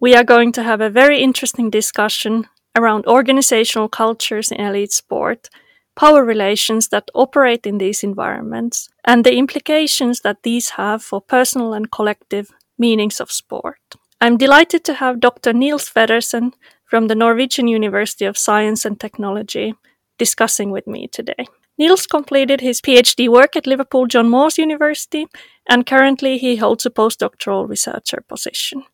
we 0.00 0.14
are 0.14 0.24
going 0.24 0.52
to 0.52 0.62
have 0.62 0.80
a 0.80 0.90
very 0.90 1.20
interesting 1.20 1.70
discussion 1.70 2.48
around 2.76 3.06
organizational 3.06 3.88
cultures 3.88 4.50
in 4.50 4.60
elite 4.60 4.92
sport, 4.92 5.48
power 5.96 6.24
relations 6.24 6.88
that 6.88 7.10
operate 7.14 7.66
in 7.66 7.78
these 7.78 8.02
environments, 8.02 8.88
and 9.04 9.24
the 9.24 9.36
implications 9.36 10.20
that 10.20 10.42
these 10.42 10.70
have 10.70 11.02
for 11.02 11.20
personal 11.20 11.72
and 11.72 11.90
collective 11.90 12.50
meanings 12.78 13.20
of 13.20 13.30
sport. 13.30 13.78
I'm 14.20 14.36
delighted 14.36 14.84
to 14.84 14.94
have 14.94 15.20
Dr. 15.20 15.52
Niels 15.52 15.88
Feddersen 15.88 16.52
from 16.84 17.08
the 17.08 17.14
Norwegian 17.14 17.68
University 17.68 18.24
of 18.24 18.38
Science 18.38 18.84
and 18.84 18.98
Technology 18.98 19.74
discussing 20.18 20.70
with 20.70 20.86
me 20.86 21.08
today. 21.08 21.46
Niels 21.76 22.06
completed 22.06 22.60
his 22.60 22.80
PhD 22.80 23.28
work 23.28 23.56
at 23.56 23.66
Liverpool 23.66 24.06
John 24.06 24.28
Moores 24.28 24.58
University, 24.58 25.26
and 25.68 25.86
currently 25.86 26.38
he 26.38 26.56
holds 26.56 26.86
a 26.86 26.90
postdoctoral 26.90 27.68
researcher 27.68 28.22
position. 28.28 28.84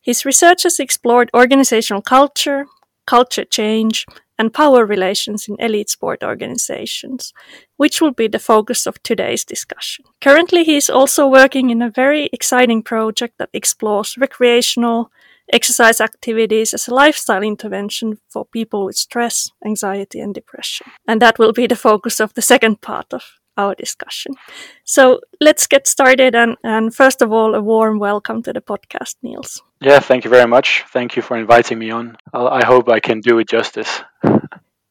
His 0.00 0.24
research 0.24 0.62
has 0.62 0.78
explored 0.78 1.30
organizational 1.34 2.02
culture, 2.02 2.66
culture 3.06 3.44
change, 3.44 4.06
and 4.38 4.54
power 4.54 4.86
relations 4.86 5.48
in 5.48 5.56
elite 5.58 5.90
sport 5.90 6.22
organizations, 6.22 7.32
which 7.76 8.00
will 8.00 8.12
be 8.12 8.28
the 8.28 8.38
focus 8.38 8.86
of 8.86 9.02
today's 9.02 9.44
discussion. 9.44 10.04
Currently, 10.20 10.64
he 10.64 10.76
is 10.76 10.88
also 10.88 11.26
working 11.26 11.70
in 11.70 11.82
a 11.82 11.90
very 11.90 12.30
exciting 12.32 12.82
project 12.82 13.38
that 13.38 13.50
explores 13.52 14.16
recreational 14.16 15.10
exercise 15.52 16.00
activities 16.00 16.74
as 16.74 16.88
a 16.88 16.94
lifestyle 16.94 17.42
intervention 17.42 18.18
for 18.28 18.44
people 18.44 18.84
with 18.84 18.96
stress, 18.96 19.50
anxiety, 19.64 20.20
and 20.20 20.34
depression. 20.34 20.86
And 21.06 21.22
that 21.22 21.38
will 21.38 21.52
be 21.52 21.66
the 21.66 21.76
focus 21.76 22.20
of 22.20 22.34
the 22.34 22.42
second 22.42 22.80
part 22.80 23.12
of 23.12 23.22
our 23.58 23.74
discussion. 23.74 24.32
So 24.84 25.20
let's 25.40 25.66
get 25.66 25.86
started. 25.86 26.34
And, 26.34 26.56
and 26.64 26.94
first 26.94 27.22
of 27.22 27.32
all, 27.32 27.54
a 27.54 27.60
warm 27.60 27.98
welcome 27.98 28.42
to 28.44 28.52
the 28.52 28.60
podcast, 28.60 29.16
Niels. 29.22 29.62
Yeah, 29.80 30.00
thank 30.00 30.24
you 30.24 30.30
very 30.30 30.46
much. 30.46 30.84
Thank 30.92 31.16
you 31.16 31.22
for 31.22 31.36
inviting 31.36 31.78
me 31.78 31.90
on. 31.90 32.16
I'll, 32.32 32.48
I 32.48 32.64
hope 32.64 32.88
I 32.88 33.00
can 33.00 33.20
do 33.20 33.38
it 33.38 33.48
justice. 33.48 34.00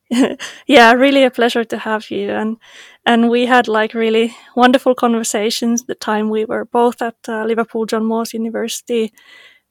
yeah, 0.67 0.93
really 0.93 1.23
a 1.23 1.31
pleasure 1.31 1.65
to 1.65 1.77
have 1.77 2.11
you. 2.11 2.29
And 2.29 2.57
and 3.05 3.29
we 3.29 3.45
had 3.45 3.67
like 3.67 3.93
really 3.93 4.35
wonderful 4.55 4.95
conversations 4.95 5.83
the 5.83 5.95
time 5.95 6.29
we 6.29 6.45
were 6.45 6.65
both 6.65 7.01
at 7.01 7.15
uh, 7.27 7.43
Liverpool 7.45 7.85
John 7.85 8.05
Moores 8.05 8.33
University 8.33 9.11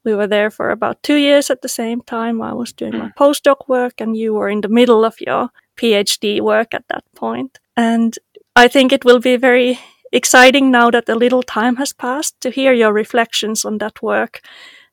we 0.06 0.14
were 0.14 0.28
there 0.28 0.50
for 0.50 0.70
about 0.70 1.02
two 1.02 1.16
years 1.16 1.50
at 1.50 1.60
the 1.62 1.68
same 1.68 2.00
time. 2.00 2.40
I 2.40 2.54
was 2.54 2.72
doing 2.72 2.96
my 2.96 3.10
postdoc 3.18 3.68
work, 3.68 4.00
and 4.00 4.16
you 4.16 4.32
were 4.34 4.48
in 4.48 4.60
the 4.60 4.68
middle 4.68 5.04
of 5.04 5.20
your 5.20 5.50
PhD 5.76 6.40
work 6.40 6.72
at 6.72 6.84
that 6.88 7.04
point. 7.14 7.58
And 7.76 8.14
I 8.56 8.68
think 8.68 8.92
it 8.92 9.04
will 9.04 9.20
be 9.20 9.36
very 9.36 9.78
exciting 10.12 10.70
now 10.70 10.90
that 10.90 11.08
a 11.08 11.14
little 11.14 11.42
time 11.42 11.76
has 11.76 11.92
passed 11.92 12.40
to 12.40 12.50
hear 12.50 12.72
your 12.72 12.92
reflections 12.92 13.64
on 13.64 13.78
that 13.78 14.02
work. 14.02 14.40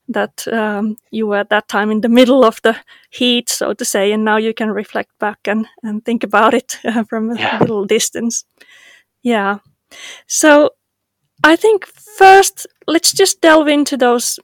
That 0.06 0.46
um, 0.48 0.98
you 1.10 1.26
were 1.26 1.38
at 1.38 1.48
that 1.48 1.66
time 1.66 1.90
in 1.90 2.02
the 2.02 2.10
middle 2.10 2.44
of 2.44 2.60
the 2.62 2.76
heat, 3.10 3.48
so 3.48 3.72
to 3.72 3.84
say, 3.86 4.12
and 4.12 4.22
now 4.22 4.36
you 4.36 4.52
can 4.52 4.70
reflect 4.70 5.18
back 5.18 5.38
and, 5.48 5.66
and 5.82 6.04
think 6.04 6.22
about 6.22 6.52
it 6.52 6.78
uh, 6.84 7.04
from 7.04 7.30
a 7.30 7.38
yeah. 7.38 7.58
little 7.58 7.86
distance. 7.86 8.44
Yeah. 9.22 9.60
So 10.26 10.70
I 11.42 11.56
think 11.56 11.86
first, 11.86 12.66
let's 12.86 13.12
just 13.12 13.40
delve 13.40 13.68
into 13.68 13.96
those 13.96 14.38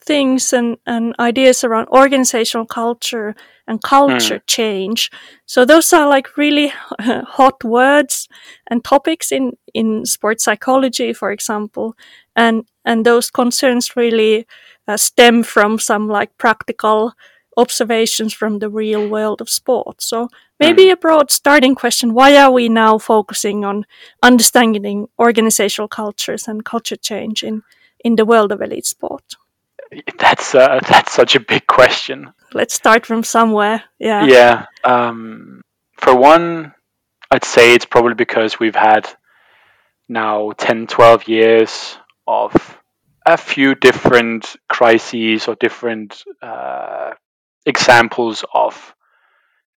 things 0.00 0.54
and, 0.54 0.78
and 0.86 1.14
ideas 1.18 1.64
around 1.64 1.88
organizational 1.88 2.64
culture 2.64 3.34
and 3.66 3.82
culture 3.82 4.38
mm. 4.38 4.46
change. 4.46 5.10
So 5.46 5.64
those 5.64 5.92
are 5.92 6.08
like 6.08 6.36
really 6.36 6.68
hot 7.00 7.64
words 7.64 8.28
and 8.68 8.84
topics 8.84 9.32
in, 9.32 9.56
in 9.72 10.04
sports 10.04 10.44
psychology, 10.44 11.12
for 11.12 11.30
example. 11.30 11.96
And, 12.36 12.66
and 12.84 13.06
those 13.06 13.30
concerns 13.30 13.96
really 13.96 14.46
uh, 14.86 14.96
stem 14.96 15.42
from 15.42 15.78
some 15.78 16.08
like 16.08 16.36
practical 16.36 17.14
observations 17.56 18.34
from 18.34 18.58
the 18.58 18.68
real 18.68 19.08
world 19.08 19.40
of 19.40 19.48
sport. 19.48 20.02
So 20.02 20.28
maybe 20.58 20.86
mm. 20.86 20.92
a 20.92 20.96
broad 20.96 21.30
starting 21.30 21.74
question. 21.74 22.12
Why 22.12 22.36
are 22.36 22.50
we 22.50 22.68
now 22.68 22.98
focusing 22.98 23.64
on 23.64 23.86
understanding 24.22 25.08
organizational 25.18 25.88
cultures 25.88 26.48
and 26.48 26.64
culture 26.64 26.96
change 26.96 27.42
in, 27.42 27.62
in 28.04 28.16
the 28.16 28.24
world 28.24 28.52
of 28.52 28.60
elite 28.60 28.86
sport? 28.86 29.36
That's 30.18 30.54
uh, 30.54 30.80
that's 30.88 31.12
such 31.12 31.36
a 31.36 31.40
big 31.40 31.66
question. 31.66 32.32
Let's 32.52 32.74
start 32.74 33.06
from 33.06 33.24
somewhere. 33.24 33.84
Yeah. 33.98 34.24
Yeah. 34.26 34.66
Um, 34.84 35.62
for 35.98 36.14
one, 36.14 36.74
I'd 37.30 37.44
say 37.44 37.74
it's 37.74 37.84
probably 37.84 38.14
because 38.14 38.58
we've 38.60 38.76
had 38.76 39.08
now 40.08 40.52
10, 40.52 40.86
12 40.86 41.28
years 41.28 41.98
of 42.26 42.78
a 43.26 43.36
few 43.36 43.74
different 43.74 44.56
crises 44.68 45.48
or 45.48 45.54
different 45.54 46.22
uh, 46.42 47.12
examples 47.64 48.44
of 48.52 48.94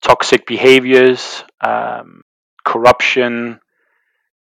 toxic 0.01 0.45
behaviors, 0.45 1.43
um, 1.61 2.21
corruption, 2.63 3.59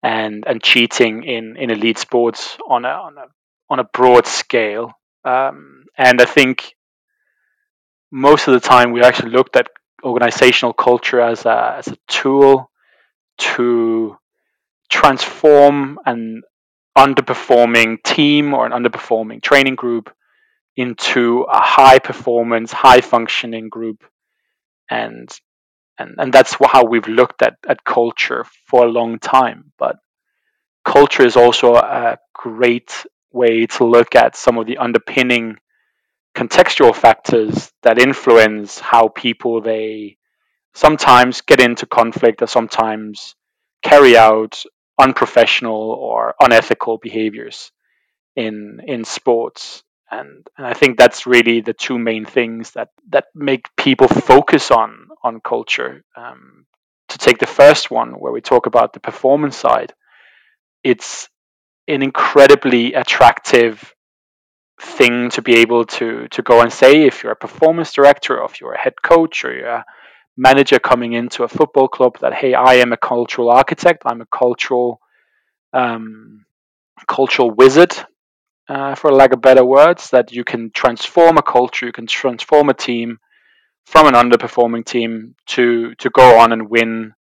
and 0.03 0.45
and 0.47 0.63
cheating 0.63 1.25
in, 1.25 1.57
in 1.57 1.71
elite 1.71 1.99
sports 1.99 2.57
on 2.69 2.85
a 2.85 2.89
on 2.89 3.19
a 3.19 3.27
on 3.71 3.79
a 3.81 3.85
broad 3.85 4.27
scale. 4.27 4.93
Um, 5.25 5.85
and 5.97 6.21
I 6.21 6.25
think 6.25 6.75
most 8.11 8.49
of 8.49 8.55
the 8.55 8.61
time 8.61 8.93
we 8.93 9.03
actually 9.03 9.31
looked 9.31 9.57
at 9.57 9.69
organizational 10.03 10.73
culture 10.73 11.21
as 11.21 11.47
a, 11.47 11.75
as 11.79 11.89
a 11.89 11.97
tool 12.09 12.71
to 13.39 14.17
transform 14.91 15.99
an 16.05 16.43
underperforming 16.97 18.03
team 18.03 18.55
or 18.55 18.67
an 18.67 18.73
underperforming 18.73 19.43
training 19.43 19.75
group 19.75 20.15
into 20.77 21.43
a 21.43 21.61
high 21.61 21.99
performance, 21.99 22.73
high 22.73 23.01
functioning 23.01 23.69
group. 23.69 24.05
And 24.91 25.29
and, 25.99 26.17
and 26.19 26.33
that's 26.33 26.57
how 26.61 26.85
we've 26.85 27.07
looked 27.07 27.43
at, 27.43 27.55
at 27.69 27.85
culture 27.85 28.45
for 28.67 28.85
a 28.85 28.91
long 28.91 29.21
time. 29.21 29.73
But 29.79 29.97
culture 30.85 31.25
is 31.25 31.37
also 31.37 31.77
a 31.77 32.19
great 32.33 33.07
way 33.35 33.67
to 33.67 33.85
look 33.85 34.15
at 34.15 34.37
some 34.37 34.59
of 34.59 34.67
the 34.67 34.79
underpinning 34.79 35.57
contextual 36.35 36.95
factors 36.95 37.73
that 37.83 38.01
influence 38.01 38.79
how 38.79 39.09
people 39.09 39.61
they 39.61 40.17
sometimes 40.75 41.43
get 41.43 41.61
into 41.61 41.87
conflict 41.87 42.43
or 42.43 42.47
sometimes 42.47 43.37
carry 43.83 44.17
out 44.17 44.63
unprofessional 44.99 45.93
or 45.93 46.35
unethical 46.41 46.99
behaviors 46.99 47.71
in 48.37 48.81
in 48.87 49.05
sports. 49.05 49.83
And 50.11 50.47
and 50.57 50.67
I 50.67 50.75
think 50.75 50.99
that's 50.99 51.27
really 51.27 51.61
the 51.61 51.75
two 51.75 51.99
main 51.99 52.25
things 52.25 52.73
that 52.73 52.91
that 53.11 53.27
make 53.35 53.67
people 53.77 54.09
focus 54.09 54.71
on 54.71 55.09
on 55.23 55.41
culture. 55.41 56.05
Um, 56.17 56.67
to 57.11 57.19
take 57.19 57.39
the 57.39 57.47
first 57.47 57.91
one 57.91 58.13
where 58.13 58.33
we 58.33 58.41
talk 58.41 58.67
about 58.67 58.93
the 58.93 59.01
performance 59.01 59.57
side 59.57 59.93
it's 60.85 61.29
an 61.89 62.03
incredibly 62.03 62.95
attractive 62.95 63.95
thing 64.81 65.31
to 65.31 65.43
be 65.43 65.57
able 65.57 65.85
to 65.85 66.27
to 66.29 66.43
go 66.43 66.61
and 66.61 66.73
say 66.73 67.07
if 67.07 67.23
you're 67.23 67.33
a 67.33 67.37
performance 67.37 67.93
director 67.93 68.41
or 68.41 68.47
if 68.47 68.61
you're 68.61 68.73
a 68.73 68.79
head 68.79 69.01
coach 69.03 69.45
or 69.45 69.55
you're 69.55 69.69
a 69.69 69.85
manager 70.37 70.79
coming 70.79 71.13
into 71.13 71.45
a 71.45 71.49
football 71.49 71.89
club 71.89 72.19
that 72.21 72.35
hey 72.35 72.55
I 72.55 72.75
am 72.75 72.93
a 72.93 72.97
cultural 72.97 73.51
architect. 73.51 74.03
I'm 74.05 74.21
a 74.21 74.27
cultural 74.27 75.01
um, 75.73 76.45
cultural 77.07 77.51
wizard 77.51 77.95
uh, 78.69 78.95
for 78.95 79.13
lack 79.13 79.33
of 79.33 79.43
better 79.43 79.65
words, 79.65 80.11
that 80.11 80.33
you 80.33 80.45
can 80.45 80.71
transform 80.71 81.37
a 81.37 81.43
culture, 81.43 81.87
you 81.87 81.93
can 81.93 82.07
transform 82.07 82.69
a 82.69 82.75
team 82.75 83.19
from 83.87 84.07
an 84.07 84.15
underperforming 84.15 84.85
team 84.85 85.35
to 85.47 85.95
to 85.97 86.11
go 86.11 86.39
on 86.39 86.53
and 86.53 86.71
win 86.71 87.13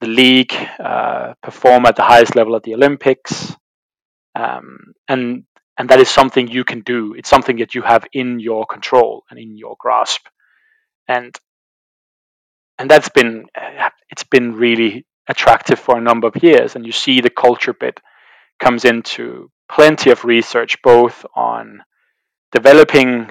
the 0.00 0.06
league, 0.06 0.54
uh, 0.78 1.34
perform 1.42 1.86
at 1.86 1.96
the 1.96 2.02
highest 2.02 2.34
level 2.34 2.56
at 2.56 2.62
the 2.62 2.74
Olympics, 2.74 3.54
um, 4.34 4.94
and 5.08 5.44
and 5.76 5.88
that 5.88 6.00
is 6.00 6.08
something 6.08 6.48
you 6.48 6.64
can 6.64 6.80
do. 6.80 7.14
It's 7.14 7.28
something 7.28 7.56
that 7.56 7.74
you 7.74 7.82
have 7.82 8.06
in 8.12 8.38
your 8.38 8.64
control 8.66 9.24
and 9.30 9.38
in 9.38 9.56
your 9.56 9.76
grasp, 9.78 10.26
and 11.08 11.36
and 12.78 12.90
that's 12.90 13.08
been 13.08 13.46
it's 14.10 14.24
been 14.24 14.54
really 14.54 15.06
attractive 15.28 15.78
for 15.78 15.96
a 15.96 16.02
number 16.02 16.28
of 16.28 16.42
years. 16.42 16.76
And 16.76 16.84
you 16.84 16.92
see 16.92 17.20
the 17.20 17.30
culture 17.30 17.72
bit 17.72 18.00
comes 18.60 18.84
into 18.84 19.50
plenty 19.70 20.10
of 20.10 20.24
research, 20.24 20.80
both 20.82 21.24
on 21.34 21.82
developing 22.52 23.30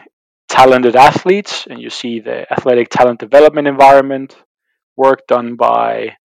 talented 0.50 0.96
athletes, 0.96 1.66
and 1.70 1.80
you 1.80 1.90
see 1.90 2.20
the 2.20 2.52
athletic 2.52 2.90
talent 2.90 3.20
development 3.20 3.68
environment 3.68 4.36
work 4.96 5.26
done 5.28 5.56
by 5.56 6.18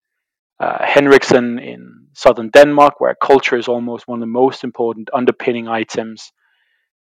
uh, 0.61 0.85
Henriksen 0.85 1.59
in 1.59 1.98
southern 2.19 2.49
Denmark, 2.49 3.01
where 3.01 3.15
culture 3.15 3.57
is 3.57 3.69
almost 3.69 4.09
one 4.09 4.19
of 4.19 4.27
the 4.27 4.39
most 4.43 4.65
important 4.65 5.09
underpinning 5.13 5.69
items 5.69 6.33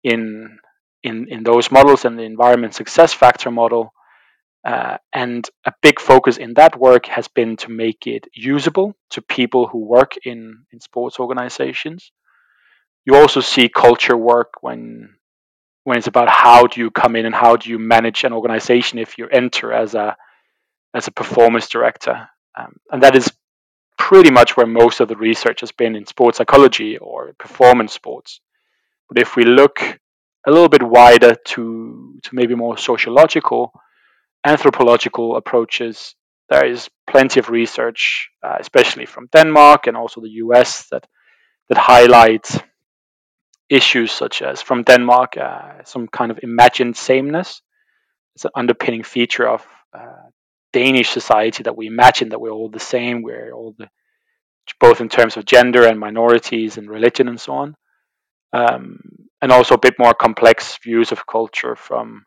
in 0.03 0.57
in 1.03 1.27
in 1.29 1.43
those 1.43 1.71
models 1.71 2.05
and 2.05 2.17
the 2.17 2.23
environment 2.23 2.73
success 2.73 3.13
factor 3.13 3.51
model. 3.51 3.93
Uh, 4.65 4.97
and 5.11 5.49
a 5.65 5.73
big 5.81 5.99
focus 5.99 6.37
in 6.37 6.53
that 6.53 6.79
work 6.79 7.05
has 7.05 7.27
been 7.27 7.57
to 7.57 7.69
make 7.69 8.07
it 8.07 8.27
usable 8.33 8.95
to 9.09 9.21
people 9.21 9.67
who 9.67 9.79
work 9.79 10.13
in, 10.23 10.63
in 10.71 10.79
sports 10.79 11.19
organizations. 11.19 12.13
You 13.05 13.17
also 13.17 13.41
see 13.41 13.67
culture 13.67 14.15
work 14.15 14.51
when 14.61 15.09
when 15.83 15.97
it's 15.97 16.07
about 16.07 16.29
how 16.29 16.67
do 16.67 16.79
you 16.79 16.91
come 16.91 17.17
in 17.17 17.25
and 17.25 17.35
how 17.35 17.57
do 17.57 17.69
you 17.69 17.77
manage 17.77 18.23
an 18.23 18.33
organization 18.33 18.99
if 18.99 19.17
you 19.17 19.27
enter 19.27 19.73
as 19.73 19.95
a 19.95 20.15
as 20.93 21.07
a 21.07 21.11
performance 21.11 21.67
director, 21.67 22.29
um, 22.57 22.71
and 22.89 23.03
that 23.03 23.15
is 23.15 23.27
pretty 24.09 24.31
much 24.31 24.57
where 24.57 24.67
most 24.67 24.99
of 24.99 25.07
the 25.07 25.15
research 25.15 25.61
has 25.61 25.71
been 25.71 25.95
in 25.95 26.05
sports 26.05 26.37
psychology 26.37 26.97
or 26.97 27.33
performance 27.39 27.93
sports. 27.93 28.41
But 29.07 29.17
if 29.17 29.37
we 29.37 29.45
look 29.45 29.79
a 30.45 30.51
little 30.51 30.67
bit 30.67 30.83
wider 30.83 31.35
to 31.51 32.19
to 32.23 32.29
maybe 32.35 32.55
more 32.55 32.77
sociological 32.77 33.71
anthropological 34.45 35.37
approaches, 35.37 36.15
there 36.49 36.65
is 36.65 36.89
plenty 37.07 37.39
of 37.39 37.49
research, 37.49 38.29
uh, 38.45 38.57
especially 38.59 39.05
from 39.05 39.29
Denmark 39.31 39.87
and 39.87 39.95
also 39.95 40.19
the 40.19 40.35
US, 40.43 40.89
that 40.91 41.07
that 41.69 41.77
highlights 41.77 42.59
issues 43.69 44.11
such 44.11 44.41
as 44.41 44.61
from 44.61 44.83
Denmark, 44.83 45.37
uh, 45.37 45.83
some 45.85 46.07
kind 46.07 46.29
of 46.31 46.39
imagined 46.43 46.97
sameness. 46.97 47.61
It's 48.35 48.45
an 48.45 48.51
underpinning 48.53 49.03
feature 49.03 49.47
of 49.47 49.65
uh, 49.97 50.27
Danish 50.73 51.09
society 51.09 51.63
that 51.63 51.77
we 51.77 51.87
imagine 51.87 52.29
that 52.29 52.41
we're 52.41 52.51
all 52.51 52.69
the 52.69 52.79
same, 52.79 53.21
we're 53.21 53.51
all 53.53 53.73
the 53.77 53.87
both 54.79 55.01
in 55.01 55.09
terms 55.09 55.37
of 55.37 55.45
gender 55.45 55.85
and 55.85 55.99
minorities 55.99 56.77
and 56.77 56.89
religion 56.89 57.27
and 57.27 57.39
so 57.39 57.53
on, 57.53 57.75
um, 58.53 58.99
and 59.41 59.51
also 59.51 59.75
a 59.75 59.79
bit 59.79 59.95
more 59.99 60.13
complex 60.13 60.77
views 60.83 61.11
of 61.11 61.27
culture 61.27 61.75
from 61.75 62.25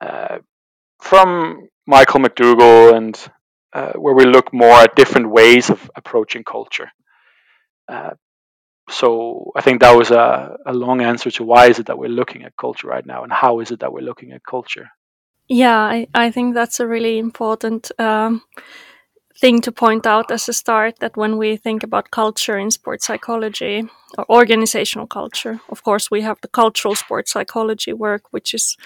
uh, 0.00 0.38
from 1.00 1.68
Michael 1.86 2.20
McDougall 2.20 2.94
and 2.94 3.18
uh, 3.72 3.92
where 3.92 4.14
we 4.14 4.24
look 4.24 4.52
more 4.52 4.78
at 4.84 4.94
different 4.94 5.30
ways 5.30 5.70
of 5.70 5.90
approaching 5.96 6.44
culture. 6.44 6.90
Uh, 7.88 8.10
so 8.90 9.52
I 9.54 9.60
think 9.60 9.80
that 9.80 9.96
was 9.96 10.10
a, 10.10 10.56
a 10.66 10.72
long 10.72 11.02
answer 11.02 11.30
to 11.32 11.44
why 11.44 11.68
is 11.68 11.78
it 11.78 11.86
that 11.86 11.98
we're 11.98 12.08
looking 12.08 12.44
at 12.44 12.56
culture 12.56 12.88
right 12.88 13.04
now 13.04 13.22
and 13.24 13.32
how 13.32 13.60
is 13.60 13.70
it 13.70 13.80
that 13.80 13.92
we're 13.92 14.00
looking 14.00 14.32
at 14.32 14.42
culture. 14.44 14.88
Yeah, 15.48 15.78
I, 15.78 16.06
I 16.14 16.30
think 16.30 16.54
that's 16.54 16.78
a 16.78 16.86
really 16.86 17.18
important 17.18 17.90
um, 17.98 18.42
thing 19.40 19.60
to 19.62 19.72
point 19.72 20.06
out 20.06 20.30
as 20.30 20.48
a 20.48 20.52
start 20.52 20.98
that 20.98 21.16
when 21.16 21.38
we 21.38 21.56
think 21.56 21.82
about 21.82 22.10
culture 22.10 22.58
in 22.58 22.70
sports 22.70 23.06
psychology 23.06 23.88
or 24.18 24.30
organizational 24.30 25.06
culture, 25.06 25.60
of 25.70 25.82
course, 25.82 26.10
we 26.10 26.20
have 26.20 26.38
the 26.42 26.48
cultural 26.48 26.94
sports 26.94 27.32
psychology 27.32 27.94
work, 27.94 28.24
which 28.30 28.52
is 28.52 28.76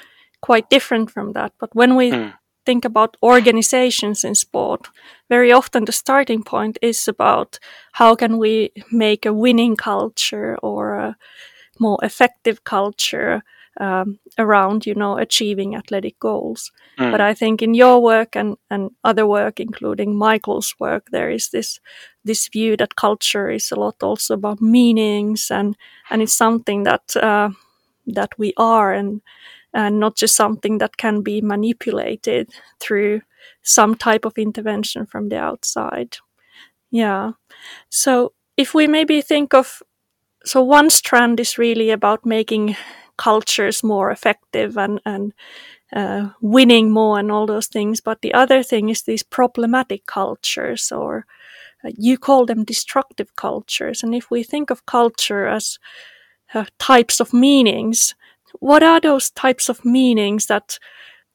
quite 0.40 0.70
different 0.70 1.10
from 1.10 1.32
that. 1.32 1.52
But 1.58 1.74
when 1.74 1.96
we 1.96 2.12
mm. 2.12 2.34
think 2.64 2.84
about 2.84 3.16
organizations 3.24 4.22
in 4.22 4.36
sport, 4.36 4.88
very 5.28 5.50
often 5.50 5.84
the 5.84 5.92
starting 5.92 6.44
point 6.44 6.78
is 6.80 7.08
about 7.08 7.58
how 7.92 8.14
can 8.14 8.38
we 8.38 8.70
make 8.92 9.26
a 9.26 9.32
winning 9.32 9.74
culture 9.74 10.56
or 10.62 10.94
a 10.94 11.16
more 11.80 11.98
effective 12.02 12.62
culture 12.62 13.42
um, 13.80 14.18
around, 14.38 14.86
you 14.86 14.94
know, 14.94 15.16
achieving 15.18 15.74
athletic 15.74 16.18
goals. 16.18 16.70
Mm. 16.98 17.10
But 17.10 17.20
I 17.20 17.34
think 17.34 17.62
in 17.62 17.74
your 17.74 18.02
work 18.02 18.36
and, 18.36 18.56
and 18.70 18.90
other 19.04 19.26
work, 19.26 19.60
including 19.60 20.16
Michael's 20.16 20.74
work, 20.78 21.08
there 21.10 21.30
is 21.30 21.50
this 21.50 21.80
this 22.24 22.48
view 22.48 22.76
that 22.76 22.96
culture 22.96 23.50
is 23.50 23.72
a 23.72 23.76
lot 23.76 24.02
also 24.02 24.34
about 24.34 24.60
meanings 24.60 25.50
and 25.50 25.76
and 26.10 26.22
it's 26.22 26.34
something 26.34 26.84
that 26.84 27.16
uh, 27.16 27.50
that 28.06 28.30
we 28.38 28.52
are 28.56 28.92
and 28.92 29.22
and 29.74 29.98
not 29.98 30.16
just 30.16 30.36
something 30.36 30.78
that 30.78 30.96
can 30.96 31.22
be 31.22 31.40
manipulated 31.40 32.50
through 32.78 33.22
some 33.62 33.94
type 33.94 34.24
of 34.24 34.36
intervention 34.36 35.06
from 35.06 35.28
the 35.28 35.38
outside. 35.38 36.16
Yeah. 36.90 37.32
So 37.88 38.34
if 38.56 38.74
we 38.74 38.86
maybe 38.86 39.22
think 39.22 39.54
of 39.54 39.82
so 40.44 40.62
one 40.62 40.90
strand 40.90 41.40
is 41.40 41.56
really 41.58 41.90
about 41.90 42.26
making 42.26 42.76
cultures 43.22 43.82
more 43.82 44.10
effective 44.10 44.76
and 44.76 45.00
and 45.04 45.32
uh, 45.96 46.30
winning 46.40 46.90
more 46.90 47.18
and 47.18 47.30
all 47.30 47.46
those 47.46 47.68
things. 47.68 48.00
But 48.00 48.20
the 48.20 48.34
other 48.34 48.62
thing 48.62 48.88
is 48.90 49.02
these 49.02 49.22
problematic 49.22 50.06
cultures, 50.06 50.92
or 50.92 51.26
uh, 51.84 51.90
you 51.98 52.18
call 52.18 52.46
them 52.46 52.64
destructive 52.64 53.36
cultures. 53.36 54.02
And 54.02 54.14
if 54.14 54.30
we 54.30 54.42
think 54.42 54.70
of 54.70 54.86
culture 54.86 55.46
as 55.46 55.78
uh, 56.54 56.64
types 56.78 57.20
of 57.20 57.32
meanings, 57.32 58.14
what 58.60 58.82
are 58.82 59.00
those 59.00 59.30
types 59.30 59.68
of 59.68 59.84
meanings 59.84 60.46
that 60.46 60.78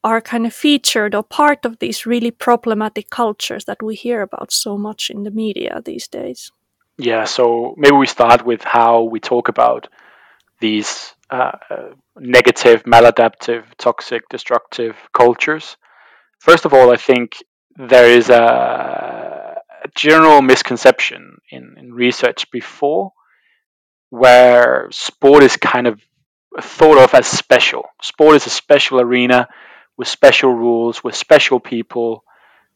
are 0.02 0.20
kind 0.20 0.46
of 0.46 0.54
featured 0.54 1.14
or 1.14 1.22
part 1.22 1.64
of 1.64 1.78
these 1.78 2.06
really 2.06 2.30
problematic 2.30 3.10
cultures 3.10 3.64
that 3.64 3.82
we 3.82 3.94
hear 3.94 4.22
about 4.22 4.52
so 4.52 4.78
much 4.78 5.10
in 5.10 5.24
the 5.24 5.30
media 5.30 5.82
these 5.84 6.08
days? 6.08 6.52
Yeah, 6.96 7.26
so 7.26 7.74
maybe 7.76 7.96
we 7.96 8.06
start 8.06 8.44
with 8.44 8.64
how 8.64 9.02
we 9.02 9.20
talk 9.20 9.48
about 9.48 9.88
these 10.60 11.14
uh, 11.30 11.52
negative, 12.16 12.84
maladaptive, 12.84 13.64
toxic, 13.76 14.28
destructive 14.28 14.96
cultures. 15.12 15.76
First 16.40 16.64
of 16.64 16.72
all, 16.72 16.92
I 16.92 16.96
think 16.96 17.36
there 17.76 18.10
is 18.10 18.30
a, 18.30 19.58
a 19.84 19.88
general 19.94 20.42
misconception 20.42 21.38
in, 21.50 21.74
in 21.78 21.92
research 21.92 22.50
before 22.50 23.12
where 24.10 24.88
sport 24.90 25.42
is 25.42 25.56
kind 25.56 25.86
of 25.86 26.00
thought 26.60 26.98
of 26.98 27.14
as 27.14 27.26
special. 27.26 27.84
Sport 28.02 28.36
is 28.36 28.46
a 28.46 28.50
special 28.50 29.00
arena 29.00 29.48
with 29.96 30.08
special 30.08 30.52
rules, 30.52 31.04
with 31.04 31.14
special 31.14 31.60
people, 31.60 32.24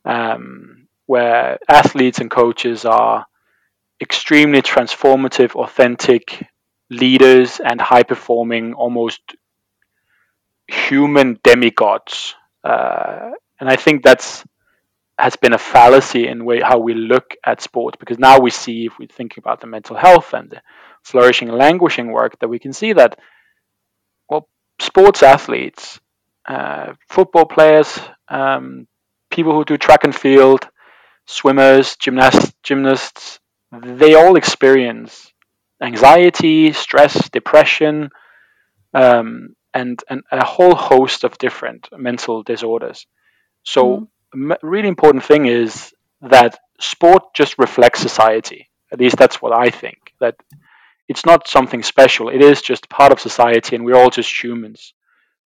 um, 0.04 0.88
where 1.06 1.58
athletes 1.68 2.18
and 2.18 2.30
coaches 2.30 2.84
are 2.84 3.26
extremely 4.00 4.60
transformative, 4.60 5.54
authentic 5.54 6.44
leaders 6.92 7.60
and 7.64 7.80
high 7.80 8.02
performing, 8.02 8.74
almost 8.74 9.20
human 10.68 11.38
demigods. 11.42 12.34
Uh, 12.64 13.30
and 13.60 13.68
I 13.68 13.76
think 13.76 14.02
that's 14.02 14.44
has 15.18 15.36
been 15.36 15.52
a 15.52 15.58
fallacy 15.58 16.26
in 16.26 16.44
way 16.44 16.60
how 16.60 16.78
we 16.78 16.94
look 16.94 17.36
at 17.46 17.60
sports 17.60 17.96
because 18.00 18.18
now 18.18 18.40
we 18.40 18.50
see 18.50 18.86
if 18.86 18.98
we 18.98 19.06
think 19.06 19.36
about 19.36 19.60
the 19.60 19.66
mental 19.66 19.94
health 19.96 20.32
and 20.34 20.50
the 20.50 20.60
flourishing 21.04 21.48
and 21.48 21.58
languishing 21.58 22.10
work 22.10 22.38
that 22.40 22.48
we 22.48 22.58
can 22.58 22.72
see 22.72 22.92
that 22.92 23.18
well 24.28 24.48
sports 24.80 25.22
athletes, 25.22 26.00
uh, 26.48 26.94
football 27.08 27.44
players, 27.44 28.00
um, 28.28 28.86
people 29.30 29.52
who 29.54 29.64
do 29.64 29.76
track 29.76 30.04
and 30.04 30.14
field, 30.14 30.66
swimmers, 31.26 31.96
gymnasts, 31.96 33.38
they 33.72 34.14
all 34.14 34.36
experience 34.36 35.31
anxiety, 35.82 36.72
stress, 36.72 37.28
depression, 37.30 38.10
um, 38.94 39.54
and, 39.74 40.02
and 40.08 40.22
a 40.30 40.44
whole 40.44 40.74
host 40.74 41.24
of 41.24 41.38
different 41.38 41.88
mental 41.96 42.42
disorders. 42.42 43.06
So, 43.64 44.08
mm. 44.34 44.56
really 44.62 44.88
important 44.88 45.24
thing 45.24 45.46
is 45.46 45.92
that 46.20 46.58
sport 46.80 47.34
just 47.34 47.58
reflects 47.58 48.00
society. 48.00 48.68
At 48.92 49.00
least 49.00 49.16
that's 49.16 49.40
what 49.40 49.52
I 49.52 49.70
think. 49.70 49.98
That 50.20 50.36
it's 51.08 51.26
not 51.26 51.48
something 51.48 51.82
special. 51.82 52.28
It 52.28 52.42
is 52.42 52.62
just 52.62 52.88
part 52.88 53.12
of 53.12 53.20
society, 53.20 53.76
and 53.76 53.84
we're 53.84 53.96
all 53.96 54.10
just 54.10 54.42
humans 54.42 54.94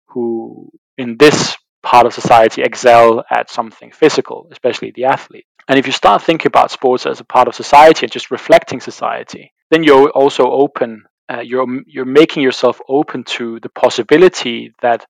who, 0.06 0.70
in 0.98 1.16
this 1.18 1.56
part 1.82 2.06
of 2.06 2.14
society, 2.14 2.62
excel 2.62 3.24
at 3.30 3.50
something 3.50 3.92
physical, 3.92 4.48
especially 4.50 4.90
the 4.90 5.04
athlete. 5.04 5.46
And 5.68 5.78
if 5.78 5.86
you 5.86 5.92
start 5.92 6.22
thinking 6.22 6.48
about 6.48 6.70
sports 6.70 7.06
as 7.06 7.20
a 7.20 7.24
part 7.24 7.48
of 7.48 7.54
society 7.54 8.06
and 8.06 8.12
just 8.12 8.30
reflecting 8.30 8.80
society, 8.80 9.52
then 9.70 9.82
you're 9.82 10.10
also 10.10 10.50
open 10.50 11.04
uh, 11.28 11.40
you're 11.40 11.66
you're 11.86 12.04
making 12.04 12.42
yourself 12.42 12.80
open 12.88 13.24
to 13.24 13.58
the 13.60 13.68
possibility 13.68 14.72
that 14.80 15.06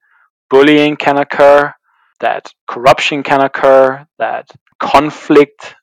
bullying 0.48 0.96
can 0.96 1.18
occur, 1.18 1.72
that 2.20 2.52
corruption 2.66 3.22
can 3.22 3.40
occur, 3.42 4.06
that 4.18 4.50
conflict, 4.78 5.74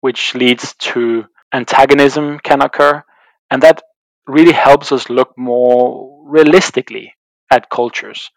which 0.00 0.34
leads 0.34 0.74
to 0.74 1.24
antagonism, 1.52 2.38
can 2.40 2.60
occur, 2.60 3.02
and 3.50 3.62
that 3.62 3.82
really 4.26 4.52
helps 4.52 4.92
us 4.92 5.08
look 5.08 5.32
more 5.38 6.24
realistically 6.26 7.14
at 7.50 7.70
cultures 7.70 8.30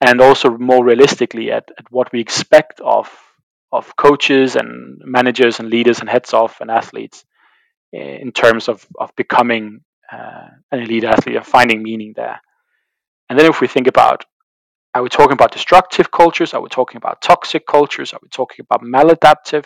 and 0.00 0.20
also 0.20 0.50
more 0.58 0.84
realistically 0.84 1.50
at, 1.50 1.70
at 1.78 1.90
what 1.90 2.12
we 2.12 2.20
expect 2.20 2.80
of 2.80 3.08
of 3.70 3.96
coaches 3.96 4.56
and 4.56 5.00
managers 5.04 5.60
and 5.60 5.70
leaders 5.70 6.00
and 6.00 6.08
heads 6.10 6.34
of 6.34 6.54
and 6.60 6.70
athletes 6.70 7.24
in 7.92 8.32
terms 8.32 8.68
of, 8.68 8.86
of 8.98 9.14
becoming 9.16 9.80
uh, 10.10 10.48
an 10.70 10.80
elite 10.80 11.04
athlete 11.04 11.36
and 11.36 11.46
finding 11.46 11.82
meaning 11.82 12.12
there. 12.16 12.40
And 13.28 13.38
then 13.38 13.46
if 13.46 13.60
we 13.60 13.68
think 13.68 13.86
about 13.86 14.24
are 14.94 15.02
we 15.02 15.08
talking 15.08 15.32
about 15.32 15.52
destructive 15.52 16.10
cultures? 16.10 16.52
Are 16.52 16.60
we 16.60 16.68
talking 16.68 16.98
about 16.98 17.22
toxic 17.22 17.66
cultures? 17.66 18.12
Are 18.12 18.20
we 18.22 18.28
talking 18.28 18.62
about 18.62 18.82
maladaptive? 18.82 19.64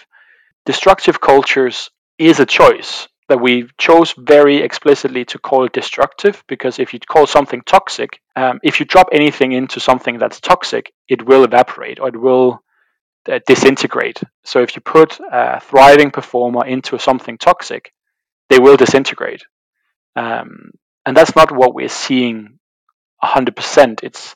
Destructive 0.65 1.21
cultures 1.21 1.91
is 2.17 2.39
a 2.39 2.47
choice 2.47 3.09
that 3.29 3.41
we 3.41 3.69
chose 3.77 4.15
very 4.17 4.59
explicitly 4.59 5.25
to 5.25 5.39
call 5.41 5.67
destructive 5.67 6.45
because 6.47 6.79
if 6.79 6.95
you 6.95 7.01
call 7.01 7.27
something 7.27 7.61
toxic, 7.67 8.21
um, 8.37 8.61
if 8.63 8.79
you 8.79 8.87
drop 8.87 9.09
anything 9.11 9.51
into 9.51 9.81
something 9.81 10.19
that's 10.19 10.41
toxic, 10.41 10.93
it 11.09 11.27
will 11.27 11.43
evaporate 11.43 11.99
or 11.99 12.09
it 12.09 12.21
will 12.21 12.63
uh, 13.29 13.41
disintegrate. 13.49 14.23
So 14.45 14.63
if 14.63 14.77
you 14.77 14.83
put 14.83 15.19
a 15.21 15.61
thriving 15.61 16.13
performer 16.13 16.65
into 16.67 16.99
something 17.01 17.37
toxic, 17.37 17.93
they 18.49 18.59
will 18.59 18.77
disintegrate. 18.77 19.45
Um, 20.15 20.71
and 21.05 21.17
that's 21.17 21.37
not 21.37 21.53
what 21.53 21.75
we're 21.75 21.89
seeing 21.89 22.59
100%. 23.23 24.01
It's 24.03 24.35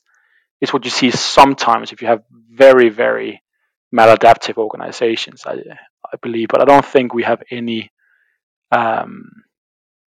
it's 0.61 0.75
what 0.75 0.85
you 0.85 0.91
see 0.91 1.11
sometimes 1.11 1.91
if 1.91 2.03
you 2.03 2.09
have 2.09 2.23
very 2.51 2.91
very 2.91 3.43
maladaptive 3.95 4.59
organizations. 4.59 5.45
I 5.47 5.55
I 6.13 6.17
believe, 6.23 6.49
but 6.49 6.61
I 6.61 6.65
don't 6.65 6.85
think 6.85 7.15
we 7.15 7.23
have 7.23 7.43
any 7.51 7.91
um, 8.73 9.31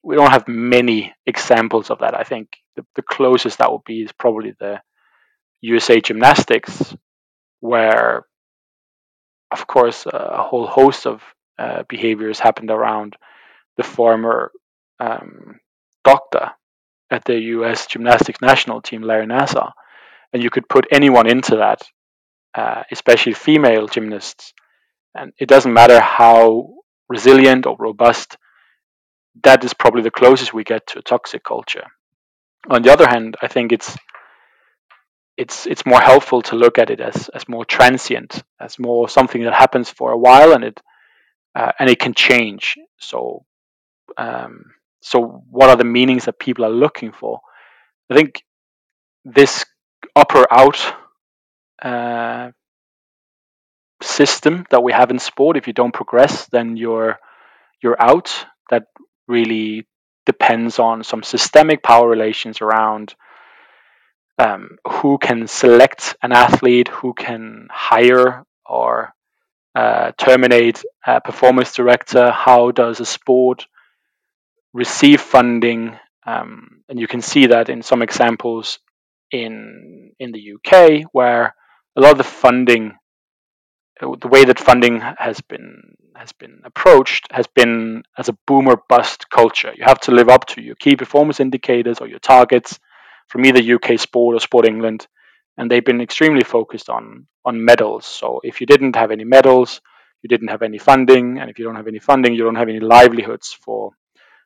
we 0.02 0.16
don't 0.16 0.30
have 0.30 0.49
many 0.49 1.14
examples 1.26 1.90
of 1.90 2.00
that. 2.00 2.18
I 2.18 2.25
think 2.25 2.49
the, 2.76 2.84
the 2.96 3.02
closest 3.02 3.58
that 3.58 3.70
would 3.70 3.84
be 3.84 4.02
is 4.02 4.12
probably 4.12 4.54
the 4.58 4.80
USA 5.61 6.00
Gymnastics, 6.00 6.94
where, 7.61 8.26
of 9.50 9.66
course, 9.66 10.06
a 10.06 10.42
whole 10.42 10.66
host 10.66 11.06
of 11.06 11.22
uh, 11.58 11.84
behaviors 11.88 12.40
happened 12.40 12.70
around 12.70 13.16
the 13.82 13.88
former 13.88 14.52
um, 15.00 15.58
doctor 16.04 16.52
at 17.10 17.24
the 17.24 17.38
US 17.56 17.86
Gymnastics 17.86 18.40
national 18.40 18.80
team, 18.80 19.02
Larry 19.02 19.26
Nassar. 19.26 19.72
And 20.32 20.42
you 20.42 20.50
could 20.50 20.68
put 20.68 20.86
anyone 20.90 21.28
into 21.28 21.56
that, 21.56 21.82
uh, 22.54 22.82
especially 22.90 23.34
female 23.34 23.86
gymnasts. 23.86 24.54
And 25.14 25.32
it 25.38 25.48
doesn't 25.48 25.72
matter 25.72 26.00
how 26.00 26.74
resilient 27.08 27.66
or 27.66 27.76
robust 27.78 28.38
that 29.42 29.64
is 29.64 29.74
probably 29.74 30.02
the 30.02 30.10
closest 30.10 30.54
we 30.54 30.64
get 30.64 30.86
to 30.88 30.98
a 30.98 31.02
toxic 31.02 31.42
culture. 31.42 31.86
On 32.68 32.82
the 32.82 32.92
other 32.92 33.08
hand, 33.08 33.36
I 33.42 33.48
think 33.48 33.72
it's 33.72 33.96
it's 35.36 35.66
it's 35.66 35.86
more 35.86 36.00
helpful 36.00 36.42
to 36.42 36.56
look 36.56 36.78
at 36.78 36.90
it 36.90 37.00
as 37.00 37.28
as 37.30 37.48
more 37.48 37.64
transient, 37.64 38.42
as 38.60 38.78
more 38.78 39.08
something 39.08 39.42
that 39.44 39.54
happens 39.54 39.88
for 39.90 40.12
a 40.12 40.18
while 40.18 40.52
and 40.52 40.64
it 40.64 40.80
uh, 41.54 41.72
and 41.78 41.88
it 41.88 41.98
can 41.98 42.14
change. 42.14 42.76
So 42.98 43.44
um, 44.16 44.73
so 45.00 45.45
what 45.50 45.69
are 45.69 45.76
the 45.76 45.85
meanings 45.85 46.26
that 46.26 46.38
people 46.38 46.64
are 46.64 46.71
looking 46.71 47.12
for? 47.12 47.40
I 48.11 48.14
think 48.14 48.42
this 49.25 49.64
upper 50.14 50.47
out 50.50 50.95
uh, 51.83 52.50
system 54.02 54.66
that 54.71 54.83
we 54.83 54.92
have 54.92 55.11
in 55.11 55.19
sport. 55.19 55.57
If 55.57 55.66
you 55.66 55.73
don't 55.73 55.95
progress, 55.95 56.47
then 56.47 56.76
you're 56.76 57.19
you're 57.83 58.00
out. 58.00 58.47
That 58.71 58.85
really 59.26 59.87
depends 60.25 60.78
on 60.78 61.02
some 61.04 61.23
systemic 61.23 61.83
power 61.83 62.09
relations 62.09 62.61
around 62.61 63.14
um, 64.38 64.78
who 64.88 65.19
can 65.19 65.47
select 65.47 66.16
an 66.23 66.33
athlete, 66.33 66.88
who 66.88 67.12
can 67.12 67.69
hire 67.71 68.45
or 68.64 69.12
uh, 69.75 70.12
terminate 70.16 70.85
a 71.07 71.21
performance 71.21 71.75
director, 71.75 72.31
how 72.31 72.71
does 72.71 73.00
a 73.00 73.07
sport 73.07 73.66
receive 74.73 75.21
funding, 75.21 75.99
um, 76.26 76.83
and 76.88 76.99
you 76.99 77.07
can 77.07 77.23
see 77.23 77.47
that 77.47 77.69
in 77.69 77.83
some 77.83 78.02
examples 78.02 78.79
in 79.31 80.12
in 80.19 80.33
the 80.33 80.55
UK, 80.55 81.05
where 81.12 81.55
a 81.97 82.00
lot 82.00 82.12
of 82.12 82.19
the 82.19 82.25
funding 82.25 82.97
the 84.00 84.29
way 84.29 84.45
that 84.45 84.59
funding 84.59 85.00
has 85.00 85.41
been 85.41 85.95
has 86.17 86.33
been 86.33 86.61
approached 86.64 87.26
has 87.31 87.47
been 87.47 88.02
as 88.19 88.29
a 88.29 88.37
boomer 88.47 88.76
bust 88.88 89.31
culture. 89.31 89.73
You 89.76 89.85
have 89.85 90.00
to 90.00 90.12
live 90.12 90.29
up 90.29 90.47
to 90.49 90.62
your 90.62 90.75
key 90.75 90.97
performance 90.97 91.41
indicators 91.41 91.99
or 92.00 92.09
your 92.09 92.19
targets 92.19 92.79
from 93.29 93.45
either 93.47 93.61
UK 93.61 93.99
Sport 93.99 94.37
or 94.37 94.41
Sport 94.41 94.67
England, 94.67 95.07
and 95.57 95.71
they've 95.71 95.85
been 95.85 96.00
extremely 96.00 96.43
focused 96.43 96.88
on 96.88 97.26
on 97.45 97.64
medals. 97.64 98.07
So 98.07 98.41
if 98.43 98.61
you 98.61 98.67
didn't 98.67 98.97
have 98.97 99.11
any 99.11 99.25
medals, 99.25 99.81
you 100.23 100.29
didn't 100.29 100.49
have 100.49 100.62
any 100.62 100.79
funding, 100.79 101.38
and 101.38 101.50
if 101.50 101.59
you 101.59 101.64
don't 101.64 101.76
have 101.76 101.88
any 101.88 101.99
funding, 102.00 102.35
you 102.35 102.45
don't 102.45 102.57
have 102.57 102.69
any 102.69 102.81
livelihoods 102.81 103.52
for 103.52 103.93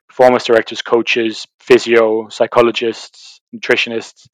performance 0.09 0.45
directors, 0.45 0.83
coaches, 0.83 1.47
physio, 1.61 2.29
psychologists, 2.29 3.41
nutritionists. 3.55 4.29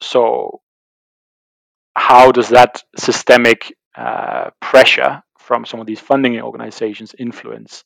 So 0.00 0.60
how 1.96 2.32
does 2.32 2.50
that 2.50 2.82
systemic 2.96 3.74
uh, 3.96 4.50
pressure 4.60 5.22
from 5.38 5.64
some 5.64 5.80
of 5.80 5.86
these 5.86 5.98
funding 5.98 6.40
organizations 6.40 7.14
influence 7.18 7.82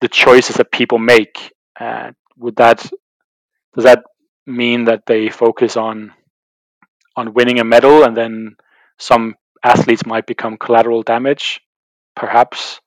the 0.00 0.08
choices 0.08 0.56
that 0.56 0.72
people 0.72 0.98
make. 0.98 1.52
Uh, 1.78 2.10
would 2.36 2.56
that 2.56 2.78
does 3.74 3.84
that 3.84 4.02
mean 4.46 4.84
that 4.86 5.06
they 5.06 5.30
focus 5.30 5.76
on 5.76 6.12
on 7.16 7.34
winning 7.34 7.60
a 7.60 7.64
medal 7.64 8.04
and 8.04 8.16
then 8.16 8.56
some 8.98 9.36
athletes 9.62 10.04
might 10.04 10.26
become 10.26 10.56
collateral 10.56 11.02
damage, 11.02 11.60
perhaps? 12.16 12.80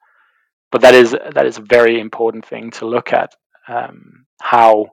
But 0.76 0.82
that 0.82 0.94
is 0.94 1.12
that 1.12 1.46
is 1.46 1.58
a 1.58 1.62
very 1.62 2.02
important 2.02 2.46
thing 2.46 2.72
to 2.72 2.86
look 2.86 3.14
at. 3.14 3.34
Um, 3.66 4.26
how 4.42 4.88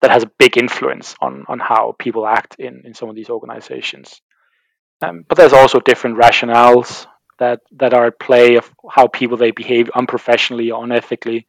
that 0.00 0.10
has 0.10 0.22
a 0.22 0.30
big 0.38 0.56
influence 0.56 1.14
on 1.20 1.44
on 1.48 1.58
how 1.58 1.94
people 1.98 2.26
act 2.26 2.56
in 2.58 2.86
in 2.86 2.94
some 2.94 3.10
of 3.10 3.14
these 3.14 3.28
organizations. 3.28 4.22
Um, 5.02 5.26
but 5.28 5.36
there's 5.36 5.52
also 5.52 5.80
different 5.80 6.16
rationales 6.16 7.06
that 7.38 7.60
that 7.72 7.92
are 7.92 8.06
at 8.06 8.18
play 8.18 8.56
of 8.56 8.70
how 8.90 9.06
people 9.06 9.36
they 9.36 9.50
behave 9.50 9.90
unprofessionally 9.94 10.70
or 10.70 10.82
unethically. 10.82 11.44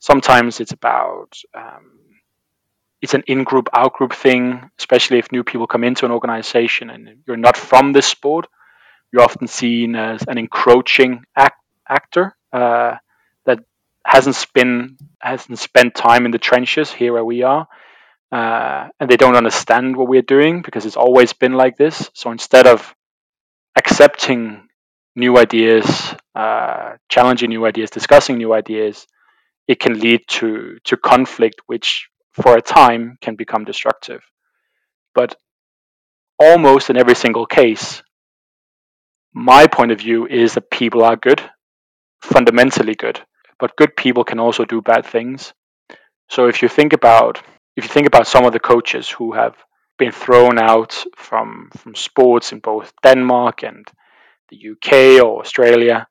Sometimes 0.00 0.58
it's 0.58 0.72
about 0.72 1.38
um, 1.54 2.00
it's 3.00 3.14
an 3.14 3.22
in-group 3.28 3.68
out-group 3.72 4.12
thing, 4.12 4.68
especially 4.76 5.18
if 5.18 5.30
new 5.30 5.44
people 5.44 5.68
come 5.68 5.84
into 5.84 6.04
an 6.04 6.10
organization 6.10 6.90
and 6.90 7.22
you're 7.28 7.36
not 7.36 7.56
from 7.56 7.92
this 7.92 8.08
sport. 8.08 8.48
You're 9.12 9.22
often 9.22 9.46
seen 9.46 9.94
as 9.94 10.24
an 10.26 10.36
encroaching 10.36 11.22
act- 11.36 11.62
actor 11.88 12.35
uh, 12.52 12.96
that 13.44 13.60
hasn't 14.04 14.36
spent 14.36 14.92
hasn't 15.20 15.58
spent 15.58 15.94
time 15.94 16.26
in 16.26 16.30
the 16.30 16.38
trenches 16.38 16.92
here 16.92 17.12
where 17.12 17.24
we 17.24 17.42
are, 17.42 17.66
uh, 18.32 18.88
and 19.00 19.10
they 19.10 19.16
don't 19.16 19.36
understand 19.36 19.96
what 19.96 20.08
we're 20.08 20.22
doing 20.22 20.62
because 20.62 20.86
it's 20.86 20.96
always 20.96 21.32
been 21.32 21.52
like 21.54 21.76
this. 21.76 22.10
So 22.14 22.30
instead 22.30 22.66
of 22.66 22.94
accepting 23.76 24.68
new 25.14 25.38
ideas, 25.38 26.14
uh, 26.34 26.96
challenging 27.08 27.50
new 27.50 27.66
ideas, 27.66 27.90
discussing 27.90 28.36
new 28.38 28.52
ideas, 28.52 29.06
it 29.68 29.80
can 29.80 29.98
lead 29.98 30.20
to 30.28 30.78
to 30.84 30.96
conflict, 30.96 31.62
which 31.66 32.08
for 32.32 32.56
a 32.56 32.62
time 32.62 33.16
can 33.20 33.36
become 33.36 33.64
destructive. 33.64 34.22
But 35.14 35.36
almost 36.38 36.90
in 36.90 36.96
every 36.96 37.14
single 37.14 37.46
case, 37.46 38.02
my 39.32 39.66
point 39.66 39.92
of 39.92 39.98
view 39.98 40.26
is 40.26 40.54
that 40.54 40.70
people 40.70 41.04
are 41.04 41.16
good, 41.16 41.42
fundamentally 42.20 42.94
good, 42.94 43.20
but 43.58 43.76
good 43.76 43.96
people 43.96 44.24
can 44.24 44.38
also 44.38 44.64
do 44.64 44.80
bad 44.80 45.06
things. 45.06 45.52
So 46.28 46.48
if 46.48 46.62
you 46.62 46.68
think 46.68 46.92
about 46.92 47.42
if 47.76 47.84
you 47.84 47.90
think 47.90 48.06
about 48.06 48.26
some 48.26 48.44
of 48.44 48.52
the 48.52 48.60
coaches 48.60 49.08
who 49.08 49.32
have 49.32 49.54
been 49.98 50.12
thrown 50.12 50.58
out 50.58 51.04
from 51.16 51.70
from 51.76 51.94
sports 51.94 52.52
in 52.52 52.60
both 52.60 52.92
Denmark 53.02 53.62
and 53.62 53.86
the 54.48 54.70
UK 54.70 55.22
or 55.24 55.40
Australia, 55.40 56.06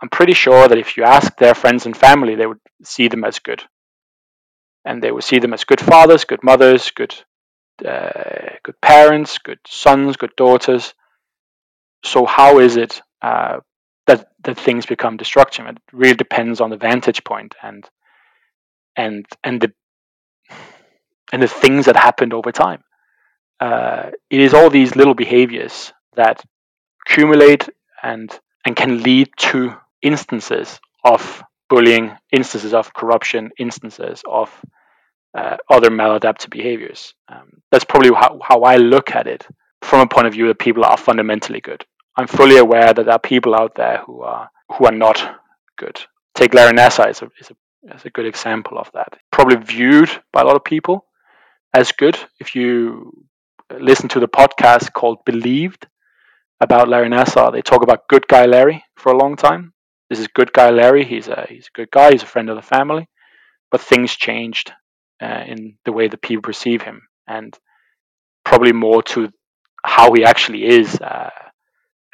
I'm 0.00 0.08
pretty 0.08 0.34
sure 0.34 0.68
that 0.68 0.78
if 0.78 0.96
you 0.96 1.04
ask 1.04 1.36
their 1.36 1.54
friends 1.54 1.86
and 1.86 1.96
family, 1.96 2.34
they 2.34 2.46
would 2.46 2.60
see 2.82 3.08
them 3.08 3.24
as 3.24 3.38
good, 3.38 3.62
and 4.84 5.02
they 5.02 5.12
would 5.12 5.24
see 5.24 5.38
them 5.38 5.52
as 5.54 5.64
good 5.64 5.80
fathers, 5.80 6.24
good 6.24 6.42
mothers, 6.42 6.90
good 6.90 7.14
uh, 7.86 8.56
good 8.62 8.80
parents, 8.80 9.38
good 9.38 9.58
sons, 9.66 10.16
good 10.16 10.34
daughters. 10.36 10.94
So 12.04 12.26
how 12.26 12.58
is 12.58 12.76
it 12.76 13.00
uh, 13.22 13.60
that 14.16 14.28
that 14.44 14.58
things 14.58 14.86
become 14.86 15.16
destructive? 15.16 15.66
It 15.66 15.78
really 15.92 16.14
depends 16.14 16.60
on 16.60 16.70
the 16.70 16.76
vantage 16.76 17.24
point 17.24 17.54
and 17.62 17.84
and 18.96 19.26
and 19.42 19.60
the 19.60 19.72
and 21.32 21.42
the 21.42 21.48
things 21.48 21.86
that 21.86 21.96
happened 21.96 22.32
over 22.32 22.52
time. 22.52 22.82
Uh, 23.60 24.10
it 24.30 24.40
is 24.40 24.54
all 24.54 24.70
these 24.70 24.96
little 24.96 25.14
behaviors 25.14 25.92
that 26.16 26.44
accumulate 27.06 27.68
and 28.02 28.30
and 28.64 28.76
can 28.76 29.02
lead 29.02 29.28
to 29.36 29.74
instances 30.02 30.80
of 31.04 31.42
bullying, 31.68 32.16
instances 32.30 32.74
of 32.74 32.92
corruption, 32.92 33.50
instances 33.58 34.22
of 34.28 34.50
uh, 35.36 35.56
other 35.70 35.90
maladaptive 35.90 36.50
behaviors. 36.50 37.14
Um, 37.28 37.62
that's 37.70 37.84
probably 37.84 38.10
how, 38.10 38.38
how 38.42 38.62
I 38.62 38.76
look 38.76 39.14
at 39.14 39.26
it 39.26 39.46
from 39.80 40.00
a 40.00 40.06
point 40.06 40.26
of 40.26 40.32
view 40.34 40.48
that 40.48 40.58
people 40.58 40.84
are 40.84 40.96
fundamentally 40.96 41.60
good. 41.60 41.84
I'm 42.16 42.26
fully 42.26 42.58
aware 42.58 42.92
that 42.92 43.04
there 43.04 43.14
are 43.14 43.18
people 43.18 43.54
out 43.54 43.74
there 43.74 44.02
who 44.06 44.22
are 44.22 44.50
who 44.70 44.86
are 44.86 44.92
not 44.92 45.40
good. 45.78 46.00
Take 46.34 46.54
Larry 46.54 46.72
Nassar 46.72 47.06
as 47.06 47.22
a, 47.22 47.30
as 47.40 47.50
a, 47.50 47.94
as 47.94 48.04
a 48.04 48.10
good 48.10 48.26
example 48.26 48.78
of 48.78 48.90
that. 48.94 49.18
Probably 49.30 49.56
viewed 49.56 50.10
by 50.32 50.42
a 50.42 50.44
lot 50.44 50.56
of 50.56 50.64
people 50.64 51.06
as 51.74 51.92
good. 51.92 52.18
If 52.40 52.54
you 52.54 53.26
listen 53.70 54.08
to 54.10 54.20
the 54.20 54.28
podcast 54.28 54.92
called 54.92 55.24
Believed 55.24 55.86
about 56.60 56.88
Larry 56.88 57.08
Nassar, 57.08 57.52
they 57.52 57.62
talk 57.62 57.82
about 57.82 58.08
good 58.08 58.26
guy 58.28 58.46
Larry 58.46 58.84
for 58.96 59.12
a 59.12 59.16
long 59.16 59.36
time. 59.36 59.72
This 60.10 60.20
is 60.20 60.28
good 60.28 60.52
guy 60.52 60.70
Larry. 60.70 61.04
He's 61.04 61.28
a 61.28 61.46
he's 61.48 61.68
a 61.68 61.76
good 61.76 61.90
guy. 61.90 62.12
He's 62.12 62.22
a 62.22 62.26
friend 62.26 62.50
of 62.50 62.56
the 62.56 62.62
family, 62.62 63.08
but 63.70 63.80
things 63.80 64.14
changed 64.14 64.72
uh, 65.22 65.44
in 65.46 65.78
the 65.84 65.92
way 65.92 66.08
that 66.08 66.20
people 66.20 66.42
perceive 66.42 66.82
him, 66.82 67.02
and 67.26 67.58
probably 68.44 68.72
more 68.72 69.02
to 69.02 69.30
how 69.84 70.12
he 70.12 70.24
actually 70.24 70.64
is 70.66 71.00
uh, 71.00 71.30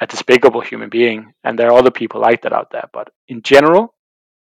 a 0.01 0.07
despicable 0.07 0.61
human 0.61 0.89
being. 0.89 1.33
And 1.43 1.57
there 1.57 1.69
are 1.69 1.77
other 1.77 1.91
people 1.91 2.21
like 2.21 2.43
that 2.43 2.53
out 2.53 2.71
there, 2.71 2.89
but 2.93 3.09
in 3.27 3.41
general, 3.41 3.93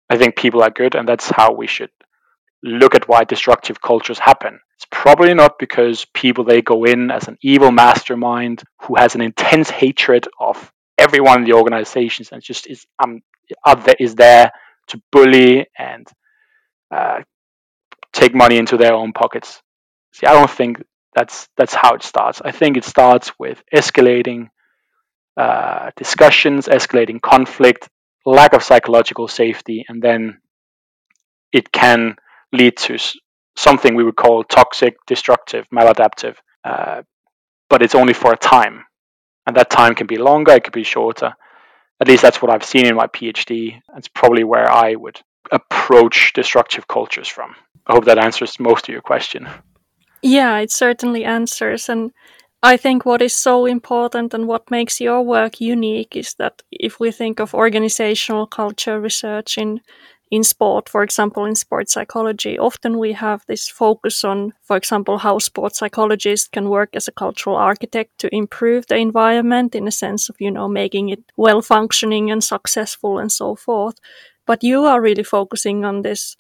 I 0.10 0.18
think 0.18 0.36
people 0.36 0.62
are 0.64 0.70
good, 0.70 0.96
and 0.96 1.08
that's 1.08 1.30
how 1.30 1.54
we 1.54 1.68
should 1.68 1.92
look 2.62 2.96
at 2.96 3.08
why 3.08 3.24
destructive 3.24 3.82
cultures 3.82 4.20
happen. 4.20 4.60
It's 4.76 4.88
probably 4.90 5.34
not 5.34 5.60
because 5.60 6.06
people 6.14 6.44
they 6.44 6.62
go 6.62 6.86
in 6.86 7.12
as 7.12 7.28
an 7.28 7.38
evil 7.42 7.72
mastermind 7.72 8.64
who 8.82 8.96
has 8.96 9.16
an 9.16 9.22
intense 9.22 9.70
hatred 9.70 10.28
of 10.40 10.72
everyone 10.98 11.40
in 11.40 11.46
the 11.46 11.54
organizations 11.54 12.32
and 12.32 12.42
just 12.42 12.68
is 12.68 12.86
um 13.04 13.22
is 14.00 14.16
there 14.16 14.52
to 14.88 15.02
bully 15.12 15.66
and 15.78 16.08
uh, 16.94 17.22
take 18.12 18.36
money 18.36 18.58
into 18.58 18.78
their 18.78 18.94
own 18.94 19.14
pockets. 19.14 19.62
See, 20.14 20.28
I 20.28 20.34
don't 20.34 20.50
think 20.50 20.84
that's 21.16 21.48
that's 21.58 21.74
how 21.74 21.96
it 21.96 22.04
starts. 22.04 22.42
I 22.44 22.52
think 22.52 22.78
it 22.78 22.86
starts 22.86 23.32
with 23.40 23.62
escalating 23.74 24.50
uh, 25.38 25.92
discussions, 25.96 26.68
escalating 26.68 27.22
conflict, 27.22 27.90
lack 28.26 28.54
of 28.54 28.64
psychological 28.64 29.28
safety, 29.28 29.86
and 29.88 30.02
then 30.02 30.40
it 31.52 31.72
can 31.72 32.16
lead 32.52 32.78
to 32.78 32.98
something 33.56 33.96
we 33.96 34.04
would 34.04 34.16
call 34.16 34.44
toxic, 34.44 34.96
destructive, 35.08 35.66
maladaptive. 35.74 36.36
Uh, 36.64 37.02
but 37.70 37.82
it's 37.82 37.96
only 37.96 38.14
for 38.14 38.32
a 38.32 38.38
time, 38.38 38.86
and 39.48 39.56
that 39.56 39.70
time 39.70 39.96
can 39.96 40.08
be 40.08 40.18
longer, 40.18 40.54
it 40.54 40.64
could 40.64 40.74
be 40.74 40.84
shorter. 40.84 41.34
At 42.00 42.08
least 42.08 42.22
that's 42.22 42.42
what 42.42 42.52
I've 42.52 42.64
seen 42.64 42.86
in 42.86 42.96
my 42.96 43.08
PhD. 43.08 43.82
That's 43.94 44.08
probably 44.08 44.44
where 44.44 44.70
I 44.70 44.96
would 44.96 45.20
approach 45.52 46.34
destructive 46.34 46.88
cultures 46.88 47.28
from. 47.28 47.56
I 47.88 47.94
hope 47.94 48.06
that 48.06 48.18
answers 48.18 48.60
most 48.60 48.88
of 48.88 48.94
your 48.94 49.02
question. 49.02 49.48
Yeah, 50.22 50.58
it 50.60 50.72
certainly 50.72 51.26
answers. 51.26 51.90
And 51.90 52.12
I 52.66 52.78
think 52.78 53.06
what 53.06 53.22
is 53.22 53.34
so 53.36 53.66
important 53.66 54.34
and 54.34 54.48
what 54.48 54.72
makes 54.72 55.02
your 55.02 55.22
work 55.22 55.60
unique 55.60 56.16
is 56.16 56.34
that 56.36 56.62
if 56.72 57.00
we 57.00 57.12
think 57.12 57.40
of 57.40 57.54
organizational 57.54 58.48
culture 58.48 59.00
research 59.00 59.58
in 59.58 59.82
in 60.32 60.44
sport, 60.44 60.90
for 60.90 61.04
example, 61.04 61.46
in 61.46 61.54
sports 61.56 61.94
psychology, 61.94 62.58
often 62.58 62.98
we 62.98 63.14
have 63.14 63.44
this 63.46 63.70
focus 63.70 64.24
on, 64.24 64.54
for 64.64 64.76
example, 64.76 65.20
how 65.20 65.38
sports 65.38 65.78
psychologists 65.78 66.48
can 66.48 66.70
work 66.70 66.96
as 66.96 67.08
a 67.08 67.12
cultural 67.12 67.56
architect 67.56 68.18
to 68.18 68.34
improve 68.36 68.88
the 68.88 68.96
environment 68.96 69.76
in 69.76 69.88
a 69.88 69.92
sense 69.92 70.30
of, 70.30 70.36
you 70.40 70.50
know, 70.50 70.68
making 70.68 71.10
it 71.10 71.24
well 71.38 71.62
functioning 71.62 72.32
and 72.32 72.44
successful 72.44 73.20
and 73.20 73.32
so 73.32 73.56
forth. 73.56 74.00
But 74.48 74.64
you 74.64 74.86
are 74.86 75.02
really 75.02 75.24
focusing 75.24 75.86
on 75.86 76.02
this 76.02 76.36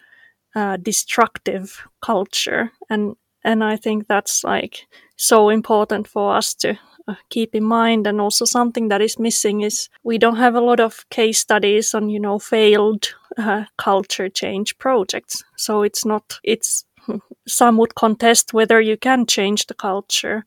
uh, 0.55 0.77
destructive 0.77 1.81
culture 2.01 2.71
and 2.89 3.15
and 3.45 3.63
I 3.63 3.75
think 3.75 4.07
that's 4.07 4.43
like 4.43 4.87
so 5.15 5.49
important 5.49 6.07
for 6.07 6.35
us 6.35 6.53
to 6.55 6.77
uh, 7.07 7.15
keep 7.29 7.55
in 7.55 7.63
mind. 7.63 8.07
And 8.07 8.21
also 8.21 8.45
something 8.45 8.87
that 8.89 9.01
is 9.01 9.19
missing 9.19 9.61
is 9.61 9.89
we 10.03 10.17
don't 10.17 10.37
have 10.37 10.55
a 10.55 10.61
lot 10.61 10.79
of 10.79 11.07
case 11.09 11.39
studies 11.39 11.93
on 11.93 12.09
you 12.09 12.19
know 12.19 12.39
failed 12.39 13.13
uh, 13.37 13.65
culture 13.77 14.29
change 14.29 14.77
projects. 14.77 15.43
So 15.57 15.83
it's 15.83 16.05
not 16.05 16.39
it's 16.43 16.85
some 17.47 17.77
would 17.77 17.95
contest 17.95 18.53
whether 18.53 18.79
you 18.79 18.97
can 18.97 19.25
change 19.25 19.67
the 19.67 19.73
culture. 19.73 20.45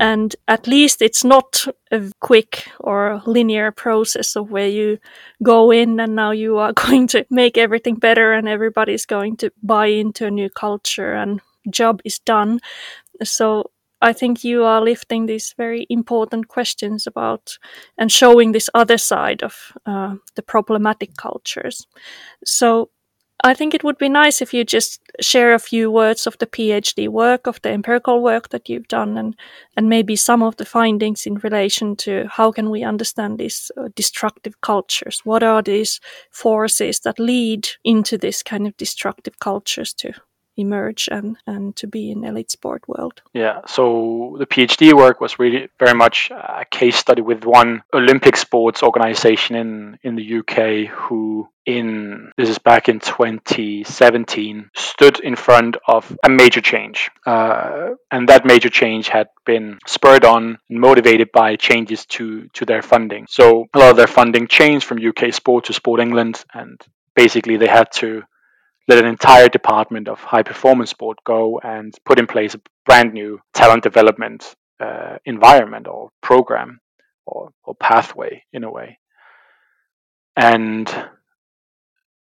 And 0.00 0.36
at 0.46 0.68
least 0.68 1.02
it's 1.02 1.24
not 1.24 1.64
a 1.90 2.10
quick 2.20 2.68
or 2.78 3.20
linear 3.26 3.72
process 3.72 4.36
of 4.36 4.50
where 4.50 4.68
you 4.68 4.98
go 5.42 5.72
in 5.72 5.98
and 5.98 6.14
now 6.14 6.30
you 6.30 6.58
are 6.58 6.72
going 6.86 7.08
to 7.08 7.26
make 7.30 7.58
everything 7.58 7.96
better 7.96 8.32
and 8.32 8.48
everybody's 8.48 9.06
going 9.06 9.36
to 9.38 9.50
buy 9.62 9.86
into 9.86 10.26
a 10.26 10.30
new 10.30 10.50
culture 10.50 11.14
and 11.14 11.40
job 11.70 12.00
is 12.04 12.20
done. 12.20 12.60
So 13.24 13.70
I 14.00 14.12
think 14.12 14.44
you 14.44 14.64
are 14.64 14.80
lifting 14.80 15.26
these 15.26 15.54
very 15.56 15.86
important 15.90 16.48
questions 16.48 17.06
about 17.06 17.58
and 17.96 18.12
showing 18.12 18.52
this 18.52 18.70
other 18.74 18.98
side 18.98 19.42
of 19.42 19.72
uh, 19.86 20.14
the 20.36 20.42
problematic 20.42 21.16
cultures. 21.16 21.86
So 22.44 22.90
I 23.44 23.54
think 23.54 23.72
it 23.72 23.84
would 23.84 23.98
be 23.98 24.08
nice 24.08 24.42
if 24.42 24.52
you 24.52 24.64
just 24.64 25.00
share 25.20 25.54
a 25.54 25.60
few 25.60 25.92
words 25.92 26.26
of 26.26 26.36
the 26.38 26.46
PhD 26.46 27.08
work, 27.08 27.46
of 27.46 27.62
the 27.62 27.70
empirical 27.70 28.20
work 28.20 28.48
that 28.48 28.68
you've 28.68 28.88
done, 28.88 29.16
and 29.16 29.36
and 29.76 29.88
maybe 29.88 30.16
some 30.16 30.42
of 30.42 30.56
the 30.56 30.64
findings 30.64 31.24
in 31.24 31.36
relation 31.36 31.94
to 31.96 32.26
how 32.28 32.50
can 32.50 32.68
we 32.68 32.82
understand 32.82 33.38
these 33.38 33.70
uh, 33.76 33.88
destructive 33.94 34.60
cultures? 34.60 35.20
What 35.24 35.44
are 35.44 35.62
these 35.62 36.00
forces 36.30 37.00
that 37.00 37.20
lead 37.20 37.68
into 37.84 38.18
this 38.18 38.42
kind 38.42 38.66
of 38.66 38.76
destructive 38.76 39.38
cultures 39.38 39.94
to 39.94 40.12
emerge 40.58 41.08
and, 41.10 41.36
and 41.46 41.74
to 41.76 41.86
be 41.86 42.10
in 42.10 42.24
elite 42.24 42.50
sport 42.50 42.86
world. 42.88 43.22
Yeah, 43.32 43.60
so 43.66 44.36
the 44.38 44.46
PhD 44.46 44.92
work 44.92 45.20
was 45.20 45.38
really 45.38 45.68
very 45.78 45.94
much 45.94 46.30
a 46.30 46.64
case 46.70 46.96
study 46.96 47.22
with 47.22 47.44
one 47.44 47.82
Olympic 47.94 48.36
sports 48.36 48.82
organization 48.82 49.56
in, 49.56 49.98
in 50.02 50.16
the 50.16 50.38
UK 50.38 50.90
who 50.90 51.48
in 51.68 52.32
this 52.38 52.48
is 52.48 52.58
back 52.58 52.88
in 52.88 52.98
2017 52.98 54.70
stood 54.74 55.20
in 55.20 55.36
front 55.36 55.76
of 55.86 56.16
a 56.24 56.30
major 56.30 56.62
change 56.62 57.10
uh, 57.26 57.90
and 58.10 58.30
that 58.30 58.46
major 58.46 58.70
change 58.70 59.08
had 59.08 59.28
been 59.44 59.78
spurred 59.86 60.24
on 60.24 60.58
and 60.70 60.80
motivated 60.80 61.30
by 61.30 61.56
changes 61.56 62.06
to 62.06 62.48
to 62.54 62.64
their 62.64 62.80
funding 62.80 63.26
so 63.28 63.66
a 63.74 63.78
lot 63.78 63.90
of 63.90 63.96
their 63.96 64.06
funding 64.06 64.48
changed 64.48 64.86
from 64.86 64.98
uk 65.06 65.32
sport 65.34 65.66
to 65.66 65.74
sport 65.74 66.00
england 66.00 66.42
and 66.54 66.80
basically 67.14 67.58
they 67.58 67.68
had 67.68 67.92
to 67.92 68.22
let 68.88 68.98
an 68.98 69.06
entire 69.06 69.48
department 69.48 70.08
of 70.08 70.18
high 70.18 70.42
performance 70.42 70.90
sport 70.90 71.18
go 71.24 71.60
and 71.62 71.94
put 72.06 72.18
in 72.18 72.26
place 72.26 72.54
a 72.54 72.60
brand 72.86 73.12
new 73.12 73.38
talent 73.52 73.82
development 73.82 74.56
uh, 74.80 75.18
environment 75.26 75.86
or 75.86 76.10
program 76.22 76.80
or, 77.26 77.50
or 77.64 77.74
pathway 77.74 78.42
in 78.52 78.64
a 78.64 78.70
way. 78.70 78.98
And 80.36 80.88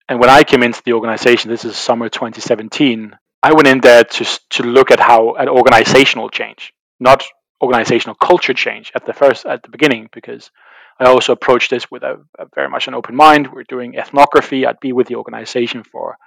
and 0.10 0.20
when 0.20 0.30
I 0.30 0.44
came 0.44 0.63
into 0.63 0.82
the 0.86 0.94
organization, 0.94 1.50
this 1.50 1.66
is 1.66 1.78
summer 1.78 2.10
2017, 2.10 3.18
I 3.42 3.54
went 3.54 3.68
in 3.68 3.82
there 3.82 4.04
to 4.04 4.39
to 4.52 4.63
look 4.63 4.92
at 4.92 5.00
how 5.00 5.36
at 5.38 5.48
organizational 5.48 6.30
change, 6.30 6.74
not 7.00 7.24
organizational 7.62 8.16
culture 8.16 8.54
change 8.54 8.92
at 8.94 9.06
the 9.06 9.13
first 9.13 9.46
at 9.46 9.63
the 9.63 9.70
beginning, 9.70 10.10
because 10.13 10.52
I 11.00 11.06
also 11.06 11.34
approached 11.34 11.72
this 11.72 11.89
with 11.89 12.04
a, 12.04 12.20
a 12.38 12.46
very 12.54 12.70
much 12.70 12.88
an 12.88 12.94
open 12.94 13.16
mind. 13.16 13.52
We're 13.52 13.63
doing 13.63 13.96
ethnography. 13.96 14.68
I'd 14.68 14.80
be 14.80 14.94
with 14.94 15.08
the 15.08 15.16
organization 15.16 15.84
for 15.84 16.18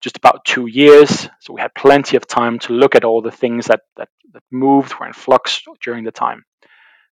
just 0.00 0.16
about 0.16 0.44
two 0.44 0.66
years. 0.66 1.28
So 1.40 1.52
we 1.52 1.60
had 1.60 1.74
plenty 1.74 2.16
of 2.16 2.26
time 2.26 2.58
to 2.60 2.72
look 2.72 2.94
at 2.94 3.04
all 3.04 3.22
the 3.22 3.30
things 3.30 3.66
that, 3.66 3.80
that, 3.96 4.08
that 4.32 4.42
moved, 4.50 4.94
were 4.98 5.06
in 5.06 5.12
flux 5.12 5.62
during 5.84 6.04
the 6.04 6.12
time. 6.12 6.44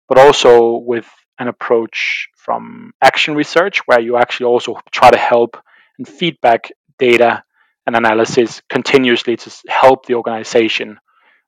But 0.08 0.18
also 0.18 0.76
with 0.76 1.08
an 1.38 1.48
approach 1.48 2.28
from 2.36 2.92
action 3.02 3.34
research, 3.34 3.80
where 3.86 4.00
you 4.00 4.16
actually 4.16 4.46
also 4.46 4.78
try 4.90 5.10
to 5.10 5.18
help 5.18 5.56
and 5.98 6.08
feedback 6.08 6.70
data 6.98 7.42
and 7.86 7.96
analysis 7.96 8.62
continuously 8.68 9.36
to 9.36 9.50
help 9.68 10.06
the 10.06 10.14
organization 10.14 10.98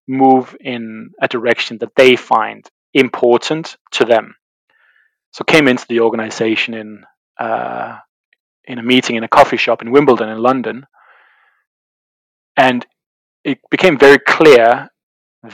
move 0.07 0.57
in 0.61 1.11
a 1.21 1.29
direction 1.29 1.79
that 1.79 1.95
they 1.97 2.17
find 2.17 2.69
important 2.95 3.77
to 3.93 4.05
them. 4.05 4.35
So 5.33 5.45
came 5.45 5.69
into 5.69 5.87
the 5.89 6.01
organization 6.01 6.75
in 6.75 7.05
uh, 7.39 7.99
in 8.65 8.79
a 8.79 8.83
meeting 8.83 9.17
in 9.17 9.25
a 9.25 9.29
coffee 9.29 9.57
shop 9.57 9.83
in 9.83 9.93
Wimbledon 9.93 10.29
in 10.29 10.39
London, 10.39 10.87
and 12.59 12.85
it 13.45 13.59
became 13.71 13.99
very 13.99 14.19
clear 14.19 14.91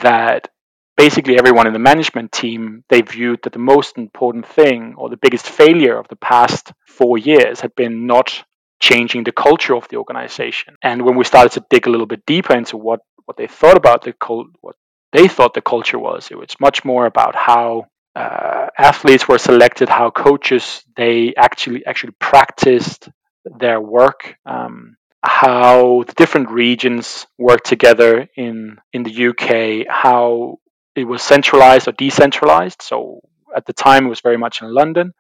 that 0.02 0.48
basically 0.96 1.38
everyone 1.38 1.68
in 1.68 1.72
the 1.72 1.78
management 1.78 2.32
team 2.32 2.82
they 2.88 3.02
viewed 3.02 3.40
that 3.42 3.52
the 3.52 3.58
most 3.74 3.98
important 3.98 4.46
thing 4.46 4.94
or 4.96 5.08
the 5.08 5.16
biggest 5.18 5.46
failure 5.46 5.96
of 5.98 6.08
the 6.08 6.16
past 6.16 6.72
four 6.88 7.18
years 7.18 7.60
had 7.60 7.74
been 7.76 8.06
not 8.06 8.42
changing 8.80 9.24
the 9.24 9.32
culture 9.32 9.76
of 9.76 9.86
the 9.88 9.96
organization 9.96 10.74
and 10.82 11.02
when 11.02 11.16
we 11.16 11.24
started 11.24 11.52
to 11.52 11.64
dig 11.70 11.86
a 11.86 11.90
little 11.90 12.06
bit 12.06 12.26
deeper 12.26 12.54
into 12.54 12.76
what 12.76 13.00
what 13.26 13.36
they 13.36 13.46
thought 13.46 13.76
about 13.76 14.02
the 14.02 14.12
cult, 14.12 14.48
what 14.60 14.76
they 15.12 15.28
thought 15.28 15.54
the 15.54 15.60
culture 15.62 15.98
was. 15.98 16.28
It 16.30 16.38
was 16.38 16.56
much 16.60 16.84
more 16.84 17.06
about 17.06 17.34
how 17.34 17.86
uh, 18.14 18.66
athletes 18.78 19.28
were 19.28 19.38
selected, 19.38 19.88
how 19.88 20.10
coaches 20.10 20.84
they 20.96 21.34
actually 21.36 21.84
actually 21.86 22.14
practiced 22.18 23.08
their 23.44 23.80
work, 23.80 24.36
um, 24.46 24.96
how 25.24 26.04
the 26.06 26.12
different 26.12 26.50
regions 26.50 27.26
worked 27.38 27.64
together 27.64 28.28
in 28.36 28.76
in 28.92 29.04
the 29.04 29.28
UK, 29.28 29.86
how 29.88 30.58
it 30.94 31.04
was 31.04 31.22
centralized 31.22 31.88
or 31.88 31.92
decentralized. 31.92 32.82
So 32.82 33.20
at 33.56 33.64
the 33.64 33.72
time, 33.72 34.04
it 34.04 34.10
was 34.10 34.20
very 34.20 34.36
much 34.36 34.60
in 34.60 34.72
London, 34.72 35.14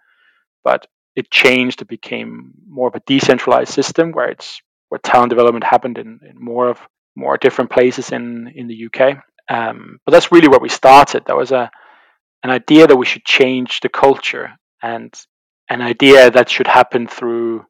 but 0.62 0.86
it 1.16 1.30
changed. 1.30 1.80
It 1.80 1.88
became 1.88 2.52
more 2.68 2.88
of 2.88 2.94
a 2.94 3.02
decentralized 3.06 3.72
system 3.72 4.12
where 4.12 4.28
it's 4.28 4.60
where 4.90 4.98
talent 4.98 5.30
development 5.30 5.64
happened 5.64 5.96
in, 5.96 6.20
in 6.28 6.36
more 6.38 6.68
of 6.68 6.78
more 7.16 7.38
different 7.38 7.70
places 7.70 8.12
in 8.12 8.52
in 8.54 8.68
the 8.68 8.86
UK. 8.86 9.24
Um, 9.48 10.00
but 10.04 10.12
that's 10.12 10.30
really 10.30 10.48
where 10.48 10.60
we 10.60 10.68
started. 10.68 11.24
There 11.24 11.36
was 11.36 11.52
a 11.52 11.70
an 12.42 12.50
idea 12.50 12.86
that 12.86 12.96
we 12.96 13.06
should 13.06 13.24
change 13.24 13.80
the 13.80 13.88
culture 13.88 14.52
and 14.82 15.14
an 15.70 15.80
idea 15.80 16.30
that 16.30 16.50
should 16.50 16.66
happen 16.66 17.06
through 17.06 17.64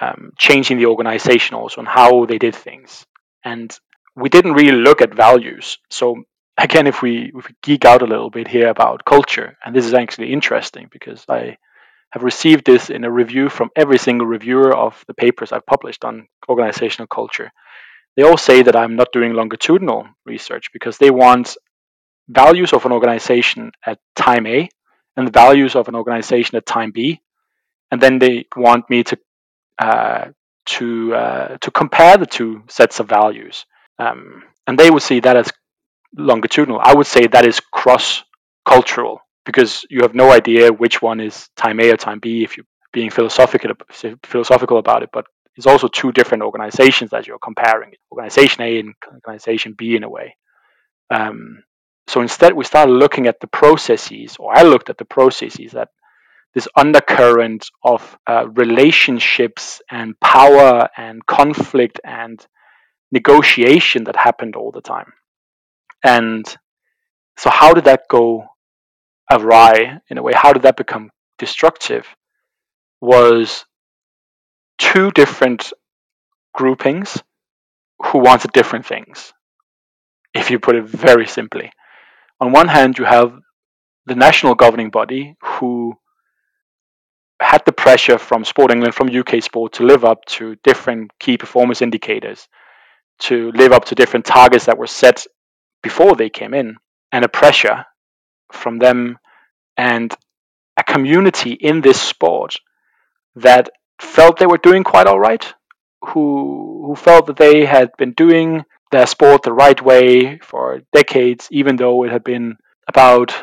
um, 0.00 0.32
changing 0.38 0.78
the 0.78 0.86
organization 0.86 1.56
also 1.56 1.80
on 1.80 1.86
how 1.86 2.26
they 2.26 2.38
did 2.38 2.54
things. 2.54 3.06
And 3.44 3.74
we 4.14 4.28
didn't 4.28 4.54
really 4.54 4.78
look 4.78 5.00
at 5.00 5.14
values. 5.14 5.78
So 5.90 6.24
again, 6.58 6.86
if 6.86 7.02
we, 7.02 7.32
if 7.34 7.48
we 7.48 7.54
geek 7.62 7.84
out 7.84 8.02
a 8.02 8.06
little 8.06 8.30
bit 8.30 8.48
here 8.48 8.68
about 8.68 9.04
culture, 9.04 9.56
and 9.64 9.74
this 9.74 9.86
is 9.86 9.94
actually 9.94 10.32
interesting 10.32 10.88
because 10.90 11.24
I 11.28 11.56
have 12.10 12.22
received 12.22 12.64
this 12.64 12.88
in 12.90 13.04
a 13.04 13.10
review 13.10 13.48
from 13.48 13.70
every 13.76 13.98
single 13.98 14.26
reviewer 14.26 14.74
of 14.74 15.04
the 15.06 15.14
papers 15.14 15.52
I've 15.52 15.66
published 15.66 16.04
on 16.04 16.28
organizational 16.48 17.08
culture. 17.08 17.50
They 18.16 18.22
all 18.22 18.38
say 18.38 18.62
that 18.62 18.76
I'm 18.76 18.96
not 18.96 19.12
doing 19.12 19.34
longitudinal 19.34 20.06
research 20.24 20.70
because 20.72 20.96
they 20.96 21.10
want 21.10 21.56
values 22.28 22.72
of 22.72 22.86
an 22.86 22.92
organization 22.92 23.72
at 23.84 23.98
time 24.14 24.46
A 24.46 24.68
and 25.16 25.26
the 25.26 25.32
values 25.32 25.76
of 25.76 25.88
an 25.88 25.94
organization 25.94 26.56
at 26.56 26.66
time 26.66 26.92
B, 26.92 27.20
and 27.90 28.00
then 28.00 28.18
they 28.18 28.46
want 28.56 28.88
me 28.88 29.02
to 29.04 29.18
uh, 29.78 30.26
to 30.66 31.14
uh, 31.14 31.56
to 31.58 31.70
compare 31.70 32.16
the 32.16 32.26
two 32.26 32.64
sets 32.68 33.00
of 33.00 33.08
values, 33.08 33.66
um, 33.98 34.42
and 34.66 34.78
they 34.78 34.90
would 34.90 35.02
see 35.02 35.20
that 35.20 35.36
as 35.36 35.52
longitudinal. 36.16 36.80
I 36.82 36.94
would 36.94 37.06
say 37.06 37.26
that 37.26 37.46
is 37.46 37.60
cross 37.60 38.24
cultural 38.64 39.20
because 39.44 39.84
you 39.90 40.00
have 40.02 40.14
no 40.14 40.32
idea 40.32 40.72
which 40.72 41.00
one 41.00 41.20
is 41.20 41.48
time 41.56 41.80
A 41.80 41.92
or 41.92 41.96
time 41.96 42.18
B 42.20 42.42
if 42.42 42.56
you're 42.56 42.66
being 42.92 43.10
philosophical 43.10 43.72
philosophical 44.24 44.78
about 44.78 45.02
it. 45.02 45.10
But 45.12 45.26
it's 45.54 45.66
also 45.66 45.88
two 45.88 46.12
different 46.12 46.42
organizations 46.42 47.10
that 47.10 47.26
you're 47.26 47.38
comparing: 47.38 47.92
organization 48.10 48.62
A 48.62 48.78
and 48.80 48.94
organization 49.14 49.74
B 49.76 49.96
in 49.96 50.04
a 50.04 50.10
way. 50.10 50.36
Um, 51.10 51.62
so 52.08 52.20
instead, 52.20 52.52
we 52.52 52.64
started 52.64 52.92
looking 52.92 53.26
at 53.26 53.40
the 53.40 53.46
processes, 53.46 54.36
or 54.38 54.56
I 54.56 54.62
looked 54.62 54.90
at 54.90 54.98
the 54.98 55.04
processes 55.04 55.72
that 55.72 55.88
this 56.56 56.66
undercurrent 56.74 57.70
of 57.84 58.18
uh, 58.26 58.48
relationships 58.48 59.80
and 59.88 60.18
power 60.20 60.88
and 60.96 61.24
conflict 61.24 62.00
and 62.02 62.44
negotiation 63.12 64.04
that 64.04 64.16
happened 64.16 64.56
all 64.56 64.72
the 64.72 64.80
time. 64.80 65.12
And 66.02 66.44
so, 67.36 67.50
how 67.50 67.74
did 67.74 67.84
that 67.84 68.08
go 68.10 68.46
awry 69.30 70.00
in 70.10 70.18
a 70.18 70.22
way? 70.22 70.32
How 70.34 70.52
did 70.52 70.62
that 70.62 70.76
become 70.76 71.10
destructive? 71.38 72.06
Was 73.00 73.64
two 74.78 75.12
different 75.12 75.72
groupings 76.52 77.22
who 78.02 78.18
wanted 78.18 78.50
different 78.52 78.86
things, 78.86 79.32
if 80.34 80.50
you 80.50 80.58
put 80.58 80.74
it 80.74 80.84
very 80.84 81.26
simply 81.26 81.70
on 82.40 82.52
one 82.52 82.68
hand, 82.68 82.98
you 82.98 83.04
have 83.04 83.38
the 84.06 84.14
national 84.14 84.54
governing 84.54 84.90
body 84.90 85.36
who 85.42 85.94
had 87.40 87.62
the 87.66 87.72
pressure 87.72 88.18
from 88.18 88.44
Sport 88.44 88.72
England, 88.72 88.94
from 88.94 89.14
UK 89.14 89.42
Sport, 89.42 89.74
to 89.74 89.84
live 89.84 90.04
up 90.04 90.24
to 90.26 90.56
different 90.64 91.10
key 91.18 91.36
performance 91.36 91.82
indicators, 91.82 92.48
to 93.20 93.52
live 93.52 93.72
up 93.72 93.86
to 93.86 93.94
different 93.94 94.24
targets 94.24 94.66
that 94.66 94.78
were 94.78 94.86
set 94.86 95.26
before 95.82 96.16
they 96.16 96.30
came 96.30 96.54
in, 96.54 96.76
and 97.12 97.24
a 97.24 97.28
pressure 97.28 97.84
from 98.52 98.78
them 98.78 99.18
and 99.76 100.14
a 100.76 100.84
community 100.84 101.52
in 101.52 101.80
this 101.80 102.00
sport 102.00 102.56
that 103.34 103.70
felt 104.00 104.38
they 104.38 104.46
were 104.46 104.58
doing 104.58 104.84
quite 104.84 105.06
all 105.06 105.20
right, 105.20 105.54
who 106.02 106.84
who 106.86 106.94
felt 106.94 107.26
that 107.26 107.36
they 107.36 107.64
had 107.64 107.90
been 107.98 108.12
doing 108.12 108.62
their 108.92 109.06
sport 109.06 109.42
the 109.42 109.52
right 109.52 109.82
way 109.82 110.38
for 110.38 110.80
decades, 110.92 111.48
even 111.50 111.76
though 111.76 112.04
it 112.04 112.12
had 112.12 112.22
been 112.22 112.56
about 112.88 113.34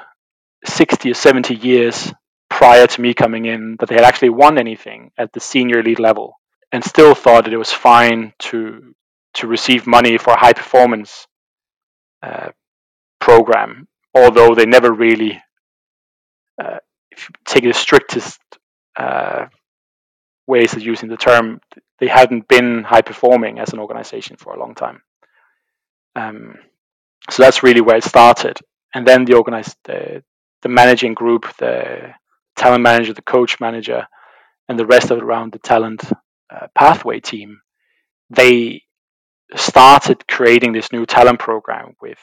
60 0.65 1.11
or 1.11 1.13
70 1.13 1.55
years 1.55 2.13
prior 2.53 2.85
to 2.85 3.01
me 3.01 3.15
coming 3.15 3.45
in 3.45 3.75
that 3.79 3.89
they 3.89 3.95
had 3.95 4.03
actually 4.03 4.29
won 4.29 4.59
anything 4.59 5.11
at 5.17 5.33
the 5.33 5.39
senior 5.39 5.79
elite 5.79 5.99
level 5.99 6.39
and 6.71 6.83
still 6.83 7.15
thought 7.15 7.45
that 7.45 7.53
it 7.53 7.57
was 7.57 7.71
fine 7.71 8.31
to 8.37 8.93
to 9.33 9.47
receive 9.47 9.87
money 9.87 10.19
for 10.19 10.33
a 10.33 10.39
high 10.39 10.53
performance 10.53 11.27
uh, 12.21 12.51
program, 13.19 13.87
although 14.13 14.53
they 14.53 14.67
never 14.67 14.91
really, 14.93 15.41
uh, 16.63 16.77
if 17.09 17.27
you 17.27 17.29
take 17.43 17.63
the 17.63 17.73
strictest 17.73 18.39
uh, 18.95 19.47
ways 20.45 20.73
of 20.73 20.83
using 20.83 21.09
the 21.09 21.17
term, 21.17 21.59
they 21.97 22.07
hadn't 22.07 22.47
been 22.47 22.83
high 22.83 23.01
performing 23.01 23.57
as 23.57 23.73
an 23.73 23.79
organization 23.79 24.37
for 24.37 24.53
a 24.53 24.59
long 24.59 24.75
time. 24.75 25.01
Um, 26.15 26.59
so 27.31 27.41
that's 27.41 27.63
really 27.63 27.81
where 27.81 27.97
it 27.97 28.03
started. 28.03 28.59
And 28.93 29.07
then 29.07 29.25
the 29.25 29.33
organized, 29.33 29.75
the, 29.85 30.23
the 30.61 30.69
managing 30.69 31.15
group, 31.15 31.51
the 31.57 32.13
talent 32.55 32.83
manager, 32.83 33.13
the 33.13 33.21
coach 33.21 33.59
manager, 33.59 34.07
and 34.67 34.79
the 34.79 34.85
rest 34.85 35.11
of 35.11 35.21
around 35.21 35.51
the 35.51 35.59
talent 35.59 36.03
uh, 36.49 36.67
pathway 36.75 37.19
team, 37.19 37.61
they 38.29 38.83
started 39.55 40.27
creating 40.27 40.73
this 40.73 40.91
new 40.91 41.05
talent 41.05 41.39
program 41.39 41.95
with 42.01 42.17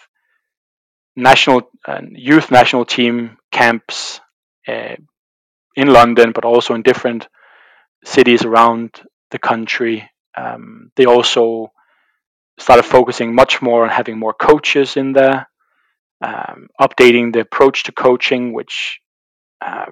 national 1.16 1.62
uh, 1.86 2.00
youth 2.10 2.50
national 2.50 2.84
team 2.84 3.36
camps 3.52 4.20
uh, 4.68 4.96
in 5.76 5.88
London, 5.88 6.32
but 6.32 6.44
also 6.44 6.74
in 6.74 6.82
different 6.82 7.28
cities 8.04 8.44
around 8.44 9.00
the 9.30 9.38
country. 9.38 10.08
Um, 10.36 10.90
they 10.96 11.06
also 11.06 11.72
started 12.58 12.84
focusing 12.84 13.34
much 13.34 13.62
more 13.62 13.84
on 13.84 13.90
having 13.90 14.18
more 14.18 14.34
coaches 14.34 14.96
in 14.96 15.12
there, 15.12 15.48
um, 16.22 16.68
updating 16.80 17.32
the 17.32 17.40
approach 17.40 17.84
to 17.84 17.92
coaching, 17.92 18.52
which 18.52 19.00
uh, 19.64 19.86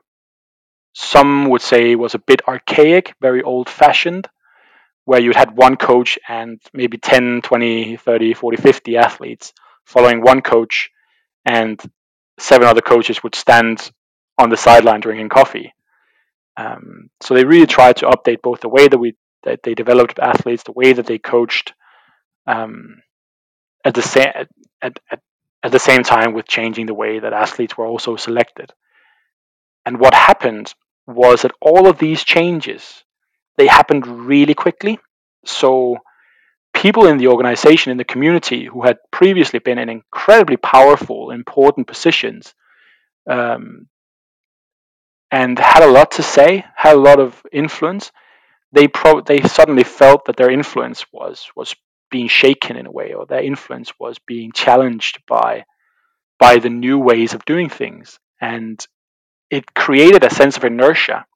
some 1.01 1.49
would 1.49 1.63
say 1.63 1.95
was 1.95 2.17
a 2.17 2.19
bit 2.19 2.43
archaic, 2.49 3.15
very 3.21 3.41
old 3.41 3.71
fashioned, 3.71 4.29
where 5.05 5.21
you 5.21 5.31
had 5.33 5.57
one 5.57 5.77
coach 5.77 6.19
and 6.29 6.61
maybe 6.73 6.99
10, 6.99 7.41
20, 7.43 7.97
30, 7.97 8.35
40, 8.35 8.57
50 8.57 8.97
athletes 8.97 9.53
following 9.85 10.23
one 10.23 10.43
coach, 10.43 10.91
and 11.45 11.81
seven 12.41 12.67
other 12.67 12.81
coaches 12.81 13.23
would 13.23 13.37
stand 13.37 13.93
on 14.39 14.51
the 14.51 14.57
sideline 14.57 14.99
drinking 14.99 15.29
coffee. 15.29 15.73
Um, 16.57 17.11
so 17.21 17.35
they 17.35 17.45
really 17.45 17.69
tried 17.69 17.99
to 17.99 18.07
update 18.07 18.43
both 18.43 18.61
the 18.61 18.69
way 18.69 18.89
that 18.89 18.99
we 18.99 19.15
that 19.45 19.63
they 19.63 19.75
developed 19.75 20.19
athletes, 20.19 20.65
the 20.65 20.73
way 20.73 20.93
that 20.93 21.07
they 21.07 21.19
coached, 21.19 21.75
um, 22.49 23.03
at 23.85 23.95
the 23.95 24.03
same 24.03 24.33
at, 24.35 24.49
at, 24.83 25.21
at 25.63 25.71
the 25.71 25.79
same 25.79 26.03
time 26.03 26.35
with 26.35 26.49
changing 26.49 26.87
the 26.87 27.01
way 27.03 27.21
that 27.21 27.33
athletes 27.33 27.79
were 27.79 27.87
also 27.87 28.17
selected. 28.17 28.73
And 29.87 30.01
what 30.01 30.13
happened 30.13 30.75
was 31.09 31.42
that 31.42 31.53
all 31.61 31.88
of 31.88 31.99
these 31.99 32.23
changes 32.23 33.03
they 33.57 33.66
happened 33.66 34.07
really 34.07 34.55
quickly. 34.55 34.99
So 35.44 35.99
people 36.73 37.07
in 37.07 37.18
the 37.18 37.29
organization 37.29 37.90
in 37.90 37.99
the 37.99 38.05
community 38.05 38.66
who 38.66 38.83
had 38.83 38.99
previously 39.11 39.59
been 39.59 39.79
in 39.79 39.88
incredibly 39.88 40.57
powerful, 40.57 41.33
important 41.33 41.88
positions. 41.88 42.55
Um, 43.29 43.88
and 45.31 45.59
had 45.59 45.83
a 45.83 45.90
lot 45.90 46.12
to 46.12 46.23
say, 46.23 46.64
had 46.75 46.94
a 46.94 47.01
lot 47.01 47.21
of 47.21 47.42
influence. 47.53 48.12
They 48.73 48.88
pro- 48.88 49.21
they 49.21 49.40
suddenly 49.42 49.85
felt 49.85 50.27
that 50.27 50.37
their 50.37 50.51
influence 50.51 51.05
was 51.12 51.47
was 51.57 51.75
being 52.11 52.29
shaken 52.29 52.77
in 52.77 52.87
a 52.87 52.90
way, 52.90 53.12
or 53.12 53.27
their 53.27 53.42
influence 53.42 53.92
was 53.99 54.18
being 54.18 54.53
challenged 54.53 55.21
by 55.27 55.64
by 56.38 56.59
the 56.59 56.71
new 56.71 56.99
ways 56.99 57.35
of 57.35 57.44
doing 57.44 57.68
things, 57.68 58.18
and 58.40 58.87
it 59.51 59.75
created 59.75 60.25
a 60.25 60.35
sense 60.35 60.57
of 60.57 60.65
inertia. 60.65 61.27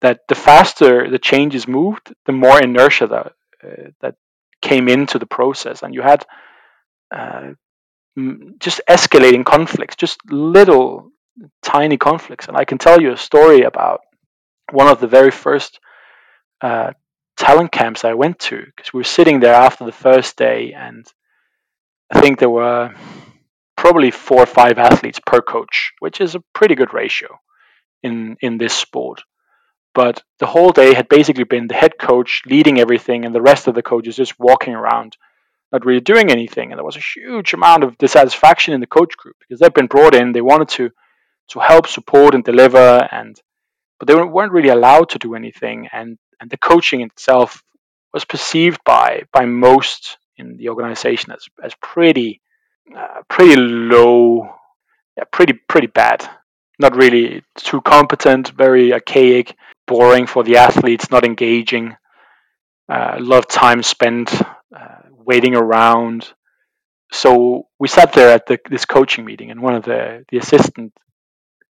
That 0.00 0.20
the 0.28 0.34
faster 0.34 1.10
the 1.10 1.18
changes 1.18 1.68
moved, 1.68 2.14
the 2.24 2.32
more 2.32 2.60
inertia 2.60 3.06
that 3.08 3.32
uh, 3.62 3.90
that 4.00 4.14
came 4.62 4.88
into 4.88 5.18
the 5.18 5.26
process, 5.26 5.82
and 5.82 5.94
you 5.94 6.00
had 6.00 6.24
uh, 7.14 7.50
just 8.58 8.80
escalating 8.88 9.44
conflicts, 9.44 9.96
just 9.96 10.18
little 10.30 11.10
tiny 11.62 11.98
conflicts. 11.98 12.48
And 12.48 12.56
I 12.56 12.64
can 12.64 12.78
tell 12.78 13.00
you 13.00 13.12
a 13.12 13.16
story 13.16 13.62
about 13.62 14.00
one 14.72 14.88
of 14.88 15.00
the 15.00 15.06
very 15.06 15.30
first 15.30 15.80
uh, 16.60 16.92
talent 17.36 17.72
camps 17.72 18.04
I 18.04 18.14
went 18.14 18.38
to 18.40 18.62
because 18.64 18.92
we 18.92 18.98
were 18.98 19.04
sitting 19.04 19.40
there 19.40 19.54
after 19.54 19.84
the 19.84 19.92
first 19.92 20.36
day 20.36 20.74
and 20.76 21.06
I 22.10 22.20
think 22.20 22.38
there 22.38 22.50
were 22.50 22.94
probably 23.80 24.10
four 24.10 24.42
or 24.42 24.52
five 24.60 24.76
athletes 24.76 25.18
per 25.26 25.40
coach, 25.40 25.92
which 26.00 26.20
is 26.20 26.34
a 26.34 26.44
pretty 26.52 26.74
good 26.74 26.92
ratio 26.92 27.40
in 28.02 28.36
in 28.42 28.58
this 28.58 28.74
sport. 28.74 29.22
But 29.94 30.22
the 30.38 30.50
whole 30.54 30.70
day 30.70 30.92
had 30.92 31.08
basically 31.08 31.44
been 31.44 31.66
the 31.66 31.80
head 31.82 31.94
coach 31.98 32.42
leading 32.44 32.78
everything, 32.78 33.24
and 33.24 33.34
the 33.34 33.48
rest 33.52 33.68
of 33.68 33.74
the 33.74 33.88
coaches 33.92 34.16
just 34.16 34.38
walking 34.38 34.74
around, 34.74 35.16
not 35.72 35.86
really 35.86 36.02
doing 36.12 36.30
anything. 36.30 36.70
And 36.70 36.78
there 36.78 36.90
was 36.90 36.98
a 36.98 37.08
huge 37.14 37.54
amount 37.54 37.82
of 37.84 37.96
dissatisfaction 37.96 38.74
in 38.74 38.80
the 38.80 38.94
coach 38.98 39.16
group 39.16 39.36
because 39.40 39.58
they'd 39.60 39.80
been 39.80 39.94
brought 39.94 40.14
in, 40.14 40.32
they 40.32 40.42
wanted 40.52 40.68
to 40.76 40.90
to 41.52 41.58
help, 41.58 41.86
support, 41.86 42.34
and 42.34 42.44
deliver, 42.44 43.08
and 43.10 43.34
but 43.98 44.06
they 44.06 44.14
weren't 44.14 44.56
really 44.56 44.74
allowed 44.76 45.08
to 45.10 45.18
do 45.26 45.34
anything. 45.34 45.88
And 45.90 46.18
and 46.38 46.50
the 46.50 46.64
coaching 46.70 47.00
itself 47.00 47.62
was 48.12 48.26
perceived 48.26 48.80
by 48.84 49.22
by 49.32 49.46
most 49.46 50.18
in 50.36 50.58
the 50.58 50.68
organization 50.68 51.32
as 51.32 51.44
as 51.66 51.74
pretty 51.80 52.42
uh, 52.96 53.22
pretty 53.28 53.56
low, 53.56 54.48
yeah, 55.16 55.24
pretty 55.30 55.54
pretty 55.68 55.86
bad. 55.86 56.28
Not 56.78 56.96
really 56.96 57.42
too 57.56 57.80
competent, 57.82 58.48
very 58.50 58.92
archaic, 58.92 59.54
boring 59.86 60.26
for 60.26 60.42
the 60.42 60.56
athletes, 60.56 61.10
not 61.10 61.24
engaging. 61.24 61.96
Uh, 62.88 63.16
a 63.18 63.20
lot 63.20 63.38
of 63.38 63.48
time 63.48 63.82
spent 63.82 64.40
uh, 64.76 65.02
waiting 65.10 65.54
around. 65.54 66.32
So 67.12 67.66
we 67.78 67.88
sat 67.88 68.12
there 68.12 68.30
at 68.30 68.46
the, 68.46 68.58
this 68.70 68.84
coaching 68.84 69.24
meeting, 69.24 69.50
and 69.50 69.60
one 69.60 69.74
of 69.74 69.84
the 69.84 70.24
the 70.30 70.38
assistant 70.38 70.92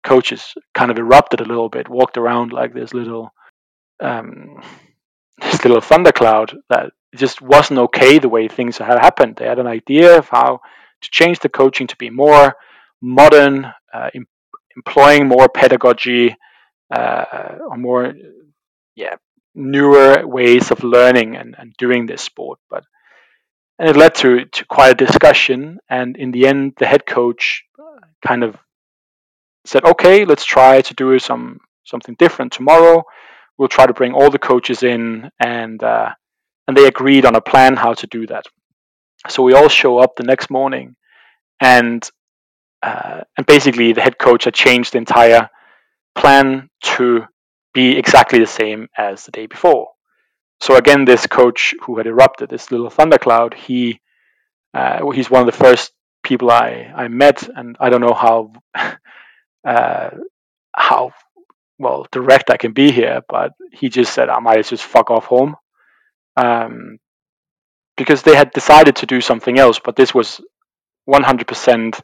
coaches 0.04 0.54
kind 0.74 0.92
of 0.92 0.98
erupted 0.98 1.42
a 1.42 1.46
little 1.46 1.70
bit, 1.70 1.90
walked 1.90 2.18
around 2.18 2.54
like 2.54 2.74
this 2.74 2.94
little 2.94 3.34
um, 4.02 4.62
this 5.42 5.64
little 5.64 5.82
thundercloud 5.82 6.56
that 6.70 6.92
just 7.16 7.42
wasn't 7.42 7.80
okay 7.80 8.20
the 8.20 8.30
way 8.30 8.48
things 8.48 8.78
had 8.78 9.00
happened. 9.00 9.36
They 9.36 9.46
had 9.48 9.60
an 9.60 9.68
idea 9.68 10.18
of 10.18 10.30
how 10.30 10.62
to 11.02 11.10
change 11.12 11.40
the 11.40 11.50
coaching 11.50 11.88
to 11.88 11.96
be 11.98 12.10
more 12.10 12.56
modern, 13.02 13.66
uh, 13.94 14.10
em- 14.14 14.28
employing 14.76 15.28
more 15.28 15.48
pedagogy 15.50 16.36
uh, 16.94 17.58
or 17.70 17.78
more, 17.78 18.14
yeah, 18.96 19.16
newer 19.56 20.26
ways 20.28 20.72
of 20.72 20.84
learning 20.84 21.36
and, 21.36 21.56
and 21.58 21.74
doing 21.78 22.06
this 22.06 22.22
sport. 22.22 22.60
But 22.70 22.84
and 23.78 23.90
it 23.90 23.96
led 23.96 24.16
to 24.16 24.46
to 24.46 24.66
quite 24.66 24.92
a 24.92 25.06
discussion. 25.06 25.80
And 25.90 26.18
in 26.18 26.32
the 26.32 26.48
end, 26.48 26.74
the 26.78 26.86
head 26.86 27.06
coach 27.06 27.64
kind 28.26 28.44
of 28.44 28.58
said, 29.66 29.86
"Okay, 29.86 30.26
let's 30.26 30.46
try 30.46 30.82
to 30.82 30.94
do 30.94 31.18
some 31.20 31.60
something 31.86 32.16
different 32.16 32.52
tomorrow. 32.52 33.04
We'll 33.58 33.70
try 33.70 33.86
to 33.88 33.94
bring 33.94 34.14
all 34.14 34.30
the 34.30 34.40
coaches 34.40 34.84
in 34.84 35.32
and." 35.40 35.82
Uh, 35.82 36.14
and 36.70 36.78
they 36.78 36.86
agreed 36.86 37.26
on 37.26 37.36
a 37.36 37.42
plan 37.42 37.76
how 37.76 37.96
to 37.96 38.06
do 38.06 38.28
that. 38.28 38.46
So 39.28 39.44
we 39.44 39.54
all 39.54 39.70
show 39.70 40.00
up 40.00 40.16
the 40.16 40.24
next 40.24 40.50
morning, 40.50 40.96
and 41.62 42.08
uh, 42.82 43.22
and 43.36 43.46
basically 43.46 43.92
the 43.94 44.02
head 44.02 44.18
coach 44.18 44.46
had 44.46 44.54
changed 44.54 44.94
the 44.94 44.98
entire 44.98 45.50
plan 46.16 46.70
to 46.82 47.26
be 47.74 47.98
exactly 47.98 48.40
the 48.40 48.48
same 48.48 48.88
as 48.98 49.26
the 49.26 49.32
day 49.32 49.46
before. 49.46 49.90
So 50.62 50.76
again, 50.76 51.06
this 51.06 51.28
coach 51.28 51.76
who 51.84 51.98
had 51.98 52.08
erupted 52.08 52.50
this 52.50 52.72
little 52.72 52.90
thundercloud, 52.90 53.54
he 53.54 54.00
uh, 54.74 55.10
he's 55.12 55.30
one 55.30 55.42
of 55.42 55.46
the 55.46 55.64
first 55.64 55.92
people 56.24 56.52
I, 56.52 56.92
I 56.96 57.08
met, 57.08 57.48
and 57.56 57.76
I 57.80 57.90
don't 57.90 58.02
know 58.02 58.14
how 58.14 58.54
uh, 59.66 60.10
how 60.74 61.12
well 61.78 62.08
direct 62.12 62.50
I 62.50 62.58
can 62.58 62.74
be 62.74 62.92
here, 62.92 63.22
but 63.28 63.54
he 63.72 63.90
just 63.90 64.14
said 64.14 64.30
I 64.30 64.40
might 64.40 64.60
as 64.60 64.66
well 64.66 64.78
just 64.78 64.84
fuck 64.84 65.12
off 65.12 65.26
home 65.26 65.56
um, 66.38 67.00
because 68.00 68.22
they 68.24 68.34
had 68.34 68.52
decided 68.54 68.96
to 68.96 69.06
do 69.06 69.20
something 69.20 69.60
else, 69.60 69.78
but 69.84 69.98
this 69.98 70.14
was 70.14 70.40
100% 71.08 72.02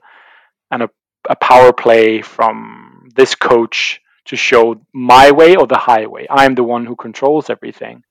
and 0.72 0.84
a, 0.84 0.90
a 1.30 1.36
power 1.38 1.72
play 1.72 2.22
from 2.22 3.10
this 3.16 3.34
coach 3.34 4.02
to 4.26 4.36
show 4.36 4.76
my 4.94 5.32
way 5.32 5.56
or 5.56 5.68
the 5.68 5.78
highway. 5.78 6.28
I'm 6.30 6.54
the 6.54 6.66
one 6.66 6.86
who 6.86 6.98
controls 6.98 7.50
everything. 7.50 8.04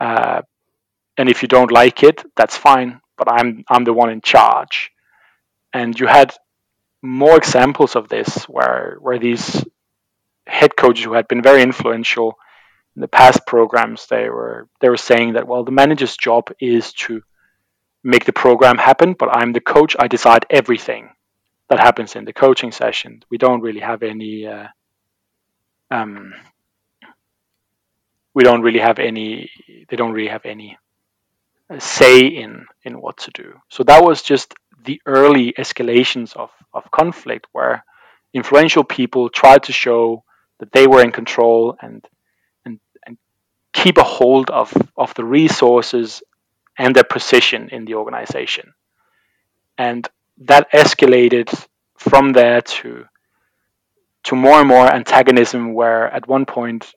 Uh, 0.00 0.42
and 1.16 1.28
if 1.28 1.42
you 1.42 1.48
don't 1.48 1.70
like 1.70 2.02
it, 2.02 2.24
that's 2.34 2.56
fine. 2.56 3.00
But 3.16 3.30
I'm 3.30 3.64
I'm 3.70 3.84
the 3.84 3.94
one 3.94 4.10
in 4.10 4.20
charge. 4.20 4.90
And 5.72 5.98
you 5.98 6.06
had 6.06 6.34
more 7.02 7.36
examples 7.36 7.94
of 7.96 8.08
this 8.08 8.44
where 8.44 8.98
where 9.00 9.18
these 9.18 9.64
head 10.46 10.76
coaches 10.76 11.04
who 11.04 11.14
had 11.14 11.28
been 11.28 11.42
very 11.42 11.62
influential 11.62 12.34
in 12.96 13.00
the 13.00 13.08
past 13.08 13.46
programs 13.46 14.06
they 14.06 14.28
were 14.28 14.68
they 14.80 14.88
were 14.88 14.96
saying 14.96 15.34
that 15.34 15.46
well 15.46 15.64
the 15.64 15.70
manager's 15.70 16.16
job 16.16 16.50
is 16.60 16.92
to 16.92 17.22
make 18.02 18.24
the 18.24 18.32
program 18.32 18.78
happen 18.78 19.14
but 19.18 19.28
i'm 19.36 19.52
the 19.52 19.60
coach. 19.60 19.94
I 19.98 20.08
decide 20.08 20.46
everything 20.50 21.10
that 21.68 21.80
happens 21.80 22.16
in 22.16 22.24
the 22.24 22.32
coaching 22.32 22.72
session. 22.72 23.22
We 23.30 23.38
don't 23.38 23.60
really 23.60 23.80
have 23.80 24.02
any 24.02 24.46
uh, 24.46 24.68
um, 25.90 26.34
we 28.34 28.44
don't 28.44 28.62
really 28.62 28.78
have 28.78 28.98
any 28.98 29.50
they 29.88 29.96
don't 29.96 30.12
really 30.12 30.28
have 30.28 30.46
any 30.46 30.78
uh, 31.70 31.78
say 31.78 32.26
in 32.26 32.66
in 32.84 33.00
what 33.00 33.16
to 33.18 33.30
do. 33.32 33.54
So 33.68 33.82
that 33.84 34.04
was 34.04 34.22
just 34.22 34.54
the 34.84 35.00
early 35.06 35.52
escalations 35.52 36.36
of 36.36 36.50
of 36.72 36.90
conflict 36.90 37.46
where 37.52 37.84
influential 38.32 38.84
people 38.84 39.28
tried 39.28 39.64
to 39.64 39.72
show 39.72 40.22
that 40.58 40.72
they 40.72 40.86
were 40.86 41.02
in 41.02 41.12
control 41.12 41.76
and 41.80 42.06
keep 43.76 43.98
a 43.98 44.02
hold 44.02 44.50
of, 44.50 44.72
of 44.96 45.12
the 45.14 45.24
resources 45.24 46.22
and 46.78 46.96
their 46.96 47.04
position 47.04 47.68
in 47.68 47.84
the 47.84 47.94
organization. 47.94 48.72
And 49.76 50.08
that 50.38 50.72
escalated 50.72 51.48
from 51.98 52.32
there 52.32 52.60
to 52.60 53.06
to 54.24 54.34
more 54.34 54.58
and 54.58 54.66
more 54.66 54.92
antagonism 54.92 55.72
where 55.72 56.12
at 56.12 56.26
one 56.26 56.46
point 56.46 56.94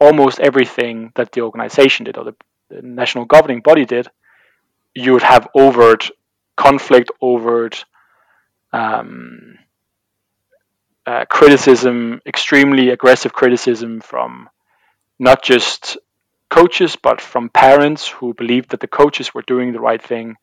almost 0.00 0.40
everything 0.40 1.12
that 1.14 1.30
the 1.30 1.42
organization 1.42 2.04
did 2.04 2.18
or 2.18 2.24
the, 2.24 2.34
the 2.70 2.82
national 2.82 3.24
governing 3.24 3.60
body 3.60 3.84
did 3.84 4.08
you 4.94 5.12
would 5.12 5.22
have 5.22 5.46
overt 5.54 6.10
conflict 6.56 7.10
overt 7.20 7.84
um, 8.72 9.58
uh, 11.06 11.24
criticism 11.26 12.20
extremely 12.26 12.90
aggressive 12.90 13.32
criticism 13.32 14.00
from 14.00 14.48
not 15.20 15.42
just 15.42 15.98
coaches, 16.48 16.96
but 17.00 17.20
from 17.20 17.50
parents 17.50 18.08
who 18.08 18.34
believed 18.34 18.70
that 18.70 18.80
the 18.80 18.88
coaches 18.88 19.32
were 19.34 19.42
doing 19.42 19.72
the 19.72 19.78
right 19.78 20.02
thing. 20.02 20.34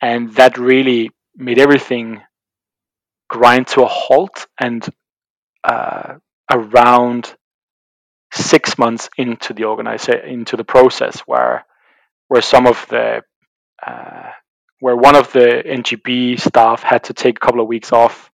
And 0.00 0.32
that 0.34 0.58
really 0.58 1.10
made 1.36 1.58
everything 1.58 2.22
grind 3.28 3.68
to 3.68 3.82
a 3.82 3.86
halt. 3.86 4.46
And 4.58 4.88
uh, 5.62 6.14
around 6.50 7.32
six 8.32 8.78
months 8.78 9.10
into 9.18 9.52
the 9.52 9.66
organization, 9.66 10.26
into 10.26 10.56
the 10.56 10.64
process, 10.64 11.20
where 11.20 11.66
where 12.28 12.42
some 12.42 12.66
of 12.66 12.86
the 12.88 13.20
uh, 13.86 14.30
where 14.78 14.96
one 14.96 15.14
of 15.14 15.30
the 15.32 15.62
NGB 15.66 16.40
staff 16.40 16.82
had 16.82 17.04
to 17.04 17.12
take 17.12 17.36
a 17.36 17.40
couple 17.40 17.60
of 17.60 17.68
weeks 17.68 17.92
off 17.92 18.30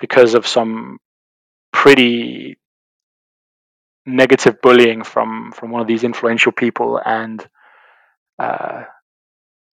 because 0.00 0.32
of 0.34 0.46
some 0.46 0.98
pretty 1.72 2.56
negative 4.06 4.60
bullying 4.62 5.04
from 5.04 5.52
from 5.52 5.70
one 5.70 5.82
of 5.82 5.88
these 5.88 6.04
influential 6.04 6.52
people 6.52 7.00
and 7.04 7.46
uh, 8.38 8.84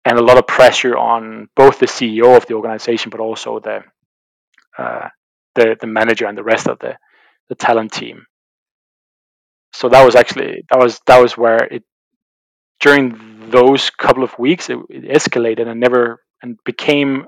and 0.04 0.18
a 0.18 0.22
lot 0.22 0.38
of 0.38 0.46
pressure 0.46 0.96
on 0.96 1.48
both 1.56 1.78
the 1.80 1.86
CEO 1.86 2.36
of 2.36 2.46
the 2.46 2.54
organization 2.54 3.10
but 3.10 3.20
also 3.20 3.60
the 3.60 3.82
uh, 4.78 5.08
the 5.54 5.76
the 5.80 5.86
manager 5.86 6.26
and 6.26 6.38
the 6.38 6.44
rest 6.44 6.68
of 6.68 6.78
the 6.80 6.96
the 7.48 7.54
talent 7.54 7.92
team. 7.92 8.26
So 9.72 9.88
that 9.90 10.04
was 10.04 10.16
actually 10.16 10.64
that 10.70 10.78
was 10.78 11.00
that 11.06 11.20
was 11.20 11.36
where 11.36 11.64
it 11.64 11.84
during 12.80 13.50
those 13.50 13.90
couple 13.90 14.24
of 14.24 14.38
weeks 14.38 14.70
it, 14.70 14.78
it 14.90 15.04
escalated 15.04 15.68
and 15.68 15.80
never 15.80 16.20
and 16.42 16.58
became 16.64 17.26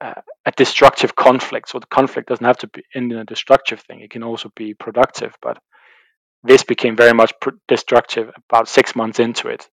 uh, 0.00 0.14
a 0.46 0.52
destructive 0.52 1.14
conflict. 1.16 1.68
So 1.68 1.78
the 1.78 1.86
conflict 1.86 2.28
doesn't 2.28 2.44
have 2.44 2.58
to 2.58 2.68
be 2.68 2.82
end 2.94 3.12
in 3.12 3.18
a 3.18 3.24
destructive 3.24 3.80
thing; 3.80 4.00
it 4.00 4.10
can 4.10 4.22
also 4.22 4.50
be 4.56 4.74
productive. 4.74 5.34
But 5.42 5.58
this 6.42 6.64
became 6.64 6.96
very 6.96 7.12
much 7.14 7.32
destructive 7.68 8.30
about 8.48 8.68
six 8.68 8.96
months 8.96 9.18
into 9.18 9.48
it. 9.48 9.68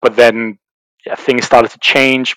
But 0.00 0.16
then 0.16 0.58
yeah, 1.06 1.16
things 1.16 1.44
started 1.44 1.70
to 1.72 1.78
change 1.78 2.36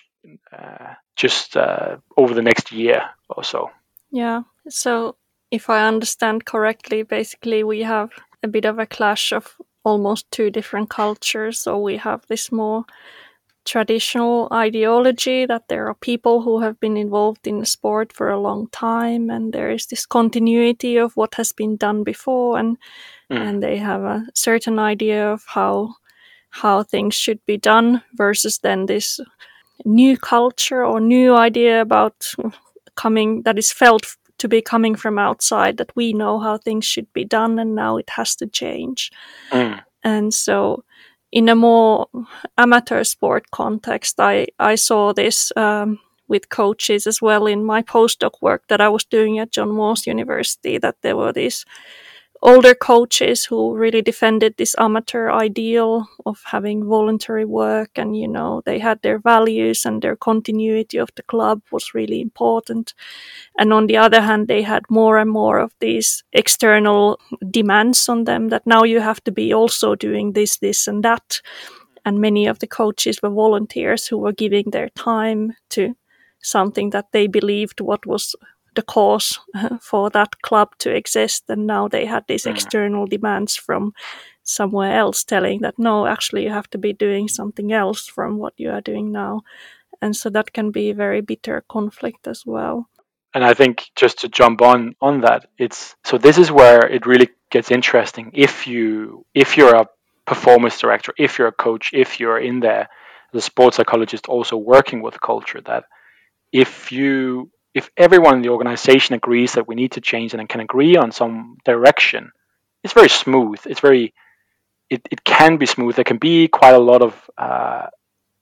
uh, 0.52 0.94
just 1.16 1.56
uh, 1.56 1.96
over 2.16 2.34
the 2.34 2.42
next 2.42 2.72
year 2.72 3.02
or 3.28 3.44
so. 3.44 3.70
Yeah. 4.10 4.42
So, 4.68 5.16
if 5.50 5.70
I 5.70 5.86
understand 5.86 6.44
correctly, 6.44 7.02
basically 7.02 7.64
we 7.64 7.82
have 7.82 8.10
a 8.42 8.48
bit 8.48 8.64
of 8.64 8.78
a 8.78 8.86
clash 8.86 9.32
of 9.32 9.56
almost 9.84 10.30
two 10.30 10.50
different 10.50 10.90
cultures. 10.90 11.60
So, 11.60 11.78
we 11.78 11.96
have 11.96 12.26
this 12.28 12.52
more 12.52 12.84
traditional 13.68 14.48
ideology 14.52 15.46
that 15.46 15.68
there 15.68 15.86
are 15.88 15.94
people 15.94 16.42
who 16.42 16.60
have 16.60 16.80
been 16.80 16.96
involved 16.96 17.46
in 17.46 17.60
the 17.60 17.66
sport 17.66 18.12
for 18.12 18.30
a 18.30 18.40
long 18.40 18.68
time 18.72 19.30
and 19.30 19.52
there 19.52 19.70
is 19.70 19.86
this 19.86 20.06
continuity 20.06 20.96
of 20.96 21.16
what 21.16 21.34
has 21.34 21.52
been 21.52 21.76
done 21.76 22.04
before 22.04 22.58
and 22.58 22.76
mm. 23.30 23.36
and 23.36 23.62
they 23.62 23.76
have 23.78 24.02
a 24.02 24.26
certain 24.34 24.78
idea 24.78 25.32
of 25.32 25.44
how 25.46 25.94
how 26.50 26.82
things 26.82 27.14
should 27.14 27.40
be 27.46 27.58
done 27.58 28.02
versus 28.16 28.58
then 28.58 28.86
this 28.86 29.20
new 29.84 30.16
culture 30.16 30.84
or 30.84 31.00
new 31.00 31.36
idea 31.36 31.80
about 31.80 32.34
coming 32.94 33.42
that 33.42 33.58
is 33.58 33.72
felt 33.72 34.16
to 34.38 34.48
be 34.48 34.62
coming 34.62 34.96
from 34.96 35.18
outside 35.18 35.76
that 35.76 35.92
we 35.96 36.12
know 36.12 36.38
how 36.40 36.56
things 36.58 36.86
should 36.86 37.12
be 37.12 37.24
done 37.24 37.58
and 37.58 37.74
now 37.74 37.98
it 37.98 38.10
has 38.10 38.36
to 38.36 38.46
change 38.46 39.10
Mm. 39.50 39.80
and 40.02 40.34
so 40.34 40.84
in 41.32 41.48
a 41.48 41.54
more 41.54 42.06
amateur 42.56 43.04
sport 43.04 43.50
context 43.50 44.20
i 44.20 44.46
i 44.58 44.74
saw 44.74 45.12
this 45.12 45.52
um, 45.56 45.98
with 46.28 46.48
coaches 46.48 47.06
as 47.06 47.20
well 47.22 47.46
in 47.46 47.64
my 47.64 47.82
postdoc 47.82 48.32
work 48.40 48.62
that 48.68 48.80
i 48.80 48.88
was 48.88 49.04
doing 49.04 49.38
at 49.38 49.50
john 49.52 49.70
moores 49.70 50.06
university 50.06 50.78
that 50.78 50.96
there 51.02 51.16
were 51.16 51.32
these 51.32 51.64
older 52.42 52.74
coaches 52.74 53.44
who 53.44 53.74
really 53.74 54.02
defended 54.02 54.54
this 54.56 54.74
amateur 54.78 55.30
ideal 55.30 56.08
of 56.24 56.40
having 56.44 56.84
voluntary 56.84 57.44
work 57.44 57.90
and 57.96 58.16
you 58.16 58.28
know 58.28 58.62
they 58.64 58.78
had 58.78 59.00
their 59.02 59.18
values 59.18 59.84
and 59.84 60.02
their 60.02 60.16
continuity 60.16 60.98
of 60.98 61.08
the 61.16 61.22
club 61.22 61.62
was 61.72 61.94
really 61.94 62.20
important. 62.20 62.94
And 63.58 63.72
on 63.72 63.86
the 63.86 63.96
other 63.96 64.20
hand 64.20 64.48
they 64.48 64.62
had 64.62 64.84
more 64.88 65.18
and 65.18 65.30
more 65.30 65.58
of 65.58 65.72
these 65.80 66.22
external 66.32 67.18
demands 67.50 68.08
on 68.08 68.24
them 68.24 68.48
that 68.48 68.66
now 68.66 68.84
you 68.84 69.00
have 69.00 69.22
to 69.24 69.32
be 69.32 69.52
also 69.52 69.94
doing 69.94 70.32
this 70.32 70.58
this 70.58 70.86
and 70.86 71.02
that. 71.04 71.40
And 72.04 72.20
many 72.20 72.46
of 72.46 72.60
the 72.60 72.66
coaches 72.66 73.20
were 73.22 73.30
volunteers 73.30 74.06
who 74.06 74.18
were 74.18 74.32
giving 74.32 74.70
their 74.70 74.88
time 74.90 75.54
to 75.70 75.94
something 76.40 76.90
that 76.90 77.06
they 77.12 77.26
believed 77.26 77.80
what 77.80 78.06
was 78.06 78.34
the 78.78 78.82
cause 78.82 79.40
for 79.90 80.10
that 80.10 80.32
club 80.42 80.68
to 80.78 80.90
exist 80.94 81.50
and 81.50 81.66
now 81.66 81.88
they 81.88 82.06
had 82.06 82.24
these 82.26 82.48
Mm. 82.48 82.52
external 82.52 83.06
demands 83.06 83.56
from 83.66 83.92
somewhere 84.42 84.94
else 85.02 85.24
telling 85.24 85.62
that 85.62 85.78
no 85.78 86.06
actually 86.06 86.42
you 86.44 86.52
have 86.52 86.70
to 86.70 86.78
be 86.78 86.92
doing 87.06 87.28
something 87.28 87.72
else 87.72 88.10
from 88.14 88.38
what 88.38 88.54
you 88.56 88.70
are 88.70 88.90
doing 88.92 89.12
now 89.12 89.40
and 90.02 90.14
so 90.14 90.30
that 90.30 90.52
can 90.52 90.70
be 90.70 90.90
a 90.90 90.94
very 91.04 91.22
bitter 91.22 91.64
conflict 91.68 92.26
as 92.26 92.44
well 92.46 92.88
and 93.34 93.44
I 93.44 93.54
think 93.54 93.74
just 94.02 94.18
to 94.20 94.28
jump 94.28 94.62
on 94.62 94.94
on 95.00 95.20
that, 95.20 95.40
it's 95.58 95.94
so 96.08 96.16
this 96.18 96.38
is 96.38 96.50
where 96.50 96.80
it 96.96 97.06
really 97.06 97.28
gets 97.50 97.70
interesting. 97.70 98.30
If 98.32 98.66
you 98.66 99.26
if 99.34 99.56
you're 99.56 99.76
a 99.76 99.86
performance 100.24 100.80
director, 100.80 101.12
if 101.18 101.38
you're 101.38 101.48
a 101.48 101.62
coach, 101.66 101.90
if 101.92 102.18
you're 102.20 102.40
in 102.40 102.60
there 102.60 102.88
the 103.32 103.40
sports 103.40 103.76
psychologist, 103.76 104.28
also 104.28 104.56
working 104.56 105.02
with 105.02 105.20
culture, 105.20 105.60
that 105.66 105.84
if 106.52 106.90
you 106.90 107.50
if 107.74 107.90
everyone 107.96 108.36
in 108.36 108.42
the 108.42 108.48
organization 108.48 109.14
agrees 109.14 109.52
that 109.52 109.68
we 109.68 109.74
need 109.74 109.92
to 109.92 110.00
change 110.00 110.34
and 110.34 110.48
can 110.48 110.60
agree 110.60 110.96
on 110.96 111.12
some 111.12 111.58
direction, 111.64 112.32
it's 112.82 112.94
very 112.94 113.08
smooth. 113.08 113.60
It's 113.66 113.80
very 113.80 114.14
it, 114.90 115.06
it 115.10 115.22
can 115.22 115.58
be 115.58 115.66
smooth. 115.66 115.96
There 115.96 116.04
can 116.04 116.18
be 116.18 116.48
quite 116.48 116.74
a 116.74 116.78
lot 116.78 117.02
of 117.02 117.30
uh, 117.36 117.86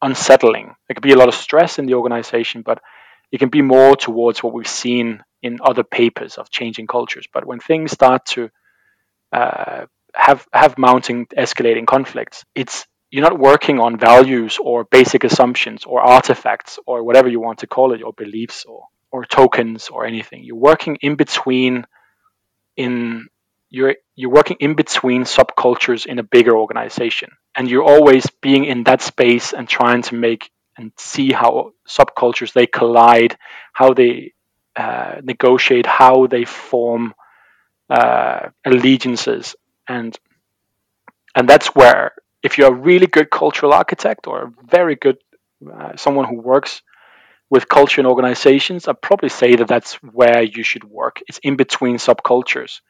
unsettling. 0.00 0.74
There 0.86 0.94
can 0.94 1.02
be 1.02 1.12
a 1.12 1.16
lot 1.16 1.28
of 1.28 1.34
stress 1.34 1.78
in 1.78 1.86
the 1.86 1.94
organization, 1.94 2.62
but 2.62 2.80
it 3.32 3.38
can 3.38 3.48
be 3.48 3.62
more 3.62 3.96
towards 3.96 4.42
what 4.42 4.54
we've 4.54 4.68
seen 4.68 5.22
in 5.42 5.58
other 5.60 5.82
papers 5.82 6.38
of 6.38 6.50
changing 6.50 6.86
cultures. 6.86 7.26
But 7.32 7.44
when 7.44 7.58
things 7.58 7.92
start 7.92 8.26
to 8.26 8.50
uh, 9.32 9.86
have 10.14 10.46
have 10.52 10.78
mounting, 10.78 11.26
escalating 11.26 11.86
conflicts, 11.86 12.44
it's 12.54 12.86
you're 13.10 13.28
not 13.28 13.38
working 13.38 13.80
on 13.80 13.98
values 13.98 14.58
or 14.60 14.84
basic 14.84 15.24
assumptions 15.24 15.84
or 15.84 16.00
artifacts 16.00 16.78
or 16.86 17.02
whatever 17.02 17.28
you 17.28 17.40
want 17.40 17.60
to 17.60 17.66
call 17.66 17.92
it, 17.92 18.02
or 18.02 18.12
beliefs 18.12 18.64
or 18.64 18.86
or 19.16 19.24
tokens 19.24 19.88
or 19.88 20.04
anything. 20.04 20.44
You're 20.44 20.64
working 20.72 20.96
in 21.00 21.14
between 21.16 21.86
in 22.76 23.28
you're 23.70 23.94
you're 24.14 24.30
working 24.30 24.58
in 24.60 24.74
between 24.74 25.24
subcultures 25.24 26.04
in 26.04 26.18
a 26.18 26.22
bigger 26.22 26.54
organization 26.54 27.30
and 27.54 27.68
you're 27.70 27.90
always 27.94 28.26
being 28.42 28.64
in 28.66 28.84
that 28.84 29.00
space 29.00 29.54
and 29.54 29.66
trying 29.66 30.02
to 30.02 30.14
make 30.14 30.50
and 30.76 30.92
see 30.98 31.32
how 31.32 31.72
subcultures 31.88 32.52
they 32.52 32.66
collide 32.66 33.38
how 33.72 33.94
they 33.94 34.34
uh, 34.76 35.14
negotiate 35.22 35.86
how 35.86 36.26
they 36.26 36.44
form 36.44 37.14
uh, 37.88 38.40
allegiances 38.66 39.56
and 39.88 40.18
and 41.34 41.48
that's 41.48 41.68
where 41.68 42.12
if 42.42 42.58
you're 42.58 42.74
a 42.76 42.82
really 42.90 43.06
good 43.06 43.30
cultural 43.30 43.72
architect 43.72 44.26
or 44.26 44.36
a 44.42 44.52
very 44.76 44.94
good 44.94 45.16
uh, 45.74 45.96
someone 45.96 46.26
who 46.26 46.38
works 46.54 46.82
with 47.50 47.68
culture 47.68 48.00
and 48.00 48.08
organizations 48.08 48.88
i'd 48.88 49.00
probably 49.00 49.28
say 49.28 49.54
that 49.56 49.68
that's 49.68 49.94
where 50.02 50.42
you 50.42 50.62
should 50.62 50.84
work. 50.84 51.20
It's 51.28 51.38
in 51.42 51.56
between 51.56 51.96
subcultures 51.96 52.80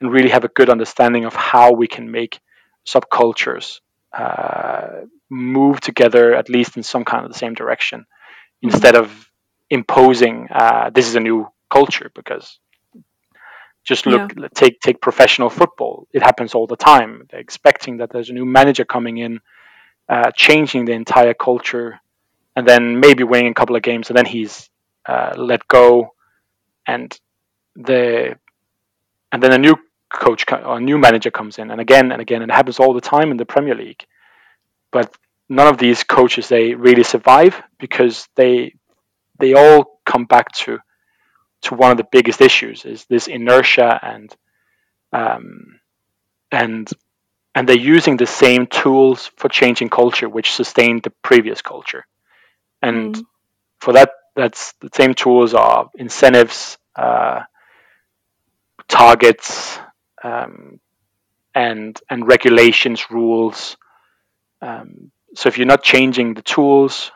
and 0.00 0.12
really 0.12 0.30
have 0.30 0.44
a 0.44 0.48
good 0.48 0.70
understanding 0.70 1.24
of 1.24 1.34
how 1.34 1.72
we 1.72 1.86
can 1.86 2.10
make 2.10 2.40
subcultures 2.86 3.80
uh, 4.12 5.02
move 5.30 5.80
together 5.80 6.34
at 6.34 6.48
least 6.48 6.76
in 6.76 6.82
some 6.82 7.04
kind 7.04 7.24
of 7.24 7.32
the 7.32 7.38
same 7.38 7.54
direction 7.54 8.06
Mhm. 8.64 8.72
instead 8.72 8.96
of 8.96 9.30
imposing 9.70 10.48
uh, 10.50 10.90
this 10.90 11.08
is 11.08 11.16
a 11.16 11.20
new 11.20 11.46
culture 11.70 12.10
because 12.14 12.58
just 13.84 14.06
look 14.06 14.32
take 14.54 14.80
take 14.80 15.00
professional 15.00 15.50
football. 15.50 16.06
It 16.12 16.22
happens 16.22 16.54
all 16.54 16.66
the 16.66 16.76
time. 16.76 17.26
They're 17.30 17.40
expecting 17.40 17.98
that 17.98 18.10
there's 18.10 18.30
a 18.30 18.32
new 18.32 18.46
manager 18.46 18.84
coming 18.84 19.18
in 19.18 19.40
uh, 20.08 20.30
changing 20.34 20.86
the 20.86 20.92
entire 20.92 21.34
culture 21.34 22.00
and 22.56 22.66
then 22.66 23.00
maybe 23.00 23.24
winning 23.24 23.50
a 23.50 23.54
couple 23.54 23.76
of 23.76 23.82
games 23.82 24.08
and 24.08 24.16
then 24.16 24.26
he's 24.26 24.68
uh, 25.06 25.34
let 25.36 25.66
go 25.68 26.14
and 26.86 27.18
the 27.76 28.36
and 29.32 29.42
then 29.42 29.52
a 29.52 29.58
new 29.58 29.76
coach 30.12 30.44
or 30.50 30.78
a 30.78 30.80
new 30.80 30.96
manager 30.98 31.30
comes 31.30 31.58
in 31.58 31.70
and 31.70 31.80
again 31.80 32.12
and 32.12 32.22
again 32.22 32.42
and 32.42 32.50
it 32.50 32.54
happens 32.54 32.78
all 32.78 32.94
the 32.94 33.00
time 33.00 33.30
in 33.30 33.36
the 33.36 33.44
premier 33.44 33.74
league. 33.74 34.04
But 34.92 35.14
none 35.48 35.66
of 35.66 35.78
these 35.78 36.04
coaches 36.04 36.48
they 36.48 36.74
really 36.74 37.02
survive 37.02 37.60
because 37.78 38.28
they 38.36 38.74
they 39.38 39.54
all 39.54 40.00
come 40.06 40.24
back 40.24 40.52
to 40.52 40.78
to 41.62 41.74
one 41.74 41.90
of 41.90 41.96
the 41.96 42.06
biggest 42.10 42.40
issues 42.40 42.84
is 42.84 43.04
this 43.06 43.26
inertia 43.26 43.98
and 44.02 44.34
um, 45.12 45.80
and 46.52 46.88
and 47.54 47.68
they're 47.68 47.76
using 47.76 48.16
the 48.16 48.26
same 48.26 48.66
tools 48.66 49.30
for 49.36 49.48
changing 49.48 49.88
culture 49.88 50.28
which 50.28 50.52
sustained 50.52 51.02
the 51.02 51.12
previous 51.22 51.62
culture 51.62 52.04
and 52.88 53.14
Mm. 53.14 53.26
for 53.80 53.92
that 53.94 54.10
that's 54.36 54.74
the 54.80 54.90
same 54.94 55.14
tools 55.14 55.54
are 55.54 55.90
incentives 55.94 56.78
uh, 56.96 57.40
targets 58.88 59.78
um, 60.22 60.80
and 61.54 62.00
and 62.10 62.26
regulations 62.28 63.10
rules 63.10 63.76
um, 64.62 65.10
so 65.34 65.48
if 65.48 65.58
you're 65.58 65.72
not 65.74 65.82
changing 65.82 66.34
the 66.34 66.42
tools 66.42 67.12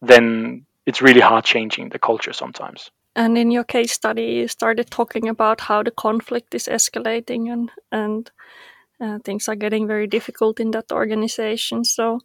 then 0.00 0.64
it's 0.86 1.02
really 1.02 1.20
hard 1.20 1.44
changing 1.44 1.90
the 1.90 1.98
culture 1.98 2.32
sometimes 2.32 2.90
And 3.14 3.36
in 3.36 3.50
your 3.50 3.64
case 3.64 3.92
study, 3.92 4.22
you 4.40 4.48
started 4.48 4.90
talking 4.90 5.28
about 5.28 5.60
how 5.60 5.82
the 5.82 5.90
conflict 5.90 6.54
is 6.54 6.68
escalating 6.68 7.52
and 7.52 7.70
and 7.90 8.30
uh, 9.00 9.18
things 9.24 9.48
are 9.48 9.58
getting 9.64 9.86
very 9.86 10.06
difficult 10.06 10.60
in 10.60 10.70
that 10.70 10.92
organization. 10.92 11.84
So, 11.84 12.20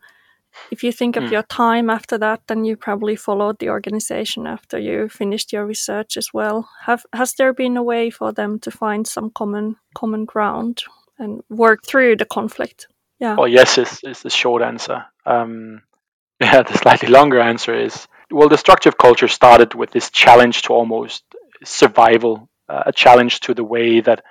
if 0.71 0.83
you 0.83 0.91
think 0.91 1.15
of 1.15 1.23
Hmm. 1.23 1.33
your 1.33 1.43
time 1.43 1.89
after 1.89 2.17
that, 2.17 2.41
then 2.47 2.65
you 2.65 2.75
probably 2.75 3.15
followed 3.15 3.60
the 3.60 3.69
organization 3.69 4.47
after 4.47 4.77
you 4.79 5.10
finished 5.10 5.53
your 5.53 5.65
research 5.65 6.17
as 6.17 6.33
well. 6.33 6.69
Have 6.86 7.05
has 7.13 7.33
there 7.33 7.53
been 7.53 7.77
a 7.77 7.83
way 7.83 8.10
for 8.10 8.33
them 8.33 8.60
to 8.60 8.71
find 8.71 9.07
some 9.07 9.29
common 9.29 9.75
common 9.93 10.25
ground 10.25 10.83
and 11.19 11.41
work 11.49 11.86
through 11.86 12.15
the 12.17 12.25
conflict? 12.25 12.88
Yeah. 13.19 13.36
well 13.36 13.47
yes 13.47 13.77
is, 13.79 13.99
is 14.03 14.21
the 14.21 14.29
short 14.29 14.62
answer 14.62 15.05
um, 15.25 15.81
yeah 16.39 16.62
the 16.62 16.77
slightly 16.77 17.10
longer 17.10 17.39
answer 17.39 17.73
is 17.73 18.07
well 18.29 18.47
the 18.47 18.57
structure 18.57 18.89
of 18.89 18.97
culture 18.97 19.27
started 19.27 19.73
with 19.73 19.89
this 19.89 20.12
challenge 20.12 20.62
to 20.63 20.73
almost 20.73 21.23
survival 21.63 22.47
uh, 22.69 22.83
a 22.86 22.91
challenge 22.91 23.39
to 23.39 23.55
the 23.55 23.63
way 23.63 24.01
that 24.01 24.23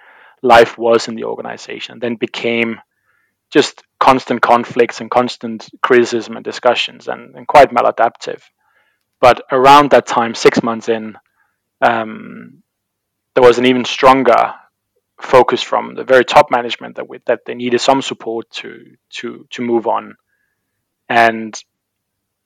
life 0.42 0.78
was 0.78 1.08
in 1.08 1.16
the 1.16 1.24
organization 1.24 1.98
then 1.98 2.14
became 2.14 2.78
just 3.50 3.82
constant 3.98 4.42
conflicts 4.42 5.00
and 5.00 5.10
constant 5.10 5.68
criticism 5.82 6.36
and 6.36 6.44
discussions 6.44 7.08
and, 7.08 7.34
and 7.34 7.46
quite 7.46 7.70
maladaptive. 7.70 8.42
But 9.20 9.42
around 9.50 9.90
that 9.90 10.06
time 10.06 10.34
six 10.34 10.62
months 10.62 10.88
in 10.88 11.16
um, 11.80 12.62
there 13.34 13.42
was 13.42 13.58
an 13.58 13.66
even 13.66 13.84
stronger 13.84 14.54
focus 15.20 15.62
from 15.62 15.94
the 15.94 16.04
very 16.04 16.24
top 16.24 16.50
management 16.50 16.96
that 16.96 17.08
we, 17.08 17.18
that 17.26 17.44
they 17.46 17.54
needed 17.54 17.80
some 17.80 18.02
support 18.02 18.50
to 18.50 18.96
to 19.10 19.46
to 19.50 19.62
move 19.62 19.86
on. 19.86 20.16
And 21.08 21.58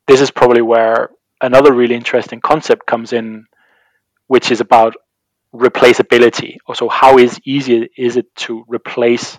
this 0.06 0.20
is 0.20 0.30
probably 0.30 0.62
where 0.62 1.10
another 1.40 1.72
really 1.72 1.94
interesting 1.94 2.40
concept 2.40 2.86
comes 2.86 3.12
in 3.12 3.46
which 4.26 4.52
is 4.52 4.60
about 4.60 4.94
replaceability. 5.52 6.58
Also 6.66 6.88
how 6.88 7.18
is 7.18 7.40
easy 7.44 7.88
is 7.96 8.16
it 8.16 8.32
to 8.36 8.64
replace 8.68 9.38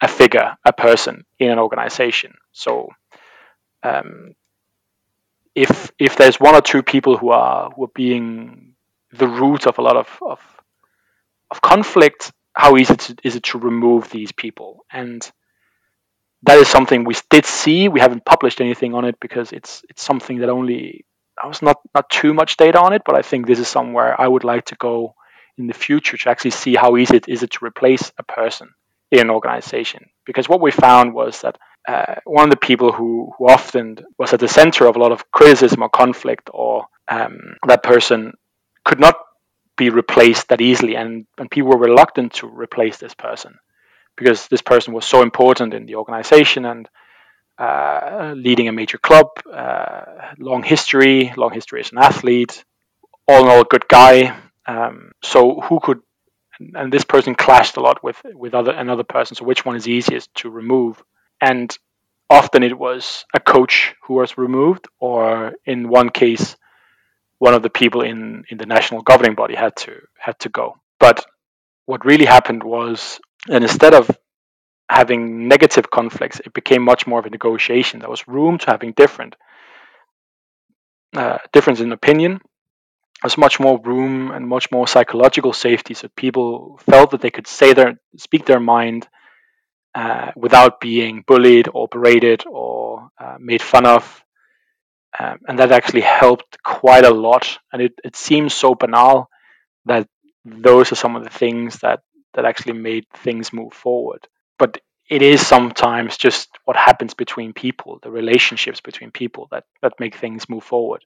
a 0.00 0.08
figure 0.08 0.56
a 0.64 0.72
person 0.72 1.24
in 1.38 1.50
an 1.50 1.58
organization. 1.58 2.34
So 2.52 2.88
um, 3.82 4.34
if 5.54 5.90
if 5.98 6.16
there's 6.16 6.38
one 6.38 6.54
or 6.54 6.60
two 6.60 6.82
people 6.82 7.16
who 7.16 7.30
are 7.30 7.70
who 7.70 7.84
are 7.84 7.94
being 7.94 8.74
the 9.12 9.28
root 9.28 9.66
of 9.66 9.78
a 9.78 9.82
lot 9.82 9.96
of 9.96 10.08
of, 10.22 10.40
of 11.50 11.60
conflict 11.60 12.32
how 12.54 12.76
easy 12.76 12.96
to, 12.96 13.16
is 13.22 13.36
it 13.36 13.44
to 13.44 13.58
remove 13.58 14.10
these 14.10 14.32
people? 14.32 14.84
And 14.90 15.28
that 16.42 16.58
is 16.58 16.68
something 16.68 17.04
we 17.04 17.14
did 17.30 17.46
see. 17.46 17.88
We 17.88 18.00
haven't 18.00 18.24
published 18.24 18.60
anything 18.60 18.94
on 18.94 19.04
it 19.04 19.18
because 19.20 19.52
it's 19.52 19.82
it's 19.88 20.02
something 20.02 20.38
that 20.38 20.48
only 20.48 21.04
I 21.42 21.46
was 21.46 21.62
not 21.62 21.78
not 21.94 22.10
too 22.10 22.34
much 22.34 22.56
data 22.56 22.80
on 22.80 22.92
it, 22.92 23.02
but 23.04 23.16
I 23.16 23.22
think 23.22 23.46
this 23.46 23.58
is 23.58 23.68
somewhere 23.68 24.20
I 24.20 24.28
would 24.28 24.44
like 24.44 24.66
to 24.66 24.76
go 24.76 25.14
in 25.56 25.66
the 25.66 25.74
future 25.74 26.16
to 26.16 26.30
actually 26.30 26.52
see 26.52 26.74
how 26.74 26.96
easy 26.96 27.16
it 27.16 27.28
is 27.28 27.42
it 27.42 27.50
to 27.52 27.64
replace 27.64 28.12
a 28.16 28.22
person 28.22 28.68
in 29.10 29.20
an 29.20 29.30
organization. 29.30 30.10
Because 30.26 30.48
what 30.48 30.60
we 30.60 30.70
found 30.70 31.14
was 31.14 31.40
that 31.42 31.58
uh, 31.86 32.16
one 32.24 32.44
of 32.44 32.50
the 32.50 32.56
people 32.56 32.92
who, 32.92 33.32
who 33.38 33.48
often 33.48 33.98
was 34.18 34.32
at 34.32 34.40
the 34.40 34.48
center 34.48 34.86
of 34.86 34.96
a 34.96 34.98
lot 34.98 35.12
of 35.12 35.30
criticism 35.30 35.82
or 35.82 35.88
conflict, 35.88 36.50
or 36.52 36.86
um, 37.08 37.56
that 37.66 37.82
person 37.82 38.34
could 38.84 39.00
not 39.00 39.16
be 39.76 39.90
replaced 39.90 40.48
that 40.48 40.60
easily, 40.60 40.96
and, 40.96 41.26
and 41.38 41.50
people 41.50 41.70
were 41.70 41.78
reluctant 41.78 42.34
to 42.34 42.46
replace 42.46 42.98
this 42.98 43.14
person 43.14 43.54
because 44.16 44.48
this 44.48 44.62
person 44.62 44.92
was 44.92 45.06
so 45.06 45.22
important 45.22 45.72
in 45.72 45.86
the 45.86 45.94
organization 45.94 46.64
and 46.64 46.88
uh, 47.58 48.34
leading 48.36 48.68
a 48.68 48.72
major 48.72 48.98
club, 48.98 49.28
uh, 49.52 50.02
long 50.38 50.62
history, 50.62 51.32
long 51.36 51.52
history 51.52 51.80
as 51.80 51.92
an 51.92 51.98
athlete, 51.98 52.64
all 53.26 53.42
in 53.44 53.48
all, 53.48 53.60
a 53.60 53.64
good 53.64 53.86
guy. 53.88 54.36
Um, 54.66 55.12
so 55.22 55.60
who 55.60 55.80
could, 55.80 56.00
and 56.74 56.92
this 56.92 57.04
person 57.04 57.34
clashed 57.34 57.76
a 57.76 57.80
lot 57.80 58.02
with 58.02 58.20
with 58.34 58.54
other 58.54 58.72
another 58.72 59.04
person. 59.04 59.36
So 59.36 59.44
which 59.44 59.64
one 59.64 59.76
is 59.76 59.88
easiest 59.88 60.34
to 60.36 60.50
remove? 60.50 61.02
And 61.40 61.76
often 62.30 62.62
it 62.62 62.78
was 62.78 63.24
a 63.34 63.40
coach 63.40 63.94
who 64.04 64.14
was 64.14 64.38
removed, 64.38 64.86
or 64.98 65.54
in 65.64 65.88
one 65.88 66.10
case, 66.10 66.56
one 67.38 67.54
of 67.54 67.62
the 67.62 67.70
people 67.70 68.02
in 68.02 68.44
in 68.50 68.58
the 68.58 68.66
national 68.66 69.02
governing 69.02 69.34
body 69.34 69.54
had 69.54 69.76
to 69.76 69.92
had 70.18 70.38
to 70.40 70.48
go. 70.48 70.74
But 71.00 71.24
what 71.86 72.04
really 72.04 72.26
happened 72.26 72.62
was, 72.62 73.20
and 73.48 73.64
instead 73.64 73.94
of 73.94 74.10
having 74.90 75.48
negative 75.48 75.90
conflicts, 75.90 76.40
it 76.40 76.52
became 76.52 76.82
much 76.82 77.06
more 77.06 77.20
of 77.20 77.26
a 77.26 77.30
negotiation. 77.30 78.00
There 78.00 78.10
was 78.10 78.28
room 78.28 78.58
to 78.58 78.70
having 78.70 78.92
different 78.92 79.36
uh, 81.16 81.38
difference 81.52 81.80
in 81.80 81.92
opinion. 81.92 82.40
There's 83.22 83.38
much 83.38 83.58
more 83.58 83.80
room 83.80 84.30
and 84.30 84.46
much 84.46 84.70
more 84.70 84.86
psychological 84.86 85.52
safety, 85.52 85.94
so 85.94 86.08
people 86.16 86.80
felt 86.88 87.10
that 87.10 87.20
they 87.20 87.30
could 87.30 87.46
say 87.46 87.72
their 87.72 88.00
speak 88.16 88.46
their 88.46 88.60
mind 88.60 89.08
uh, 89.94 90.30
without 90.36 90.80
being 90.80 91.24
bullied 91.26 91.68
or 91.72 91.88
berated 91.88 92.44
or 92.46 93.10
uh, 93.20 93.36
made 93.40 93.62
fun 93.62 93.86
of. 93.86 94.24
Um, 95.18 95.38
and 95.48 95.58
that 95.58 95.72
actually 95.72 96.02
helped 96.02 96.62
quite 96.62 97.04
a 97.04 97.10
lot. 97.10 97.58
And 97.72 97.82
it, 97.82 97.94
it 98.04 98.14
seems 98.14 98.54
so 98.54 98.74
banal 98.74 99.28
that 99.86 100.06
those 100.44 100.92
are 100.92 100.96
some 100.96 101.16
of 101.16 101.24
the 101.24 101.30
things 101.30 101.78
that, 101.78 102.02
that 102.34 102.44
actually 102.44 102.74
made 102.74 103.06
things 103.24 103.52
move 103.52 103.72
forward 103.72 104.28
but 104.58 104.80
it 105.08 105.22
is 105.22 105.46
sometimes 105.46 106.16
just 106.16 106.50
what 106.64 106.76
happens 106.76 107.14
between 107.14 107.52
people, 107.52 107.98
the 108.02 108.10
relationships 108.10 108.80
between 108.80 109.10
people 109.10 109.48
that 109.50 109.64
that 109.80 109.94
make 109.98 110.16
things 110.16 110.48
move 110.48 110.64
forward, 110.64 111.04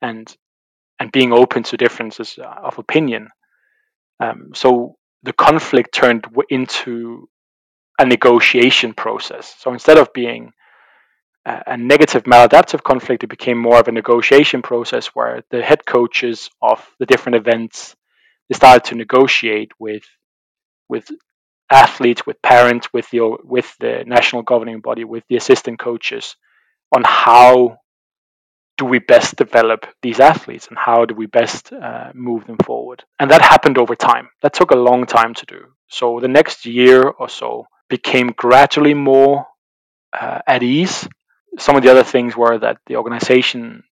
and 0.00 0.32
and 0.98 1.12
being 1.12 1.32
open 1.32 1.62
to 1.64 1.76
differences 1.76 2.38
of 2.38 2.78
opinion. 2.78 3.28
Um, 4.20 4.52
so 4.54 4.96
the 5.22 5.32
conflict 5.32 5.94
turned 5.94 6.24
into 6.48 7.28
a 7.98 8.06
negotiation 8.06 8.94
process. 8.94 9.54
So 9.58 9.72
instead 9.72 9.98
of 9.98 10.12
being 10.12 10.52
a, 11.44 11.62
a 11.66 11.76
negative 11.76 12.24
maladaptive 12.24 12.82
conflict, 12.82 13.24
it 13.24 13.28
became 13.28 13.58
more 13.58 13.78
of 13.80 13.88
a 13.88 13.92
negotiation 13.92 14.62
process 14.62 15.08
where 15.08 15.42
the 15.50 15.62
head 15.62 15.84
coaches 15.86 16.50
of 16.62 16.86
the 16.98 17.06
different 17.06 17.36
events 17.36 17.96
they 18.48 18.54
started 18.54 18.84
to 18.84 18.94
negotiate 18.94 19.72
with 19.78 20.04
with 20.88 21.10
athletes, 21.70 22.24
with 22.24 22.40
parents, 22.42 22.88
with 22.92 23.10
the 23.10 23.36
with 23.42 23.74
the 23.80 24.04
national 24.06 24.42
governing 24.42 24.80
body, 24.80 25.04
with 25.04 25.24
the 25.28 25.36
assistant 25.36 25.78
coaches, 25.78 26.36
on 26.94 27.02
how 27.04 27.78
do 28.78 28.84
we 28.84 28.98
best 28.98 29.36
develop 29.36 29.86
these 30.02 30.20
athletes 30.20 30.68
and 30.68 30.76
how 30.76 31.04
do 31.04 31.14
we 31.14 31.26
best 31.26 31.72
uh, 31.72 32.10
move 32.14 32.46
them 32.46 32.58
forward. 32.64 33.04
And 33.18 33.30
that 33.30 33.42
happened 33.42 33.78
over 33.78 33.96
time. 33.96 34.28
That 34.42 34.54
took 34.54 34.70
a 34.70 34.76
long 34.76 35.06
time 35.06 35.34
to 35.34 35.46
do. 35.46 35.60
So 35.88 36.20
the 36.20 36.28
next 36.28 36.66
year 36.66 37.02
or 37.02 37.28
so 37.28 37.66
became 37.88 38.34
gradually 38.36 38.94
more 38.94 39.46
uh, 40.12 40.40
at 40.46 40.62
ease. 40.62 41.08
Some 41.58 41.76
of 41.76 41.82
the 41.82 41.90
other 41.90 42.04
things 42.04 42.36
were 42.36 42.58
that 42.58 42.78
the 42.86 42.96
organization 42.96 43.84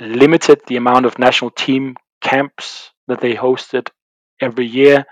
limited 0.00 0.62
the 0.66 0.76
amount 0.76 1.06
of 1.06 1.18
national 1.18 1.50
team 1.50 1.96
camps 2.20 2.90
that 3.08 3.20
they 3.20 3.34
hosted 3.34 3.88
every 4.40 4.66
year 4.66 5.04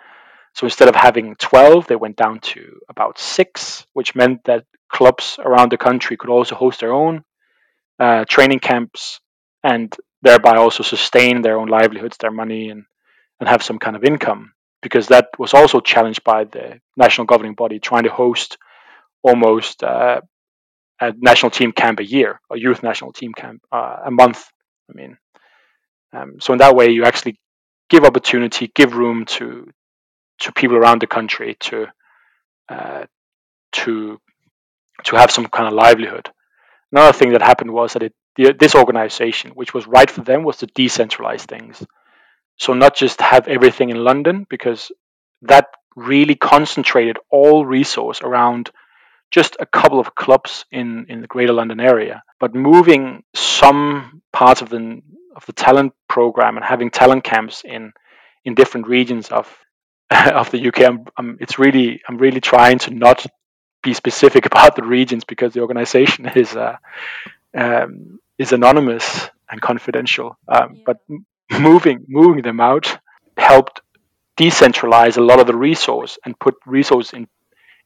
so 0.55 0.67
instead 0.67 0.89
of 0.89 0.97
having 0.97 1.37
12, 1.37 1.87
they 1.87 1.97
went 1.97 2.17
down 2.17 2.41
to 2.41 2.81
about 2.89 3.19
six, 3.19 3.87
which 3.93 4.15
meant 4.15 4.45
that 4.45 4.65
clubs 4.89 5.39
around 5.39 5.71
the 5.71 5.79
country 5.79 6.17
could 6.17 6.31
also 6.31 6.55
host 6.55 6.81
their 6.81 6.93
own 6.93 7.25
uh, 8.01 8.25
training 8.29 8.61
camps 8.61 9.21
and 9.63 9.95
thereby 10.23 10.57
also 10.57 10.83
sustain 10.83 11.43
their 11.43 11.59
own 11.59 11.69
livelihoods, 11.69 12.17
their 12.17 12.31
money, 12.31 12.71
and, 12.71 12.85
and 13.39 13.49
have 13.49 13.63
some 13.63 13.79
kind 13.79 13.97
of 13.97 14.05
income. 14.05 14.53
Because 14.83 15.09
that 15.09 15.29
was 15.39 15.53
also 15.53 15.81
challenged 15.81 16.25
by 16.25 16.45
the 16.45 16.81
national 16.97 17.27
governing 17.27 17.55
body 17.55 17.79
trying 17.79 18.05
to 18.05 18.11
host 18.11 18.57
almost 19.23 19.83
uh, 19.83 20.23
a 21.01 21.13
national 21.19 21.51
team 21.51 21.73
camp 21.73 22.01
a 22.01 22.05
year, 22.05 22.41
a 22.51 22.59
youth 22.59 22.83
national 22.83 23.13
team 23.13 23.33
camp 23.35 23.61
uh, 23.71 23.99
a 24.07 24.11
month. 24.11 24.43
I 24.89 24.93
mean, 24.95 25.19
um, 26.15 26.37
so 26.41 26.55
in 26.55 26.59
that 26.59 26.75
way, 26.75 26.91
you 26.91 27.05
actually 27.05 27.39
give 27.91 28.05
opportunity, 28.05 28.71
give 28.75 28.95
room 28.95 29.27
to 29.27 29.69
to 30.41 30.53
people 30.53 30.77
around 30.77 31.03
the 31.03 31.07
country 31.07 31.57
to 31.61 31.87
uh, 32.71 33.05
to 33.73 34.19
to 35.05 35.17
have 35.17 35.31
some 35.31 35.47
kind 35.47 35.69
of 35.69 35.75
livelihood. 35.75 36.31
Another 36.93 37.13
thing 37.13 37.33
that 37.33 37.43
happened 37.43 37.73
was 37.73 37.93
that 37.93 38.03
it, 38.03 38.15
the, 38.37 38.53
this 38.53 38.75
organization, 38.75 39.53
which 39.53 39.75
was 39.75 39.87
right 39.87 40.11
for 40.11 40.23
them, 40.23 40.43
was 40.43 40.59
to 40.59 40.67
decentralize 40.67 41.43
things. 41.43 41.85
So 42.59 42.75
not 42.75 42.97
just 42.97 43.21
have 43.21 43.49
everything 43.49 43.91
in 43.91 44.05
London, 44.05 44.47
because 44.49 44.93
that 45.43 45.67
really 45.97 46.35
concentrated 46.35 47.19
all 47.31 47.65
resource 47.65 48.21
around 48.23 48.71
just 49.31 49.57
a 49.61 49.67
couple 49.67 50.01
of 50.01 50.15
clubs 50.15 50.65
in, 50.71 51.07
in 51.09 51.21
the 51.21 51.27
Greater 51.27 51.53
London 51.53 51.81
area, 51.81 52.23
but 52.39 52.55
moving 52.55 53.23
some 53.35 54.23
parts 54.33 54.63
of 54.63 54.69
the 54.69 55.01
of 55.37 55.47
the 55.47 55.53
talent 55.53 55.93
program 56.09 56.57
and 56.57 56.65
having 56.65 56.91
talent 56.91 57.23
camps 57.23 57.63
in 57.65 57.93
in 58.45 58.55
different 58.55 58.89
regions 58.89 59.29
of 59.29 59.47
of 60.11 60.51
the 60.51 60.69
UK. 60.69 60.81
I'm, 60.81 61.05
I'm, 61.17 61.39
it's 61.41 61.59
really 61.59 62.03
I'm 62.09 62.19
really 62.19 62.41
trying 62.41 62.79
to 62.81 62.91
not 62.93 63.25
be 63.83 63.95
specific 63.95 64.47
about 64.51 64.77
the 64.77 64.83
regions 64.83 65.25
because 65.25 65.53
the 65.55 65.61
organization 65.61 66.27
is 66.35 66.55
uh, 66.57 66.77
um, 67.57 68.19
is 68.39 68.53
anonymous 68.53 69.29
and 69.51 69.61
confidential. 69.61 70.39
Um, 70.49 70.75
yeah. 70.75 70.83
But 70.87 70.97
moving 71.59 72.05
moving 72.09 72.43
them 72.43 72.61
out 72.61 72.99
helped 73.37 73.81
decentralize 74.39 75.17
a 75.17 75.21
lot 75.21 75.41
of 75.41 75.47
the 75.47 75.57
resource 75.57 76.19
and 76.25 76.39
put 76.39 76.55
resource 76.67 77.13
in 77.13 77.27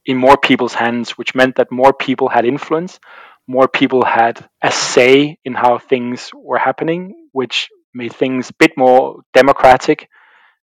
in 0.05 0.17
more 0.17 0.37
people's 0.37 0.73
hands, 0.73 1.11
which 1.17 1.33
meant 1.33 1.55
that 1.55 1.71
more 1.71 1.91
people 1.91 2.29
had 2.29 2.45
influence, 2.45 2.99
more 3.47 3.67
people 3.67 4.05
had 4.05 4.47
a 4.61 4.71
say 4.71 5.37
in 5.43 5.53
how 5.53 5.79
things 5.79 6.29
were 6.33 6.59
happening, 6.59 7.29
which 7.31 7.69
made 7.93 8.13
things 8.13 8.49
a 8.49 8.53
bit 8.53 8.71
more 8.77 9.21
democratic 9.33 10.09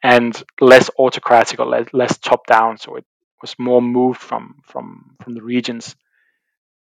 and 0.03 0.43
less 0.59 0.89
autocratic 0.97 1.59
or 1.59 1.65
less, 1.65 1.87
less 1.93 2.17
top 2.17 2.45
down. 2.47 2.77
So 2.77 2.95
it 2.97 3.05
was 3.41 3.55
more 3.57 3.81
moved 3.81 4.19
from 4.19 4.61
from 4.63 5.15
from 5.23 5.33
the 5.33 5.41
regions, 5.41 5.95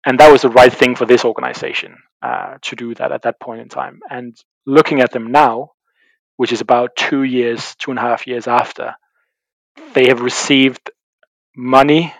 and 0.06 0.18
that 0.20 0.30
was 0.30 0.42
the 0.42 0.50
right 0.50 0.72
thing 0.72 0.94
for 0.94 1.06
this 1.06 1.24
organization 1.24 1.96
uh, 2.22 2.58
to 2.62 2.76
do 2.76 2.94
that 2.94 3.12
at 3.12 3.22
that 3.22 3.40
point 3.40 3.60
in 3.60 3.68
time. 3.68 4.00
And 4.10 4.36
looking 4.66 5.00
at 5.00 5.12
them 5.12 5.32
now, 5.32 5.72
which 6.36 6.52
is 6.52 6.60
about 6.60 6.96
two 6.96 7.22
years, 7.22 7.74
two 7.76 7.90
and 7.90 7.98
a 7.98 8.02
half 8.02 8.26
years 8.26 8.46
after, 8.46 8.94
they 9.94 10.08
have 10.08 10.20
received 10.20 10.90
money 11.56 12.12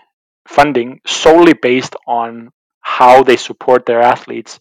funding 0.46 1.00
solely 1.06 1.54
based 1.54 1.96
on 2.06 2.50
how 2.80 3.22
they 3.22 3.36
support 3.36 3.86
their 3.86 4.02
athletes' 4.02 4.60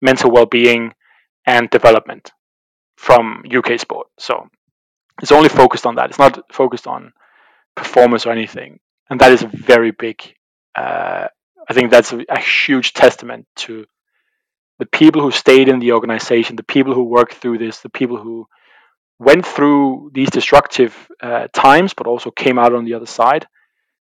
mental 0.00 0.30
well-being 0.30 0.92
and 1.46 1.70
development 1.70 2.30
from 2.96 3.42
UK 3.50 3.80
sport. 3.80 4.08
So 4.18 4.48
it's 5.20 5.32
only 5.32 5.48
focused 5.48 5.86
on 5.86 5.96
that. 5.96 6.10
It's 6.10 6.18
not 6.18 6.52
focused 6.52 6.86
on 6.86 7.12
performance 7.74 8.26
or 8.26 8.30
anything, 8.30 8.78
and 9.12 9.20
that 9.20 9.30
is 9.30 9.42
a 9.42 9.46
very 9.46 9.90
big. 9.90 10.22
Uh, 10.74 11.28
I 11.68 11.74
think 11.74 11.90
that's 11.90 12.14
a, 12.14 12.24
a, 12.30 12.40
huge 12.40 12.94
testament 12.94 13.46
to 13.56 13.84
the 14.78 14.86
people 14.86 15.20
who 15.20 15.30
stayed 15.30 15.68
in 15.68 15.80
the 15.80 15.92
organization, 15.92 16.56
the 16.56 16.62
people 16.62 16.94
who 16.94 17.04
worked 17.04 17.34
through 17.34 17.58
this, 17.58 17.80
the 17.80 17.90
people 17.90 18.16
who 18.16 18.48
went 19.18 19.44
through 19.46 20.12
these 20.14 20.30
destructive 20.30 20.96
uh, 21.20 21.48
times, 21.52 21.92
but 21.92 22.06
also 22.06 22.30
came 22.30 22.58
out 22.58 22.72
on 22.72 22.86
the 22.86 22.94
other 22.94 23.04
side. 23.06 23.46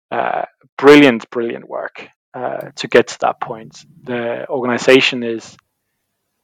Uh, 0.09 0.45
brilliant, 0.75 1.29
brilliant 1.29 1.69
work 1.69 2.07
uh, 2.33 2.71
to 2.75 2.87
get 2.87 3.09
to 3.09 3.19
that 3.19 3.39
point. 3.39 3.85
The 4.05 4.49
organization 4.49 5.21
is 5.21 5.55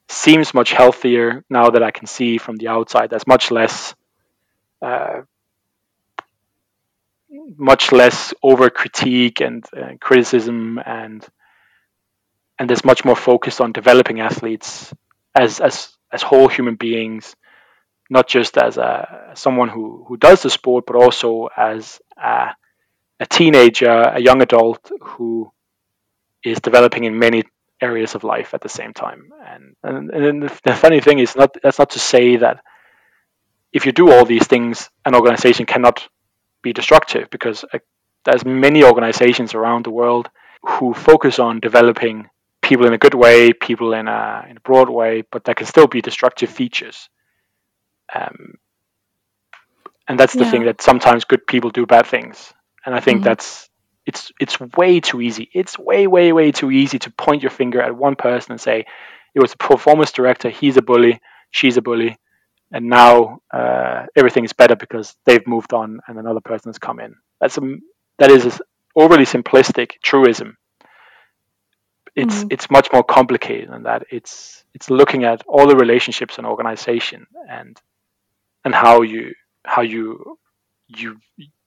seems 0.07 0.53
much 0.53 0.71
healthier 0.71 1.43
now 1.49 1.71
that 1.71 1.81
I 1.81 1.89
can 1.89 2.05
see 2.05 2.37
from 2.37 2.57
the 2.57 2.67
outside. 2.67 3.09
There's 3.09 3.25
much 3.25 3.49
less 3.49 3.95
uh, 4.83 5.21
much 7.57 7.91
less 7.91 8.33
over 8.43 8.69
critique 8.69 9.41
and 9.41 9.65
uh, 9.75 9.93
criticism 9.99 10.79
and 10.85 11.25
and 12.59 12.69
there's 12.69 12.85
much 12.85 13.03
more 13.05 13.15
focus 13.15 13.59
on 13.59 13.71
developing 13.71 14.19
athletes 14.19 14.93
as 15.33 15.59
as 15.59 15.95
as 16.11 16.21
whole 16.21 16.47
human 16.47 16.75
beings 16.75 17.35
not 18.09 18.27
just 18.27 18.57
as 18.57 18.77
a 18.77 19.31
someone 19.35 19.69
who 19.69 20.03
who 20.07 20.17
does 20.17 20.43
the 20.43 20.49
sport 20.49 20.85
but 20.85 20.95
also 20.95 21.47
as 21.55 22.01
a, 22.21 22.49
a 23.19 23.25
teenager 23.25 23.89
a 23.89 24.19
young 24.19 24.41
adult 24.41 24.91
who 25.01 25.51
is 26.43 26.59
developing 26.59 27.03
in 27.05 27.17
many 27.17 27.43
areas 27.81 28.15
of 28.15 28.23
life 28.23 28.53
at 28.53 28.61
the 28.61 28.69
same 28.69 28.93
time. 28.93 29.31
And 29.45 29.75
and, 29.83 30.09
and 30.11 30.43
the, 30.43 30.75
funny 30.75 31.01
thing 31.01 31.19
is 31.19 31.35
not 31.35 31.55
that's 31.61 31.79
not 31.79 31.91
to 31.91 31.99
say 31.99 32.37
that 32.37 32.63
if 33.73 33.85
you 33.85 33.91
do 33.91 34.11
all 34.11 34.25
these 34.25 34.47
things 34.47 34.89
an 35.05 35.15
organization 35.15 35.65
cannot 35.65 36.07
be 36.61 36.73
destructive 36.73 37.29
because 37.29 37.63
uh, 37.73 37.79
there's 38.25 38.45
many 38.45 38.83
organizations 38.83 39.53
around 39.53 39.85
the 39.85 39.91
world 39.91 40.29
who 40.63 40.93
focus 40.93 41.39
on 41.39 41.59
developing 41.59 42.29
people 42.61 42.85
in 42.85 42.93
a 42.93 42.97
good 42.97 43.15
way, 43.15 43.53
people 43.53 43.93
in 43.93 44.07
a, 44.07 44.45
in 44.49 44.57
a 44.57 44.59
broad 44.61 44.89
way, 44.89 45.23
but 45.31 45.43
there 45.43 45.55
can 45.55 45.65
still 45.65 45.87
be 45.87 46.01
destructive 46.01 46.49
features. 46.49 47.09
Um, 48.13 48.55
and 50.07 50.19
that's 50.19 50.33
the 50.33 50.43
yeah. 50.43 50.51
thing 50.51 50.65
that 50.65 50.81
sometimes 50.81 51.25
good 51.25 51.47
people 51.47 51.69
do 51.69 51.85
bad 51.85 52.05
things. 52.05 52.53
And 52.85 52.93
I 52.93 52.99
think 52.99 53.17
mm-hmm. 53.19 53.25
that's 53.25 53.69
it's 54.05 54.31
it's 54.39 54.59
way 54.59 54.99
too 54.99 55.21
easy. 55.21 55.49
It's 55.53 55.77
way 55.77 56.07
way 56.07 56.33
way 56.33 56.51
too 56.51 56.71
easy 56.71 56.99
to 56.99 57.11
point 57.11 57.43
your 57.43 57.51
finger 57.51 57.81
at 57.81 57.95
one 57.95 58.15
person 58.15 58.51
and 58.51 58.59
say 58.59 58.85
it 59.33 59.39
was 59.39 59.53
a 59.53 59.57
performance 59.57 60.11
director. 60.11 60.49
He's 60.49 60.77
a 60.77 60.81
bully. 60.81 61.21
She's 61.51 61.77
a 61.77 61.81
bully 61.81 62.17
and 62.71 62.87
now 62.87 63.41
uh, 63.53 64.05
everything 64.15 64.45
is 64.45 64.53
better 64.53 64.75
because 64.75 65.15
they've 65.25 65.45
moved 65.45 65.73
on 65.73 65.99
and 66.07 66.17
another 66.17 66.39
person 66.39 66.69
has 66.69 66.79
come 66.79 66.99
in. 66.99 67.15
That's 67.39 67.57
a, 67.57 67.61
that 68.17 68.31
is 68.31 68.45
a 68.45 68.59
overly 68.95 69.25
simplistic 69.25 69.93
truism. 70.03 70.57
It's 72.15 72.35
mm-hmm. 72.35 72.47
it's 72.51 72.69
much 72.69 72.89
more 72.91 73.03
complicated 73.03 73.69
than 73.71 73.83
that. 73.83 74.03
It's 74.09 74.63
it's 74.73 74.89
looking 74.89 75.23
at 75.23 75.43
all 75.47 75.67
the 75.67 75.77
relationships 75.77 76.37
in 76.37 76.45
organization 76.45 77.25
and 77.49 77.79
and 78.65 78.75
how 78.75 79.01
you 79.01 79.33
how 79.65 79.81
you 79.81 80.37
you 80.87 81.17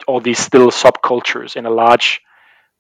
all 0.07 0.20
these 0.20 0.38
still 0.38 0.70
subcultures 0.70 1.57
in 1.57 1.64
a 1.64 1.70
large 1.70 2.20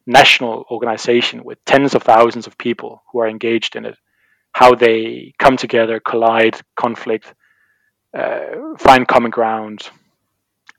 national 0.06 0.66
organization 0.70 1.42
with 1.42 1.64
tens 1.64 1.94
of 1.94 2.02
thousands 2.02 2.46
of 2.46 2.58
people 2.58 3.02
who 3.10 3.20
are 3.20 3.28
engaged 3.28 3.76
in 3.76 3.86
it, 3.86 3.96
how 4.52 4.74
they 4.74 5.32
come 5.38 5.56
together, 5.56 6.00
collide, 6.00 6.60
conflict, 6.76 7.32
uh, 8.14 8.76
find 8.78 9.06
common 9.06 9.30
ground, 9.30 9.88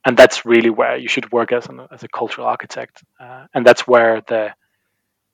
and 0.06 0.16
that's 0.16 0.46
really 0.46 0.70
where 0.70 0.98
you 0.98 1.08
should 1.08 1.32
work 1.32 1.52
as 1.52 1.68
an 1.68 1.82
as 1.92 2.04
a 2.04 2.08
cultural 2.08 2.48
architect, 2.48 3.04
uh, 3.20 3.46
and 3.54 3.66
that's 3.66 3.88
where 3.88 4.22
the 4.28 4.54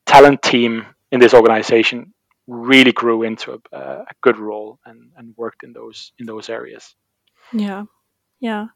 talent 0.06 0.42
team 0.42 0.86
in 1.12 1.20
this 1.20 1.34
organization 1.34 2.14
really 2.48 2.92
grew 2.92 3.24
into 3.24 3.62
a, 3.72 3.78
a 3.78 4.14
good 4.22 4.38
role 4.38 4.80
and, 4.86 5.12
and 5.16 5.34
worked 5.38 5.64
in 5.64 5.74
those 5.74 6.12
in 6.20 6.26
those 6.26 6.50
areas. 6.50 6.96
Yeah, 7.54 7.84
yeah. 8.40 8.68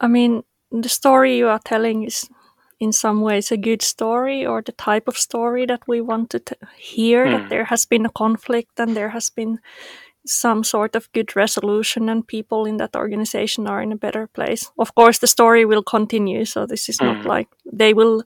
I 0.00 0.08
mean, 0.08 0.42
the 0.70 0.88
story 0.88 1.38
you 1.38 1.48
are 1.48 1.60
telling 1.64 2.04
is 2.04 2.28
in 2.80 2.92
some 2.92 3.20
ways 3.20 3.52
a 3.52 3.56
good 3.56 3.82
story 3.82 4.44
or 4.44 4.60
the 4.62 4.72
type 4.72 5.06
of 5.06 5.16
story 5.16 5.66
that 5.66 5.82
we 5.86 6.00
want 6.00 6.30
to 6.30 6.40
t- 6.40 6.56
hear 6.76 7.26
mm. 7.26 7.30
that 7.30 7.42
hmm. 7.42 7.48
there 7.48 7.64
has 7.66 7.86
been 7.86 8.04
a 8.04 8.10
conflict 8.10 8.80
and 8.80 8.96
there 8.96 9.10
has 9.10 9.30
been 9.30 9.60
some 10.26 10.62
sort 10.64 10.94
of 10.96 11.10
good 11.12 11.34
resolution 11.34 12.08
and 12.08 12.26
people 12.26 12.64
in 12.64 12.76
that 12.76 12.96
organization 12.96 13.66
are 13.66 13.82
in 13.82 13.92
a 13.92 13.96
better 13.96 14.26
place. 14.26 14.70
Of 14.78 14.94
course, 14.94 15.18
the 15.18 15.26
story 15.26 15.64
will 15.64 15.82
continue. 15.82 16.44
So 16.44 16.66
this 16.66 16.88
is 16.88 17.00
not 17.00 17.24
mm. 17.24 17.24
like 17.24 17.48
they 17.72 17.92
will, 17.92 18.22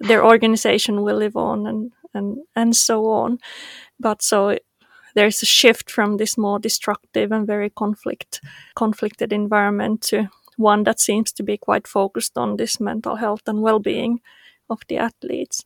their 0.00 0.24
organization 0.24 1.02
will 1.02 1.16
live 1.16 1.36
on 1.36 1.66
and, 1.66 1.92
and, 2.14 2.38
and 2.54 2.76
so 2.76 3.06
on. 3.06 3.38
But 3.98 4.22
so 4.22 4.58
there's 5.14 5.42
a 5.42 5.46
shift 5.46 5.90
from 5.90 6.16
this 6.16 6.38
more 6.38 6.58
destructive 6.58 7.32
and 7.32 7.46
very 7.46 7.70
conflict, 7.70 8.40
conflicted 8.76 9.32
environment 9.32 10.02
to 10.02 10.28
one 10.56 10.84
that 10.84 11.00
seems 11.00 11.32
to 11.32 11.42
be 11.42 11.56
quite 11.56 11.88
focused 11.88 12.38
on 12.38 12.56
this 12.56 12.78
mental 12.78 13.16
health 13.16 13.42
and 13.46 13.62
well-being 13.62 14.20
of 14.68 14.80
the 14.88 14.98
athletes. 14.98 15.64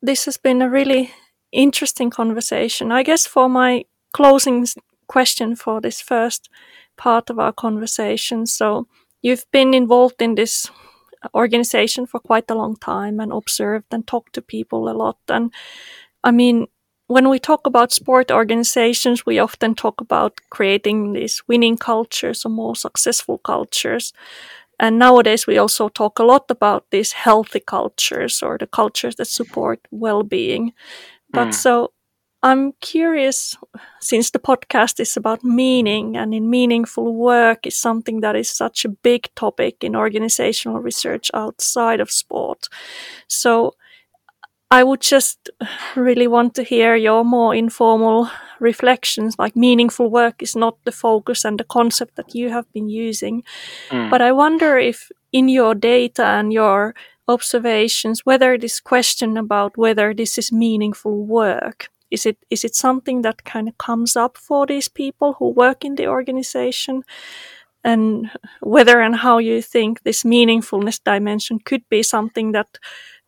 This 0.00 0.24
has 0.24 0.38
been 0.38 0.62
a 0.62 0.70
really 0.70 1.10
interesting 1.50 2.08
conversation. 2.10 2.90
I 2.90 3.02
guess 3.02 3.26
for 3.26 3.48
my 3.48 3.84
closing 4.12 4.66
question 5.06 5.56
for 5.56 5.80
this 5.80 6.00
first 6.00 6.48
part 6.96 7.30
of 7.30 7.38
our 7.38 7.52
conversation. 7.52 8.46
So, 8.46 8.86
you've 9.22 9.46
been 9.52 9.74
involved 9.74 10.20
in 10.20 10.34
this 10.34 10.70
organization 11.34 12.06
for 12.06 12.20
quite 12.20 12.50
a 12.50 12.54
long 12.54 12.76
time 12.76 13.20
and 13.20 13.32
observed 13.32 13.86
and 13.92 14.06
talked 14.06 14.34
to 14.34 14.42
people 14.42 14.88
a 14.88 14.92
lot. 14.92 15.18
And 15.28 15.52
I 16.24 16.30
mean, 16.30 16.66
when 17.06 17.28
we 17.28 17.38
talk 17.38 17.66
about 17.66 17.92
sport 17.92 18.30
organizations, 18.30 19.26
we 19.26 19.38
often 19.38 19.74
talk 19.74 20.00
about 20.00 20.40
creating 20.50 21.12
these 21.12 21.42
winning 21.46 21.76
cultures 21.76 22.44
or 22.44 22.48
more 22.48 22.76
successful 22.76 23.38
cultures. 23.38 24.12
And 24.80 24.98
nowadays, 24.98 25.46
we 25.46 25.58
also 25.58 25.88
talk 25.88 26.18
a 26.18 26.24
lot 26.24 26.50
about 26.50 26.86
these 26.90 27.12
healthy 27.12 27.60
cultures 27.60 28.42
or 28.42 28.58
the 28.58 28.66
cultures 28.66 29.16
that 29.16 29.26
support 29.26 29.86
well 29.90 30.22
being. 30.22 30.72
But 31.30 31.48
mm. 31.48 31.54
so, 31.54 31.92
I'm 32.42 32.72
curious, 32.80 33.56
since 34.00 34.30
the 34.30 34.40
podcast 34.40 34.98
is 34.98 35.16
about 35.16 35.44
meaning 35.44 36.16
and 36.16 36.34
in 36.34 36.50
meaningful 36.50 37.14
work 37.14 37.66
is 37.66 37.78
something 37.78 38.20
that 38.20 38.34
is 38.34 38.50
such 38.50 38.84
a 38.84 38.88
big 38.88 39.28
topic 39.36 39.84
in 39.84 39.94
organizational 39.94 40.80
research 40.80 41.30
outside 41.34 42.00
of 42.00 42.10
sport. 42.10 42.68
So 43.28 43.74
I 44.72 44.82
would 44.82 45.02
just 45.02 45.50
really 45.94 46.26
want 46.26 46.54
to 46.54 46.64
hear 46.64 46.96
your 46.96 47.24
more 47.24 47.54
informal 47.54 48.28
reflections, 48.58 49.36
like 49.38 49.54
meaningful 49.54 50.10
work 50.10 50.42
is 50.42 50.56
not 50.56 50.78
the 50.84 50.92
focus 50.92 51.44
and 51.44 51.60
the 51.60 51.64
concept 51.64 52.16
that 52.16 52.34
you 52.34 52.50
have 52.50 52.66
been 52.72 52.88
using. 52.88 53.44
Mm. 53.90 54.10
But 54.10 54.20
I 54.20 54.32
wonder 54.32 54.78
if 54.78 55.12
in 55.30 55.48
your 55.48 55.74
data 55.76 56.24
and 56.24 56.52
your 56.52 56.94
observations, 57.28 58.26
whether 58.26 58.58
this 58.58 58.80
question 58.80 59.36
about 59.36 59.76
whether 59.76 60.12
this 60.12 60.38
is 60.38 60.50
meaningful 60.50 61.24
work 61.24 61.91
is 62.12 62.26
it 62.26 62.36
is 62.50 62.64
it 62.64 62.74
something 62.74 63.22
that 63.22 63.44
kind 63.44 63.68
of 63.68 63.78
comes 63.78 64.16
up 64.16 64.36
for 64.36 64.66
these 64.66 64.88
people 64.88 65.32
who 65.38 65.48
work 65.48 65.84
in 65.84 65.96
the 65.96 66.06
organization? 66.06 67.02
And 67.84 68.30
whether 68.60 69.00
and 69.00 69.16
how 69.16 69.38
you 69.38 69.60
think 69.62 70.02
this 70.02 70.22
meaningfulness 70.22 71.00
dimension 71.04 71.58
could 71.58 71.82
be 71.88 72.02
something 72.04 72.52
that 72.52 72.78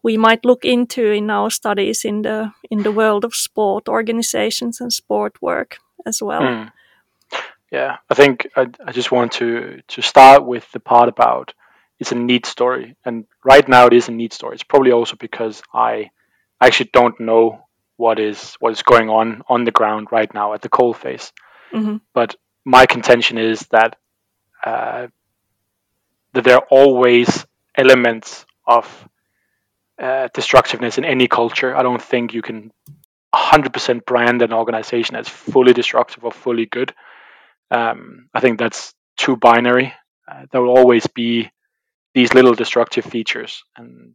we 0.05 0.17
might 0.17 0.45
look 0.45 0.65
into 0.65 1.11
in 1.11 1.31
our 1.31 1.51
studies 1.51 2.05
in 2.05 2.23
the 2.23 2.53
in 2.71 2.83
the 2.83 2.93
world 2.93 3.25
of 3.25 3.35
sport 3.35 3.89
organizations 3.89 4.81
and 4.81 4.93
sport 4.93 5.43
work 5.43 5.79
as 6.07 6.23
well. 6.23 6.43
Mm. 6.43 6.73
Yeah, 7.73 7.97
I 8.11 8.15
think 8.15 8.47
I, 8.55 8.67
I 8.87 8.93
just 8.93 9.11
want 9.11 9.33
to 9.33 9.81
to 9.89 10.03
start 10.03 10.45
with 10.45 10.71
the 10.73 10.81
part 10.81 11.09
about 11.09 11.55
it's 11.99 12.13
a 12.13 12.17
neat 12.17 12.47
story, 12.47 12.97
and 13.05 13.25
right 13.45 13.69
now 13.69 13.87
it 13.87 13.93
is 13.93 14.09
a 14.09 14.13
neat 14.13 14.33
story. 14.33 14.55
It's 14.55 14.63
probably 14.63 14.93
also 14.93 15.17
because 15.17 15.63
I 15.73 16.11
actually 16.61 16.91
don't 16.93 17.19
know 17.19 17.65
what 17.97 18.19
is 18.19 18.55
what 18.61 18.73
is 18.73 18.83
going 18.83 19.09
on 19.09 19.43
on 19.49 19.65
the 19.65 19.71
ground 19.71 20.09
right 20.11 20.33
now 20.35 20.55
at 20.55 20.63
the 20.63 20.69
coal 20.69 20.93
face. 20.93 21.33
Mm-hmm. 21.73 21.97
But 22.13 22.37
my 22.65 22.87
contention 22.87 23.39
is 23.39 23.61
that 23.71 23.97
uh, 24.65 25.09
that 26.33 26.45
there 26.45 26.57
are 26.57 26.67
always 26.71 27.47
elements 27.77 28.47
of 28.67 29.09
uh, 30.01 30.29
destructiveness 30.35 30.99
in 30.99 31.05
any 31.05 31.29
culture. 31.29 31.77
I 31.77 31.83
don't 31.83 32.03
think 32.03 32.35
you 32.35 32.43
can 32.43 32.73
100% 33.35 34.05
brand 34.05 34.43
an 34.43 34.53
organization 34.53 35.17
as 35.17 35.29
fully 35.29 35.73
destructive 35.73 36.25
or 36.25 36.33
fully 36.33 36.67
good. 36.67 36.95
Um, 37.71 38.29
I 38.33 38.41
think 38.41 38.59
that's 38.59 38.95
too 39.17 39.37
binary. 39.37 39.93
Uh, 40.31 40.47
there 40.51 40.63
will 40.63 40.77
always 40.77 41.07
be 41.07 41.51
these 42.15 42.33
little 42.33 42.55
destructive 42.55 43.05
features, 43.05 43.65
and 43.77 44.15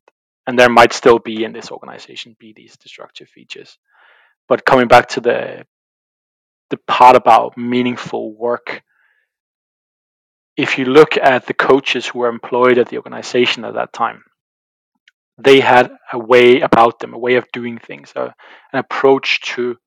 and 0.49 0.57
there 0.57 0.67
might 0.67 0.93
still 0.93 1.19
be 1.19 1.43
in 1.43 1.53
this 1.53 1.69
organization 1.69 2.35
be 2.39 2.53
these 2.53 2.75
destructive 2.75 3.29
features. 3.29 3.77
But 4.47 4.65
coming 4.65 4.87
back 4.87 5.09
to 5.09 5.21
the 5.21 5.67
the 6.71 6.77
part 6.87 7.15
about 7.15 7.55
meaningful 7.55 8.33
work 8.33 8.81
if 10.57 10.79
you 10.79 10.85
look 10.85 11.17
at 11.17 11.45
the 11.45 11.53
coaches 11.53 12.07
who 12.07 12.19
were 12.19 12.29
employed 12.29 12.79
at 12.79 12.87
the 12.89 12.97
organization 12.97 13.63
at 13.63 13.75
that 13.75 13.93
time 13.93 14.23
they 15.37 15.59
had 15.59 15.91
a 16.13 16.19
way 16.19 16.61
about 16.61 16.99
them 16.99 17.13
a 17.13 17.17
way 17.17 17.35
of 17.35 17.51
doing 17.53 17.77
things 17.77 18.11
a, 18.15 18.25
an 18.73 18.79
approach 18.79 19.41
to 19.41 19.77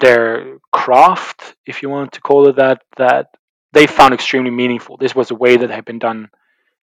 their 0.00 0.58
craft 0.72 1.54
if 1.66 1.82
you 1.82 1.88
want 1.88 2.12
to 2.12 2.20
call 2.20 2.48
it 2.48 2.56
that 2.56 2.82
that 2.96 3.26
they 3.72 3.86
found 3.86 4.12
extremely 4.12 4.50
meaningful. 4.50 4.96
This 4.96 5.14
was 5.14 5.30
a 5.30 5.36
way 5.36 5.56
that 5.56 5.70
had 5.70 5.84
been 5.84 6.00
done 6.00 6.30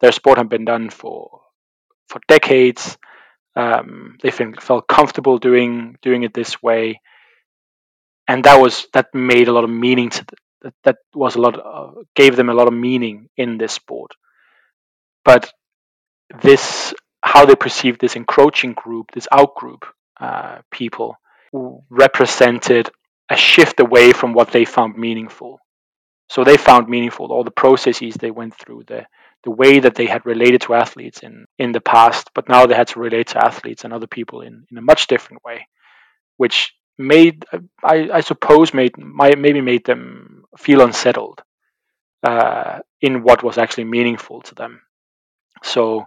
their 0.01 0.11
sport 0.11 0.37
had 0.37 0.49
been 0.49 0.65
done 0.65 0.89
for 0.89 1.42
for 2.07 2.21
decades. 2.27 2.97
Um, 3.55 4.17
they 4.21 4.31
felt 4.31 4.87
comfortable 4.87 5.37
doing 5.37 5.97
doing 6.01 6.23
it 6.23 6.33
this 6.33 6.61
way, 6.61 7.01
and 8.27 8.43
that 8.45 8.59
was 8.59 8.87
that 8.93 9.13
made 9.13 9.47
a 9.47 9.53
lot 9.53 9.63
of 9.63 9.69
meaning 9.69 10.09
to 10.09 10.25
that. 10.61 10.73
That 10.83 10.97
was 11.13 11.35
a 11.35 11.41
lot 11.41 11.59
of, 11.59 12.05
gave 12.15 12.35
them 12.35 12.49
a 12.49 12.53
lot 12.53 12.67
of 12.67 12.73
meaning 12.73 13.29
in 13.37 13.57
this 13.57 13.73
sport. 13.73 14.11
But 15.23 15.51
this 16.41 16.93
how 17.21 17.45
they 17.45 17.55
perceived 17.55 18.01
this 18.01 18.15
encroaching 18.15 18.73
group, 18.73 19.11
this 19.11 19.27
outgroup 19.31 19.83
uh, 20.19 20.59
people, 20.71 21.15
represented 21.89 22.89
a 23.29 23.37
shift 23.37 23.79
away 23.79 24.11
from 24.11 24.33
what 24.33 24.51
they 24.51 24.65
found 24.65 24.97
meaningful. 24.97 25.59
So 26.29 26.43
they 26.43 26.57
found 26.57 26.87
meaningful 26.87 27.31
all 27.31 27.43
the 27.43 27.51
processes 27.51 28.15
they 28.15 28.31
went 28.31 28.55
through, 28.55 28.83
the 28.87 29.05
the 29.43 29.51
way 29.51 29.79
that 29.79 29.95
they 29.95 30.05
had 30.05 30.25
related 30.25 30.61
to 30.61 30.73
athletes 30.73 31.19
in 31.19 31.45
in 31.57 31.71
the 31.71 31.81
past, 31.81 32.29
but 32.33 32.49
now 32.49 32.65
they 32.65 32.75
had 32.75 32.87
to 32.89 32.99
relate 32.99 33.27
to 33.27 33.45
athletes 33.45 33.83
and 33.83 33.93
other 33.93 34.07
people 34.07 34.41
in 34.41 34.65
in 34.71 34.77
a 34.77 34.81
much 34.81 35.07
different 35.07 35.43
way, 35.43 35.67
which 36.37 36.73
made 36.97 37.45
I, 37.83 38.09
I 38.13 38.21
suppose 38.21 38.73
made 38.73 38.97
might 38.97 39.37
maybe 39.37 39.61
made 39.61 39.85
them 39.85 40.45
feel 40.57 40.81
unsettled 40.81 41.41
uh, 42.23 42.79
in 43.01 43.23
what 43.23 43.43
was 43.43 43.57
actually 43.57 43.85
meaningful 43.85 44.41
to 44.41 44.55
them. 44.55 44.81
So, 45.63 46.05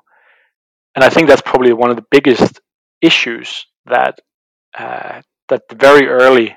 and 0.94 1.04
I 1.04 1.10
think 1.10 1.28
that's 1.28 1.42
probably 1.42 1.72
one 1.72 1.90
of 1.90 1.96
the 1.96 2.06
biggest 2.10 2.60
issues 3.02 3.66
that 3.86 4.20
uh, 4.78 5.20
that 5.48 5.68
the 5.68 5.76
very 5.76 6.08
early 6.08 6.56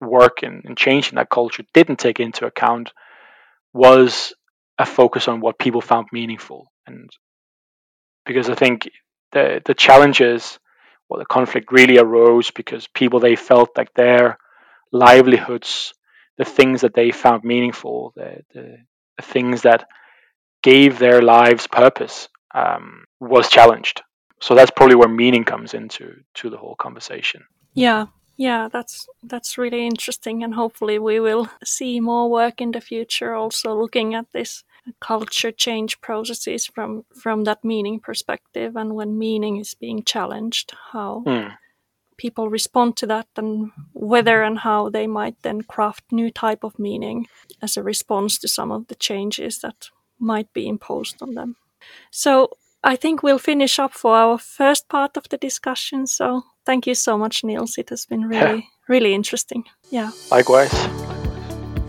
work 0.00 0.42
in, 0.42 0.62
in 0.64 0.76
changing 0.76 1.16
that 1.16 1.30
culture 1.30 1.64
didn't 1.74 1.98
take 1.98 2.20
into 2.20 2.46
account 2.46 2.92
was 3.72 4.32
a 4.78 4.86
focus 4.86 5.28
on 5.28 5.40
what 5.40 5.58
people 5.58 5.80
found 5.80 6.06
meaningful, 6.12 6.70
and 6.86 7.10
because 8.24 8.48
I 8.48 8.54
think 8.54 8.88
the 9.32 9.60
the 9.64 9.74
challenges 9.74 10.58
well, 11.08 11.18
the 11.18 11.26
conflict 11.26 11.72
really 11.72 11.98
arose 11.98 12.50
because 12.50 12.86
people 12.88 13.20
they 13.20 13.36
felt 13.36 13.70
like 13.76 13.92
their 13.94 14.38
livelihoods, 14.92 15.94
the 16.36 16.44
things 16.44 16.82
that 16.82 16.94
they 16.94 17.10
found 17.10 17.44
meaningful, 17.44 18.12
the, 18.14 18.42
the, 18.54 18.78
the 19.16 19.22
things 19.22 19.62
that 19.62 19.88
gave 20.62 20.98
their 20.98 21.22
lives 21.22 21.66
purpose, 21.66 22.28
um, 22.54 23.04
was 23.20 23.48
challenged. 23.48 24.02
So 24.40 24.54
that's 24.54 24.70
probably 24.70 24.96
where 24.96 25.08
meaning 25.08 25.44
comes 25.44 25.74
into 25.74 26.20
to 26.34 26.50
the 26.50 26.58
whole 26.58 26.76
conversation. 26.76 27.42
Yeah, 27.74 28.06
yeah, 28.36 28.68
that's 28.70 29.08
that's 29.22 29.58
really 29.58 29.86
interesting, 29.86 30.44
and 30.44 30.54
hopefully 30.54 30.98
we 30.98 31.18
will 31.18 31.48
see 31.64 32.00
more 32.00 32.30
work 32.30 32.60
in 32.60 32.70
the 32.70 32.80
future. 32.80 33.34
Also 33.34 33.74
looking 33.74 34.14
at 34.14 34.26
this 34.32 34.62
culture 35.00 35.52
change 35.52 36.00
processes 36.00 36.66
from 36.66 37.04
from 37.14 37.44
that 37.44 37.64
meaning 37.64 38.00
perspective 38.00 38.76
and 38.76 38.94
when 38.94 39.18
meaning 39.18 39.56
is 39.58 39.74
being 39.74 40.02
challenged 40.02 40.72
how 40.92 41.22
mm. 41.26 41.52
people 42.16 42.48
respond 42.48 42.96
to 42.96 43.06
that 43.06 43.26
and 43.36 43.70
whether 43.92 44.42
and 44.42 44.58
how 44.58 44.88
they 44.88 45.06
might 45.06 45.36
then 45.42 45.62
craft 45.62 46.04
new 46.12 46.30
type 46.30 46.64
of 46.64 46.78
meaning 46.78 47.26
as 47.62 47.76
a 47.76 47.82
response 47.82 48.38
to 48.38 48.48
some 48.48 48.72
of 48.72 48.86
the 48.88 48.94
changes 48.94 49.58
that 49.58 49.90
might 50.18 50.52
be 50.52 50.68
imposed 50.68 51.22
on 51.22 51.34
them 51.34 51.56
so 52.10 52.48
i 52.82 52.96
think 52.96 53.22
we'll 53.22 53.38
finish 53.38 53.78
up 53.78 53.92
for 53.92 54.16
our 54.16 54.38
first 54.38 54.88
part 54.88 55.16
of 55.16 55.28
the 55.28 55.38
discussion 55.38 56.06
so 56.06 56.42
thank 56.64 56.86
you 56.86 56.94
so 56.94 57.16
much 57.18 57.44
niels 57.44 57.78
it 57.78 57.88
has 57.90 58.06
been 58.06 58.22
really 58.28 58.58
yeah. 58.58 58.88
really 58.88 59.14
interesting 59.14 59.64
yeah 59.90 60.10
likewise 60.30 61.17